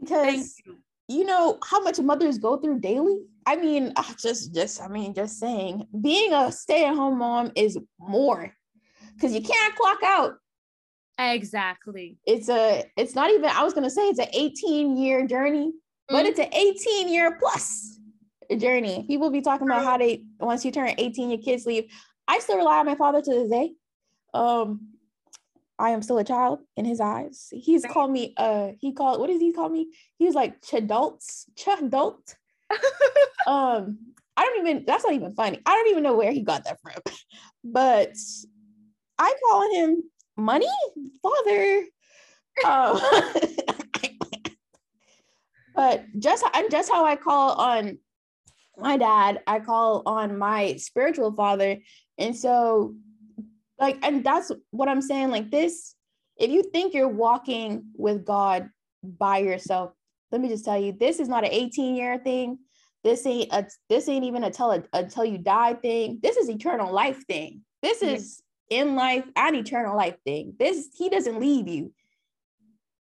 Because 0.00 0.24
Thank 0.24 0.46
you. 0.66 0.76
you 1.08 1.24
know 1.24 1.58
how 1.64 1.80
much 1.80 1.98
mothers 2.00 2.38
go 2.38 2.56
through 2.56 2.80
daily. 2.80 3.20
I 3.46 3.56
mean, 3.56 3.92
just 4.20 4.54
just 4.54 4.82
I 4.82 4.88
mean, 4.88 5.14
just 5.14 5.38
saying, 5.38 5.86
being 6.00 6.32
a 6.32 6.50
stay-at-home 6.50 7.18
mom 7.18 7.52
is 7.54 7.78
more 7.98 8.52
because 9.14 9.32
you 9.32 9.42
can't 9.42 9.76
clock 9.76 10.02
out. 10.04 10.34
Exactly. 11.18 12.16
It's 12.26 12.48
a. 12.48 12.84
It's 12.96 13.14
not 13.14 13.30
even. 13.30 13.50
I 13.50 13.64
was 13.64 13.74
gonna 13.74 13.90
say 13.90 14.02
it's 14.08 14.20
an 14.20 14.28
18 14.32 14.96
year 14.96 15.26
journey, 15.26 15.68
mm-hmm. 15.68 16.14
but 16.14 16.26
it's 16.26 16.38
an 16.38 16.52
18 16.52 17.08
year 17.08 17.36
plus 17.38 17.98
journey. 18.56 19.04
People 19.08 19.30
be 19.30 19.40
talking 19.40 19.66
about 19.66 19.84
how 19.84 19.98
they 19.98 20.24
once 20.38 20.64
you 20.64 20.70
turn 20.70 20.94
18, 20.96 21.30
your 21.30 21.40
kids 21.40 21.66
leave. 21.66 21.92
I 22.28 22.38
still 22.38 22.56
rely 22.56 22.78
on 22.78 22.86
my 22.86 22.94
father 22.94 23.20
to 23.20 23.30
this 23.30 23.50
day. 23.50 23.72
Um, 24.32 24.92
I 25.78 25.90
am 25.90 26.02
still 26.02 26.18
a 26.18 26.24
child 26.24 26.60
in 26.76 26.84
his 26.84 27.00
eyes. 27.00 27.48
He's 27.52 27.84
called 27.84 28.12
me. 28.12 28.34
Uh, 28.36 28.70
he 28.80 28.92
called. 28.92 29.20
What 29.20 29.28
does 29.28 29.40
he 29.40 29.52
call 29.52 29.68
me? 29.68 29.88
He 30.18 30.24
was 30.24 30.34
like 30.34 30.60
chadults, 30.62 31.46
chadult. 31.56 32.34
um, 33.46 33.98
I 34.36 34.44
don't 34.44 34.66
even. 34.66 34.84
That's 34.86 35.04
not 35.04 35.14
even 35.14 35.34
funny. 35.34 35.60
I 35.66 35.74
don't 35.74 35.88
even 35.88 36.04
know 36.04 36.16
where 36.16 36.32
he 36.32 36.42
got 36.42 36.64
that 36.64 36.78
from. 36.80 36.94
But 37.64 38.14
I 39.18 39.34
call 39.48 39.74
him 39.74 40.02
money, 40.38 40.66
father. 41.22 41.84
Uh, 42.64 43.30
but 45.74 46.04
just 46.18 46.44
I'm 46.54 46.70
just 46.70 46.90
how 46.90 47.04
I 47.04 47.16
call 47.16 47.52
on 47.52 47.98
my 48.78 48.96
dad, 48.96 49.42
I 49.46 49.60
call 49.60 50.02
on 50.06 50.38
my 50.38 50.76
spiritual 50.76 51.32
father. 51.32 51.76
And 52.16 52.36
so, 52.36 52.94
like, 53.78 53.98
and 54.02 54.24
that's 54.24 54.50
what 54.70 54.88
I'm 54.88 55.02
saying. 55.02 55.30
Like, 55.30 55.50
this, 55.50 55.94
if 56.36 56.50
you 56.50 56.62
think 56.62 56.94
you're 56.94 57.08
walking 57.08 57.86
with 57.96 58.24
God 58.24 58.70
by 59.02 59.38
yourself, 59.38 59.92
let 60.30 60.40
me 60.40 60.48
just 60.48 60.64
tell 60.64 60.78
you, 60.78 60.92
this 60.92 61.20
is 61.20 61.28
not 61.28 61.44
an 61.44 61.52
18 61.52 61.96
year 61.96 62.18
thing. 62.18 62.58
This 63.04 63.24
ain't 63.26 63.52
a, 63.52 63.66
this 63.88 64.08
ain't 64.08 64.24
even 64.24 64.44
a 64.44 64.50
tell 64.50 64.82
until 64.92 65.24
you 65.24 65.38
die 65.38 65.74
thing. 65.74 66.18
This 66.22 66.36
is 66.36 66.50
eternal 66.50 66.92
life 66.92 67.24
thing. 67.26 67.62
This 67.82 68.02
is 68.02 68.42
in 68.70 68.96
life 68.96 69.24
and 69.36 69.56
eternal 69.56 69.96
life 69.96 70.16
thing. 70.24 70.54
This 70.58 70.88
he 70.96 71.08
doesn't 71.08 71.40
leave 71.40 71.68
you. 71.68 71.92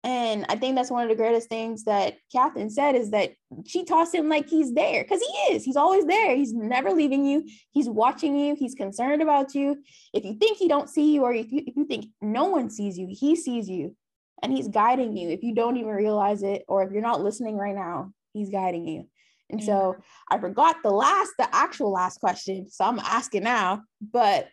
And 0.05 0.47
I 0.49 0.55
think 0.55 0.77
that's 0.77 0.93
one 0.93 1.03
of 1.03 1.09
the 1.09 1.17
greatest 1.17 1.49
things 1.49 1.85
that 1.85 2.19
Catherine 2.31 2.71
said 2.71 2.95
is 2.95 3.11
that 3.11 3.33
she 3.67 3.85
tossed 3.85 4.15
him 4.15 4.29
like 4.29 4.49
he's 4.49 4.73
there 4.73 5.03
because 5.03 5.21
he 5.21 5.55
is. 5.55 5.65
He's 5.65 5.77
always 5.77 6.05
there. 6.05 6.37
He's 6.37 6.55
never 6.55 6.93
leaving 6.93 7.27
you. 7.27 7.49
He's 7.73 7.89
watching 7.89 8.39
you. 8.39 8.55
He's 8.55 8.77
concerned 8.77 9.23
about 9.23 9.55
you. 9.57 9.83
If 10.15 10.25
you 10.25 10.35
think 10.35 10.57
he 10.57 10.69
don't 10.69 10.89
see 10.89 11.15
you, 11.15 11.25
or 11.25 11.33
if 11.33 11.51
you, 11.51 11.65
if 11.67 11.77
you 11.77 11.85
think 11.85 12.07
no 12.23 12.45
one 12.45 12.71
sees 12.71 12.97
you, 12.97 13.09
he 13.11 13.35
sees 13.35 13.69
you, 13.69 13.97
and 14.41 14.53
he's 14.53 14.69
guiding 14.69 15.17
you. 15.17 15.31
If 15.31 15.43
you 15.43 15.53
don't 15.55 15.77
even 15.77 15.91
realize 15.91 16.45
it, 16.45 16.65
or 16.69 16.85
if 16.85 16.93
you're 16.93 17.03
not 17.03 17.21
listening 17.21 17.57
right 17.57 17.75
now, 17.75 18.13
he's 18.33 18.51
guiding 18.51 18.87
you. 18.87 19.09
And 19.51 19.63
so 19.63 19.97
I 20.31 20.39
forgot 20.39 20.77
the 20.83 20.91
last, 20.91 21.33
the 21.39 21.55
actual 21.55 21.91
last 21.91 22.21
question. 22.21 22.69
So 22.71 22.85
I'm 22.85 22.99
asking 22.99 23.43
now, 23.45 23.83
but 24.01 24.49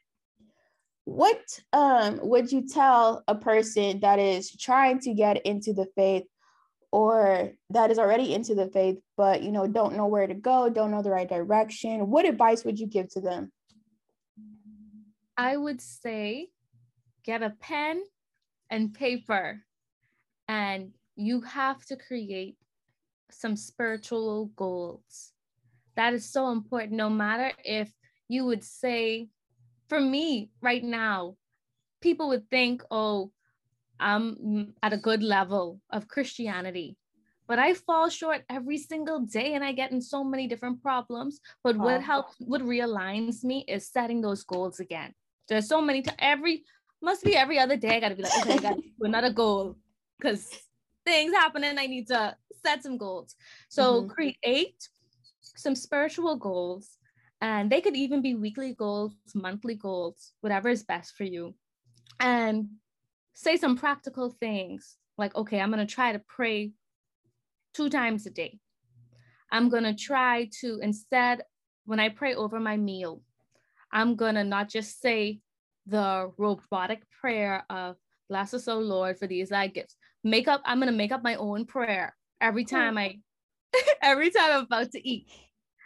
what 1.06 1.60
um, 1.72 2.20
would 2.24 2.52
you 2.52 2.68
tell 2.68 3.24
a 3.28 3.36
person 3.36 4.00
that 4.02 4.20
is 4.20 4.52
trying 4.52 5.00
to 5.00 5.14
get 5.14 5.46
into 5.46 5.72
the 5.72 5.88
faith 5.96 6.24
or 6.92 7.52
that 7.70 7.92
is 7.92 8.00
already 8.00 8.34
into 8.34 8.56
the 8.56 8.70
faith 8.70 8.98
but 9.18 9.44
you 9.44 9.52
know 9.52 9.68
don't 9.68 9.96
know 9.96 10.08
where 10.08 10.26
to 10.26 10.34
go 10.34 10.70
don't 10.70 10.92
know 10.92 11.04
the 11.04 11.12
right 11.12 11.30
direction? 11.30 12.10
What 12.10 12.26
advice 12.26 12.66
would 12.66 12.80
you 12.80 12.88
give 12.88 13.10
to 13.10 13.22
them? 13.22 13.52
I 15.38 15.56
would 15.56 15.80
say 15.80 16.50
get 17.24 17.44
a 17.44 17.54
pen 17.60 18.02
and 18.70 18.94
paper 18.94 19.62
and 20.48 20.92
you 21.16 21.42
have 21.42 21.84
to 21.86 21.96
create 21.96 22.58
some 23.32 23.56
spiritual 23.56 24.48
goals. 24.56 25.34
That 25.96 26.14
is 26.14 26.32
so 26.32 26.52
important. 26.52 26.94
No 26.94 27.10
matter 27.10 27.52
if 27.64 27.92
you 28.28 28.46
would 28.46 28.64
say 28.64 29.30
for 29.88 30.00
me 30.00 30.52
right 30.62 30.84
now, 30.84 31.36
people 32.02 32.30
would 32.30 32.50
think, 32.50 32.84
oh, 32.92 33.32
I'm 34.00 34.74
at 34.84 34.94
a 34.94 34.98
good 34.98 35.24
level 35.24 35.82
of 35.90 36.08
Christianity. 36.08 36.98
But 37.48 37.60
I 37.60 37.76
fall 37.76 38.10
short 38.10 38.42
every 38.50 38.78
single 38.78 39.20
day 39.20 39.54
and 39.54 39.64
I 39.64 39.72
get 39.72 39.92
in 39.92 40.02
so 40.02 40.24
many 40.24 40.48
different 40.48 40.82
problems. 40.82 41.40
But 41.64 41.78
what 41.78 42.02
helps, 42.02 42.34
what 42.40 42.62
realigns 42.62 43.44
me 43.44 43.64
is 43.68 43.88
setting 43.88 44.20
those 44.22 44.44
goals 44.44 44.80
again. 44.80 45.14
There's 45.48 45.68
so 45.68 45.80
many 45.80 46.02
to 46.02 46.24
every, 46.24 46.64
must 47.04 47.24
be 47.24 47.36
every 47.36 47.60
other 47.60 47.78
day. 47.78 47.96
I 47.96 48.00
gotta 48.00 48.16
be 48.16 48.24
like, 48.24 48.38
okay, 48.42 48.54
I 48.54 48.58
got 48.58 48.78
another 49.02 49.32
goal 49.32 49.76
because 50.18 50.50
things 51.06 51.34
happen 51.34 51.64
and 51.64 51.80
I 51.80 51.86
need 51.86 52.08
to 52.08 52.36
set 52.64 52.82
some 52.82 52.98
goals. 52.98 53.36
So 53.70 54.02
mm-hmm. 54.02 54.10
create 54.10 54.90
some 55.44 55.76
spiritual 55.76 56.36
goals 56.38 56.98
and 57.42 57.72
they 57.72 57.82
could 57.82 57.96
even 57.96 58.22
be 58.22 58.36
weekly 58.36 58.74
goals, 58.74 59.14
monthly 59.34 59.76
goals, 59.76 60.34
whatever 60.42 60.70
is 60.70 60.84
best 60.84 61.16
for 61.16 61.24
you. 61.24 61.54
And 62.20 62.70
say 63.34 63.58
some 63.58 63.78
practical 63.78 64.32
things 64.32 64.98
like, 65.18 65.36
okay, 65.36 65.60
I'm 65.60 65.72
going 65.72 65.86
to 65.86 65.94
try 65.94 66.14
to 66.14 66.22
pray 66.28 66.72
two 67.74 67.90
times 67.90 68.26
a 68.26 68.30
day. 68.30 68.60
I'm 69.52 69.70
going 69.70 69.84
to 69.84 69.94
try 69.94 70.50
to, 70.62 70.80
instead, 70.82 71.44
when 71.86 72.00
I 72.00 72.10
pray 72.10 72.36
over 72.36 72.60
my 72.60 72.78
meal, 72.78 73.22
I'm 73.92 74.16
going 74.16 74.36
to 74.36 74.44
not 74.44 74.70
just 74.70 75.02
say 75.02 75.40
the 75.86 76.32
robotic 76.38 77.04
prayer 77.22 77.64
of, 77.70 77.98
bless 78.30 78.54
us, 78.54 78.68
O 78.68 78.80
Lord, 78.80 79.20
for 79.20 79.28
these 79.28 79.50
thy 79.50 79.68
gifts. 79.68 79.96
Make 80.24 80.48
up, 80.48 80.62
I'm 80.66 80.80
going 80.80 80.92
to 80.92 80.98
make 80.98 81.12
up 81.12 81.24
my 81.24 81.36
own 81.36 81.66
prayer 81.66 82.16
every 82.42 82.64
oh. 82.64 82.76
time 82.76 82.98
I, 82.98 83.20
every 84.02 84.32
time 84.32 84.52
I'm 84.52 84.64
about 84.64 84.92
to 84.94 85.08
eat 85.08 85.28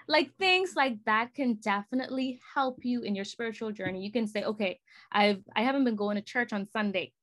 like 0.10 0.36
things 0.40 0.74
like 0.76 0.98
that 1.06 1.36
can 1.36 1.54
definitely 1.62 2.42
help 2.56 2.80
you 2.84 3.04
in 3.04 3.16
your 3.16 3.24
spiritual 3.24 3.72
journey. 3.72 4.04
You 4.04 4.12
can 4.12 4.28
say 4.28 4.44
okay 4.44 4.80
i've 5.12 5.42
i 5.56 5.62
haven't 5.62 5.86
been 5.86 5.96
going 5.96 6.18
to 6.18 6.22
church 6.22 6.52
on 6.52 6.68
sunday. 6.70 7.14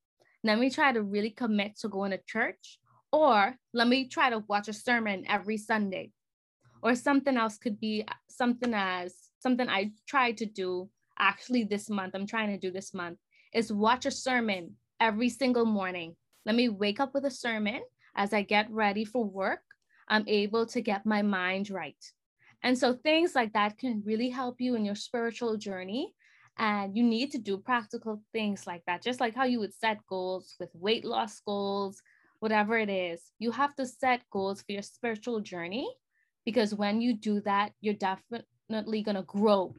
Let 0.43 0.57
me 0.59 0.69
try 0.69 0.91
to 0.93 1.03
really 1.03 1.31
commit 1.31 1.77
to 1.79 1.89
going 1.89 2.11
to 2.11 2.19
church 2.25 2.79
or 3.11 3.55
let 3.73 3.87
me 3.87 4.07
try 4.07 4.29
to 4.29 4.43
watch 4.47 4.67
a 4.69 4.73
sermon 4.73 5.25
every 5.27 5.57
sunday 5.57 6.11
or 6.81 6.95
something 6.95 7.37
else 7.37 7.57
could 7.57 7.79
be 7.79 8.03
uh, 8.07 8.13
something 8.29 8.73
as 8.73 9.13
something 9.39 9.69
i 9.69 9.91
tried 10.07 10.37
to 10.37 10.45
do 10.45 10.89
actually 11.19 11.63
this 11.63 11.89
month 11.89 12.13
i'm 12.15 12.27
trying 12.27 12.49
to 12.49 12.57
do 12.57 12.71
this 12.71 12.93
month 12.93 13.17
is 13.53 13.71
watch 13.71 14.05
a 14.05 14.11
sermon 14.11 14.75
every 14.99 15.29
single 15.29 15.65
morning. 15.65 16.15
Let 16.45 16.55
me 16.55 16.69
wake 16.69 16.99
up 16.99 17.13
with 17.13 17.25
a 17.25 17.31
sermon 17.31 17.81
as 18.15 18.33
i 18.33 18.41
get 18.41 18.71
ready 18.71 19.05
for 19.05 19.23
work. 19.25 19.61
I'm 20.07 20.23
able 20.27 20.65
to 20.67 20.81
get 20.81 21.05
my 21.05 21.21
mind 21.21 21.69
right 21.69 22.01
and 22.63 22.77
so 22.77 22.93
things 22.93 23.35
like 23.35 23.53
that 23.53 23.77
can 23.77 24.03
really 24.05 24.29
help 24.29 24.59
you 24.59 24.75
in 24.75 24.85
your 24.85 24.95
spiritual 24.95 25.57
journey. 25.57 26.13
And 26.59 26.97
you 26.97 27.03
need 27.03 27.31
to 27.31 27.37
do 27.37 27.57
practical 27.57 28.21
things 28.33 28.65
like 28.65 28.81
that, 28.87 29.03
just 29.03 29.19
like 29.19 29.35
how 29.35 29.43
you 29.43 29.59
would 29.59 29.75
set 29.75 29.99
goals 30.07 30.55
with 30.59 30.69
weight 30.73 31.05
loss 31.05 31.39
goals, 31.41 32.01
whatever 32.39 32.79
it 32.79 32.89
is. 32.89 33.21
You 33.37 33.51
have 33.51 33.75
to 33.75 33.85
set 33.85 34.21
goals 34.31 34.63
for 34.63 34.71
your 34.71 34.81
spiritual 34.81 35.39
journey 35.39 35.87
because 36.45 36.73
when 36.73 36.99
you 36.99 37.13
do 37.13 37.41
that, 37.41 37.73
you're 37.81 37.93
definitely 37.93 39.03
going 39.03 39.15
to 39.17 39.23
grow 39.23 39.75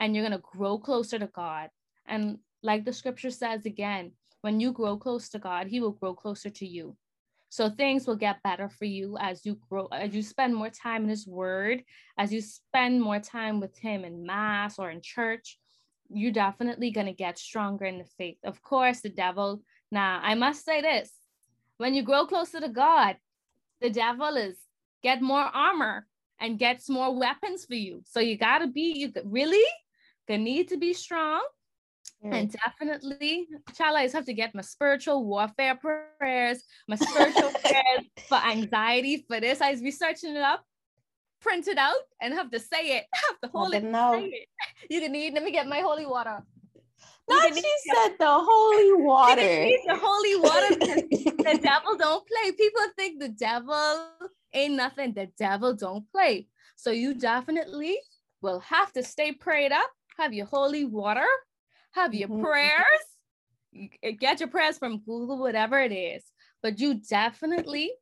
and 0.00 0.14
you're 0.14 0.26
going 0.26 0.40
to 0.40 0.44
grow 0.56 0.78
closer 0.78 1.18
to 1.18 1.28
God. 1.28 1.70
And 2.06 2.38
like 2.64 2.84
the 2.84 2.92
scripture 2.92 3.30
says 3.30 3.64
again, 3.64 4.12
when 4.40 4.58
you 4.58 4.72
grow 4.72 4.96
close 4.96 5.28
to 5.30 5.38
God, 5.38 5.68
He 5.68 5.80
will 5.80 5.92
grow 5.92 6.14
closer 6.14 6.50
to 6.50 6.66
you. 6.66 6.96
So 7.54 7.70
things 7.70 8.08
will 8.08 8.16
get 8.16 8.42
better 8.42 8.68
for 8.68 8.84
you 8.84 9.16
as 9.20 9.46
you 9.46 9.56
grow, 9.70 9.86
as 9.92 10.12
you 10.12 10.22
spend 10.22 10.56
more 10.56 10.70
time 10.70 11.04
in 11.04 11.08
His 11.08 11.24
Word, 11.24 11.84
as 12.18 12.32
you 12.32 12.40
spend 12.40 13.00
more 13.00 13.20
time 13.20 13.60
with 13.60 13.78
Him 13.78 14.04
in 14.04 14.26
Mass 14.26 14.76
or 14.76 14.90
in 14.90 15.00
church. 15.00 15.60
You're 16.10 16.32
definitely 16.32 16.90
going 16.90 17.06
to 17.06 17.12
get 17.12 17.38
stronger 17.38 17.84
in 17.84 17.98
the 17.98 18.08
faith. 18.18 18.38
Of 18.42 18.60
course, 18.60 19.02
the 19.02 19.08
devil. 19.08 19.62
Now, 19.92 20.18
I 20.20 20.34
must 20.34 20.64
say 20.64 20.80
this 20.80 21.12
when 21.76 21.94
you 21.94 22.02
grow 22.02 22.26
closer 22.26 22.58
to 22.58 22.68
God, 22.68 23.18
the 23.80 23.90
devil 23.90 24.36
is 24.36 24.56
get 25.04 25.22
more 25.22 25.44
armor 25.44 26.08
and 26.40 26.58
gets 26.58 26.90
more 26.90 27.16
weapons 27.16 27.66
for 27.66 27.76
you. 27.76 28.02
So 28.04 28.18
you 28.18 28.36
got 28.36 28.58
to 28.58 28.66
be, 28.66 28.94
you 28.96 29.12
really 29.24 29.64
gonna 30.26 30.42
need 30.42 30.70
to 30.70 30.76
be 30.76 30.92
strong 30.92 31.40
and 32.22 32.50
definitely, 32.50 33.48
child, 33.76 33.96
I 33.96 34.04
just 34.04 34.14
have 34.14 34.24
to 34.26 34.32
get 34.32 34.54
my 34.54 34.62
spiritual 34.62 35.24
warfare 35.24 35.78
prayers, 36.18 36.62
my 36.88 36.96
spiritual 36.96 37.50
prayers 37.64 38.06
for 38.28 38.38
anxiety. 38.38 39.24
For 39.28 39.40
this, 39.40 39.60
I 39.60 39.72
was 39.72 39.82
researching 39.82 40.34
it 40.34 40.42
up, 40.42 40.64
print 41.40 41.68
it 41.68 41.76
out, 41.76 41.96
and 42.22 42.32
have 42.32 42.50
to 42.50 42.58
say 42.58 42.96
it. 42.96 43.04
have 43.14 43.40
to 43.42 43.48
hold 43.48 43.74
it, 43.74 43.84
it. 43.84 44.48
You 44.90 45.00
can 45.00 45.12
need. 45.12 45.34
Let 45.34 45.42
me 45.42 45.52
get 45.52 45.66
my 45.66 45.80
holy 45.80 46.06
water. 46.06 46.42
Not 47.28 47.54
she 47.54 47.62
said 47.94 48.16
the 48.18 48.26
holy 48.28 49.02
water. 49.02 49.40
the 49.40 49.98
holy 50.00 50.36
water 50.36 50.74
the 50.74 51.58
devil 51.62 51.96
don't 51.96 52.26
play. 52.26 52.52
people 52.52 52.82
think 52.96 53.18
the 53.18 53.30
devil 53.30 54.08
ain't 54.52 54.74
nothing. 54.74 55.14
The 55.14 55.28
devil 55.38 55.74
don't 55.74 56.10
play. 56.10 56.48
So 56.76 56.90
you 56.90 57.14
definitely 57.14 57.98
will 58.42 58.60
have 58.60 58.92
to 58.92 59.02
stay 59.02 59.32
prayed 59.32 59.72
up, 59.72 59.90
have 60.18 60.34
your 60.34 60.46
holy 60.46 60.84
water, 60.84 61.26
have 61.94 62.14
your 62.14 62.28
mm-hmm. 62.28 62.44
prayers, 62.44 64.18
get 64.18 64.40
your 64.40 64.48
prayers 64.48 64.78
from 64.78 64.98
Google, 64.98 65.38
whatever 65.38 65.80
it 65.80 65.92
is. 65.92 66.22
But 66.62 66.80
you 66.80 66.94
definitely 66.94 67.92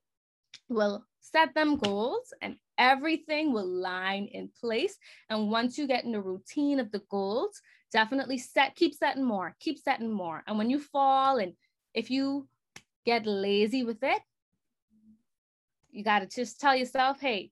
will 0.69 1.05
set 1.21 1.55
them 1.55 1.77
goals 1.77 2.33
and 2.41 2.57
everything 2.79 3.53
will 3.53 3.69
line 3.69 4.29
in 4.33 4.51
place. 4.61 4.97
And 5.29 5.51
once 5.51 5.79
you 5.79 5.87
get 5.87 6.05
in 6.05 6.13
the 6.13 6.21
routine 6.21 6.81
of 6.81 6.91
the 6.91 7.03
goals, 7.11 7.61
definitely 7.93 8.39
set, 8.39 8.75
keep 8.75 8.95
setting 8.95 9.25
more, 9.25 9.55
keep 9.61 9.79
setting 9.79 10.11
more. 10.11 10.43
And 10.47 10.59
when 10.59 10.71
you 10.71 10.79
fall 10.79 11.39
and 11.39 11.53
if 11.95 12.11
you 12.11 12.49
get 13.05 13.27
lazy 13.27 13.85
with 13.85 14.03
it, 14.03 14.23
you 15.91 16.03
got 16.03 16.21
to 16.21 16.27
just 16.27 16.61
tell 16.61 16.75
yourself, 16.75 17.21
hey, 17.21 17.51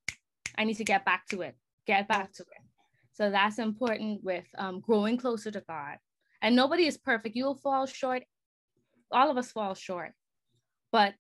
I 0.57 0.65
need 0.65 0.79
to 0.79 0.85
get 0.85 1.05
back 1.05 1.27
to 1.29 1.43
it, 1.43 1.57
get 1.87 2.09
back 2.09 2.33
to 2.35 2.43
it. 2.43 2.63
So 3.13 3.31
that's 3.31 3.59
important 3.59 4.25
with 4.25 4.47
um, 4.57 4.81
growing 4.81 5.19
closer 5.19 5.51
to 5.51 5.61
God. 5.61 5.99
And 6.43 6.57
nobody 6.57 6.87
is 6.87 6.97
perfect. 6.97 7.37
You 7.37 7.45
will 7.45 7.55
fall 7.55 7.87
short. 7.87 8.23
All 9.13 9.31
of 9.31 9.37
us 9.37 9.53
fall 9.53 9.75
short. 9.75 10.13
But 10.93 11.15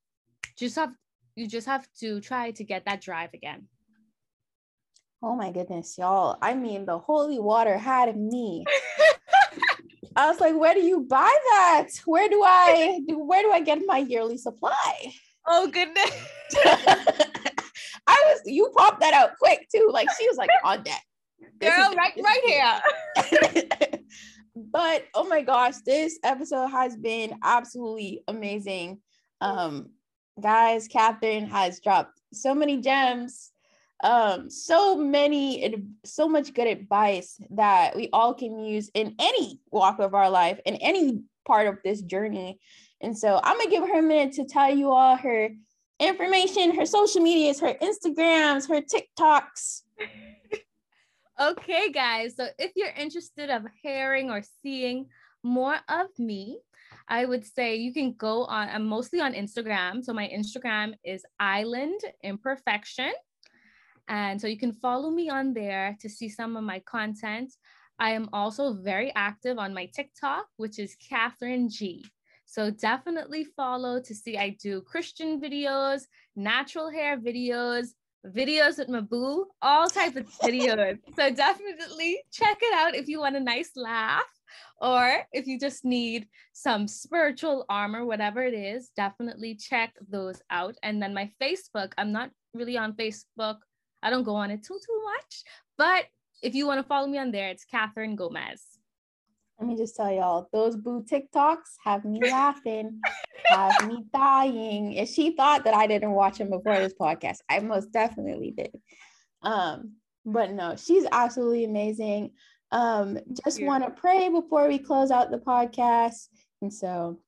just 0.56 0.76
have 0.76 0.92
you 1.36 1.46
just 1.46 1.66
have 1.66 1.86
to 2.00 2.20
try 2.20 2.50
to 2.52 2.64
get 2.64 2.84
that 2.86 3.00
drive 3.00 3.30
again. 3.34 3.68
Oh 5.22 5.36
my 5.36 5.50
goodness, 5.52 5.96
y'all. 5.98 6.38
I 6.40 6.54
mean, 6.54 6.86
the 6.86 6.98
holy 6.98 7.38
water 7.38 7.76
had 7.76 8.16
me. 8.16 8.64
I 10.16 10.28
was 10.28 10.40
like, 10.40 10.56
where 10.56 10.74
do 10.74 10.80
you 10.80 11.00
buy 11.00 11.34
that? 11.50 11.88
Where 12.04 12.28
do 12.28 12.42
I 12.44 13.00
where 13.08 13.42
do 13.42 13.52
I 13.52 13.60
get 13.60 13.80
my 13.86 13.98
yearly 13.98 14.38
supply? 14.38 15.12
Oh 15.46 15.66
goodness. 15.68 16.10
I 18.06 18.24
was 18.26 18.40
you 18.44 18.72
popped 18.76 19.00
that 19.00 19.14
out 19.14 19.36
quick 19.38 19.68
too. 19.74 19.88
Like 19.92 20.08
she 20.18 20.26
was 20.28 20.36
like 20.36 20.50
on 20.64 20.82
deck. 20.82 21.02
Girl, 21.60 21.94
right, 21.94 22.12
right 22.22 22.42
here. 22.44 23.99
but 24.56 25.04
oh 25.14 25.26
my 25.28 25.42
gosh, 25.42 25.76
this 25.86 26.18
episode 26.22 26.68
has 26.68 26.96
been 26.96 27.38
absolutely 27.42 28.22
amazing. 28.28 29.00
Um, 29.40 29.90
guys, 30.40 30.88
Catherine 30.88 31.46
has 31.46 31.80
dropped 31.80 32.20
so 32.32 32.54
many 32.54 32.80
gems 32.80 33.52
um 34.02 34.48
so 34.48 34.96
many 34.96 35.74
so 36.04 36.28
much 36.28 36.54
good 36.54 36.66
advice 36.66 37.38
that 37.50 37.94
we 37.94 38.08
all 38.12 38.32
can 38.32 38.58
use 38.58 38.90
in 38.94 39.14
any 39.18 39.60
walk 39.70 39.98
of 39.98 40.14
our 40.14 40.30
life 40.30 40.58
in 40.64 40.76
any 40.76 41.20
part 41.46 41.66
of 41.66 41.78
this 41.84 42.00
journey 42.02 42.58
and 43.02 43.16
so 43.16 43.40
i'm 43.42 43.58
gonna 43.58 43.70
give 43.70 43.86
her 43.86 43.98
a 43.98 44.02
minute 44.02 44.34
to 44.34 44.44
tell 44.44 44.74
you 44.74 44.90
all 44.90 45.16
her 45.16 45.50
information 45.98 46.74
her 46.74 46.86
social 46.86 47.20
medias 47.20 47.60
her 47.60 47.74
instagrams 47.82 48.68
her 48.68 48.80
tiktoks 48.80 49.82
okay 51.40 51.90
guys 51.90 52.36
so 52.36 52.46
if 52.58 52.72
you're 52.76 52.94
interested 52.96 53.50
of 53.50 53.62
hearing 53.82 54.30
or 54.30 54.42
seeing 54.62 55.06
more 55.42 55.78
of 55.88 56.06
me 56.18 56.58
I 57.10 57.24
would 57.24 57.44
say 57.44 57.74
you 57.74 57.92
can 57.92 58.12
go 58.12 58.44
on, 58.44 58.68
I'm 58.68 58.86
mostly 58.86 59.20
on 59.20 59.34
Instagram. 59.34 60.04
So 60.04 60.12
my 60.12 60.28
Instagram 60.28 60.94
is 61.04 61.24
island 61.40 62.00
imperfection. 62.22 63.12
And 64.06 64.40
so 64.40 64.46
you 64.46 64.56
can 64.56 64.72
follow 64.72 65.10
me 65.10 65.28
on 65.28 65.52
there 65.52 65.96
to 66.00 66.08
see 66.08 66.28
some 66.28 66.56
of 66.56 66.62
my 66.62 66.78
content. 66.80 67.52
I 67.98 68.12
am 68.12 68.28
also 68.32 68.74
very 68.74 69.12
active 69.14 69.58
on 69.58 69.74
my 69.74 69.86
TikTok, 69.86 70.46
which 70.56 70.78
is 70.78 70.96
Catherine 71.08 71.68
G. 71.68 72.04
So 72.46 72.70
definitely 72.70 73.44
follow 73.56 74.00
to 74.00 74.14
see 74.14 74.38
I 74.38 74.56
do 74.62 74.80
Christian 74.80 75.40
videos, 75.40 76.02
natural 76.34 76.90
hair 76.90 77.18
videos, 77.18 77.88
videos 78.26 78.78
with 78.78 79.08
boo, 79.08 79.46
all 79.62 79.88
type 79.88 80.16
of 80.16 80.28
videos. 80.42 80.98
so 81.16 81.30
definitely 81.30 82.22
check 82.32 82.58
it 82.60 82.74
out 82.74 82.94
if 82.94 83.08
you 83.08 83.20
want 83.20 83.36
a 83.36 83.40
nice 83.40 83.70
laugh 83.76 84.28
or 84.80 85.24
if 85.32 85.46
you 85.46 85.58
just 85.58 85.84
need 85.84 86.26
some 86.52 86.88
spiritual 86.88 87.64
armor, 87.68 88.04
whatever 88.04 88.42
it 88.42 88.54
is, 88.54 88.90
definitely 88.96 89.54
check 89.54 89.94
those 90.08 90.40
out. 90.50 90.76
And 90.82 91.02
then 91.02 91.14
my 91.14 91.30
Facebook, 91.40 91.92
I'm 91.96 92.12
not 92.12 92.30
really 92.54 92.76
on 92.76 92.94
Facebook 92.94 93.58
I 94.02 94.10
don't 94.10 94.24
go 94.24 94.34
on 94.34 94.50
it 94.50 94.62
too 94.62 94.78
too 94.84 95.02
much, 95.04 95.42
but 95.76 96.06
if 96.42 96.54
you 96.54 96.66
want 96.66 96.78
to 96.78 96.88
follow 96.88 97.06
me 97.06 97.18
on 97.18 97.30
there, 97.30 97.48
it's 97.48 97.64
Catherine 97.64 98.16
Gomez. 98.16 98.69
Let 99.60 99.68
me 99.68 99.76
just 99.76 99.94
tell 99.94 100.10
y'all, 100.10 100.48
those 100.54 100.74
boo 100.74 101.04
TikToks 101.04 101.76
have 101.84 102.06
me 102.06 102.18
laughing, 102.22 102.98
have 103.44 103.86
me 103.86 104.04
dying. 104.10 104.94
If 104.94 105.10
she 105.10 105.36
thought 105.36 105.64
that 105.64 105.74
I 105.74 105.86
didn't 105.86 106.12
watch 106.12 106.38
them 106.38 106.48
before 106.48 106.76
this 106.76 106.94
podcast, 106.98 107.40
I 107.46 107.60
most 107.60 107.92
definitely 107.92 108.52
did. 108.56 108.74
Um, 109.42 109.96
but 110.24 110.52
no, 110.52 110.76
she's 110.76 111.04
absolutely 111.12 111.64
amazing. 111.64 112.30
Um, 112.72 113.18
just 113.44 113.62
want 113.62 113.84
to 113.84 113.90
pray 113.90 114.30
before 114.30 114.66
we 114.66 114.78
close 114.78 115.10
out 115.10 115.30
the 115.30 115.36
podcast. 115.36 116.28
And 116.62 116.72
so, 116.72 117.20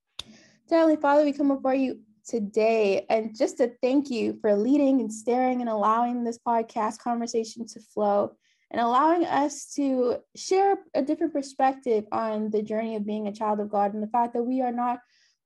Heavenly 0.71 0.97
Father, 0.97 1.25
we 1.25 1.35
come 1.35 1.49
before 1.49 1.75
you 1.75 2.01
today 2.27 3.05
and 3.11 3.37
just 3.37 3.59
to 3.59 3.73
thank 3.83 4.09
you 4.09 4.39
for 4.41 4.57
leading 4.57 5.03
and 5.03 5.13
staring 5.13 5.61
and 5.61 5.69
allowing 5.69 6.25
this 6.25 6.39
podcast 6.39 6.99
conversation 6.99 7.67
to 7.67 7.81
flow 7.93 8.33
and 8.73 8.81
allowing 8.81 9.27
us 9.27 9.67
to 9.75 10.17
share 10.35 10.79
a 10.95 11.03
different 11.03 11.35
perspective 11.35 12.05
on 12.11 12.51
the 12.51 12.63
journey 12.63 12.97
of 12.97 13.07
being 13.07 13.29
a 13.29 13.33
child 13.33 13.61
of 13.61 13.71
God 13.71 13.93
and 13.93 14.03
the 14.03 14.09
fact 14.09 14.33
that 14.33 14.43
we 14.43 14.63
are 14.63 14.73
not 14.73 14.99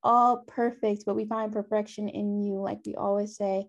all 0.05 0.45
perfect, 0.47 1.03
but 1.05 1.16
we 1.16 1.27
find 1.27 1.53
perfection 1.53 2.09
in 2.09 2.41
you, 2.41 2.61
like 2.61 2.79
we 2.87 2.95
always 2.95 3.37
say. 3.37 3.66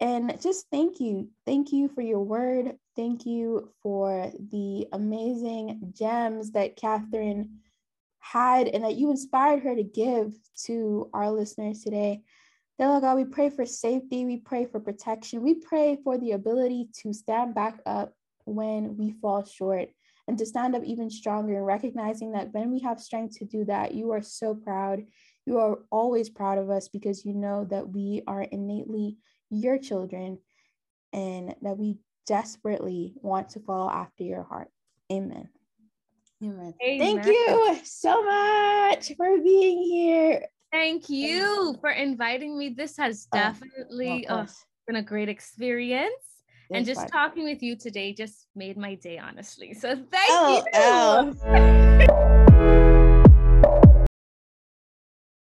And 0.00 0.40
just 0.40 0.64
thank 0.72 0.98
you. 0.98 1.28
Thank 1.44 1.72
you 1.72 1.88
for 1.88 2.00
your 2.00 2.22
word. 2.22 2.72
Thank 2.96 3.26
you 3.26 3.70
for 3.82 4.32
the 4.50 4.86
amazing 4.92 5.92
gems 5.94 6.52
that 6.52 6.76
Catherine 6.76 7.58
had 8.20 8.66
and 8.68 8.84
that 8.84 8.96
you 8.96 9.10
inspired 9.10 9.62
her 9.62 9.74
to 9.74 9.82
give 9.82 10.32
to 10.64 11.10
our 11.12 11.30
listeners 11.30 11.82
today. 11.82 12.22
Lord 12.78 13.02
God, 13.02 13.16
we 13.16 13.26
pray 13.26 13.50
for 13.50 13.66
safety. 13.66 14.24
We 14.24 14.38
pray 14.38 14.64
for 14.64 14.80
protection. 14.80 15.42
We 15.42 15.56
pray 15.56 15.98
for 16.02 16.16
the 16.16 16.32
ability 16.32 16.88
to 17.02 17.12
stand 17.12 17.54
back 17.54 17.78
up 17.84 18.14
when 18.44 18.96
we 18.96 19.12
fall 19.20 19.44
short 19.44 19.88
and 20.28 20.38
to 20.38 20.46
stand 20.46 20.76
up 20.76 20.84
even 20.84 21.10
stronger 21.10 21.56
and 21.56 21.66
recognizing 21.66 22.32
that 22.32 22.52
when 22.52 22.70
we 22.70 22.80
have 22.80 23.00
strength 23.00 23.38
to 23.38 23.44
do 23.44 23.64
that, 23.64 23.94
you 23.94 24.12
are 24.12 24.22
so 24.22 24.54
proud. 24.54 25.02
You 25.46 25.58
are 25.58 25.78
always 25.90 26.28
proud 26.28 26.58
of 26.58 26.70
us 26.70 26.88
because 26.88 27.24
you 27.24 27.34
know 27.34 27.64
that 27.70 27.88
we 27.88 28.22
are 28.26 28.42
innately 28.42 29.16
your 29.50 29.78
children 29.78 30.38
and 31.12 31.54
that 31.62 31.76
we 31.78 31.98
desperately 32.26 33.14
want 33.16 33.48
to 33.50 33.60
follow 33.60 33.90
after 33.90 34.22
your 34.22 34.44
heart. 34.44 34.68
Amen. 35.12 35.48
Amen. 36.42 36.74
Amen. 36.82 37.00
Thank 37.00 37.26
you 37.26 37.78
so 37.82 38.22
much 38.22 39.12
for 39.16 39.42
being 39.42 39.82
here. 39.82 40.46
Thank 40.72 41.10
you 41.10 41.76
for 41.80 41.90
inviting 41.90 42.56
me. 42.56 42.68
This 42.68 42.96
has 42.96 43.26
oh, 43.32 43.36
definitely 43.36 44.26
uh, 44.28 44.46
been 44.86 44.96
a 44.96 45.02
great 45.02 45.28
experience. 45.28 46.29
And 46.72 46.86
just 46.86 47.00
fun. 47.00 47.08
talking 47.08 47.44
with 47.44 47.62
you 47.62 47.76
today 47.76 48.12
just 48.12 48.46
made 48.54 48.76
my 48.76 48.94
day, 48.94 49.18
honestly. 49.18 49.74
So 49.74 49.88
thank 49.94 50.30
oh, 50.30 50.62
you. 50.72 51.34
Oh. 52.08 52.46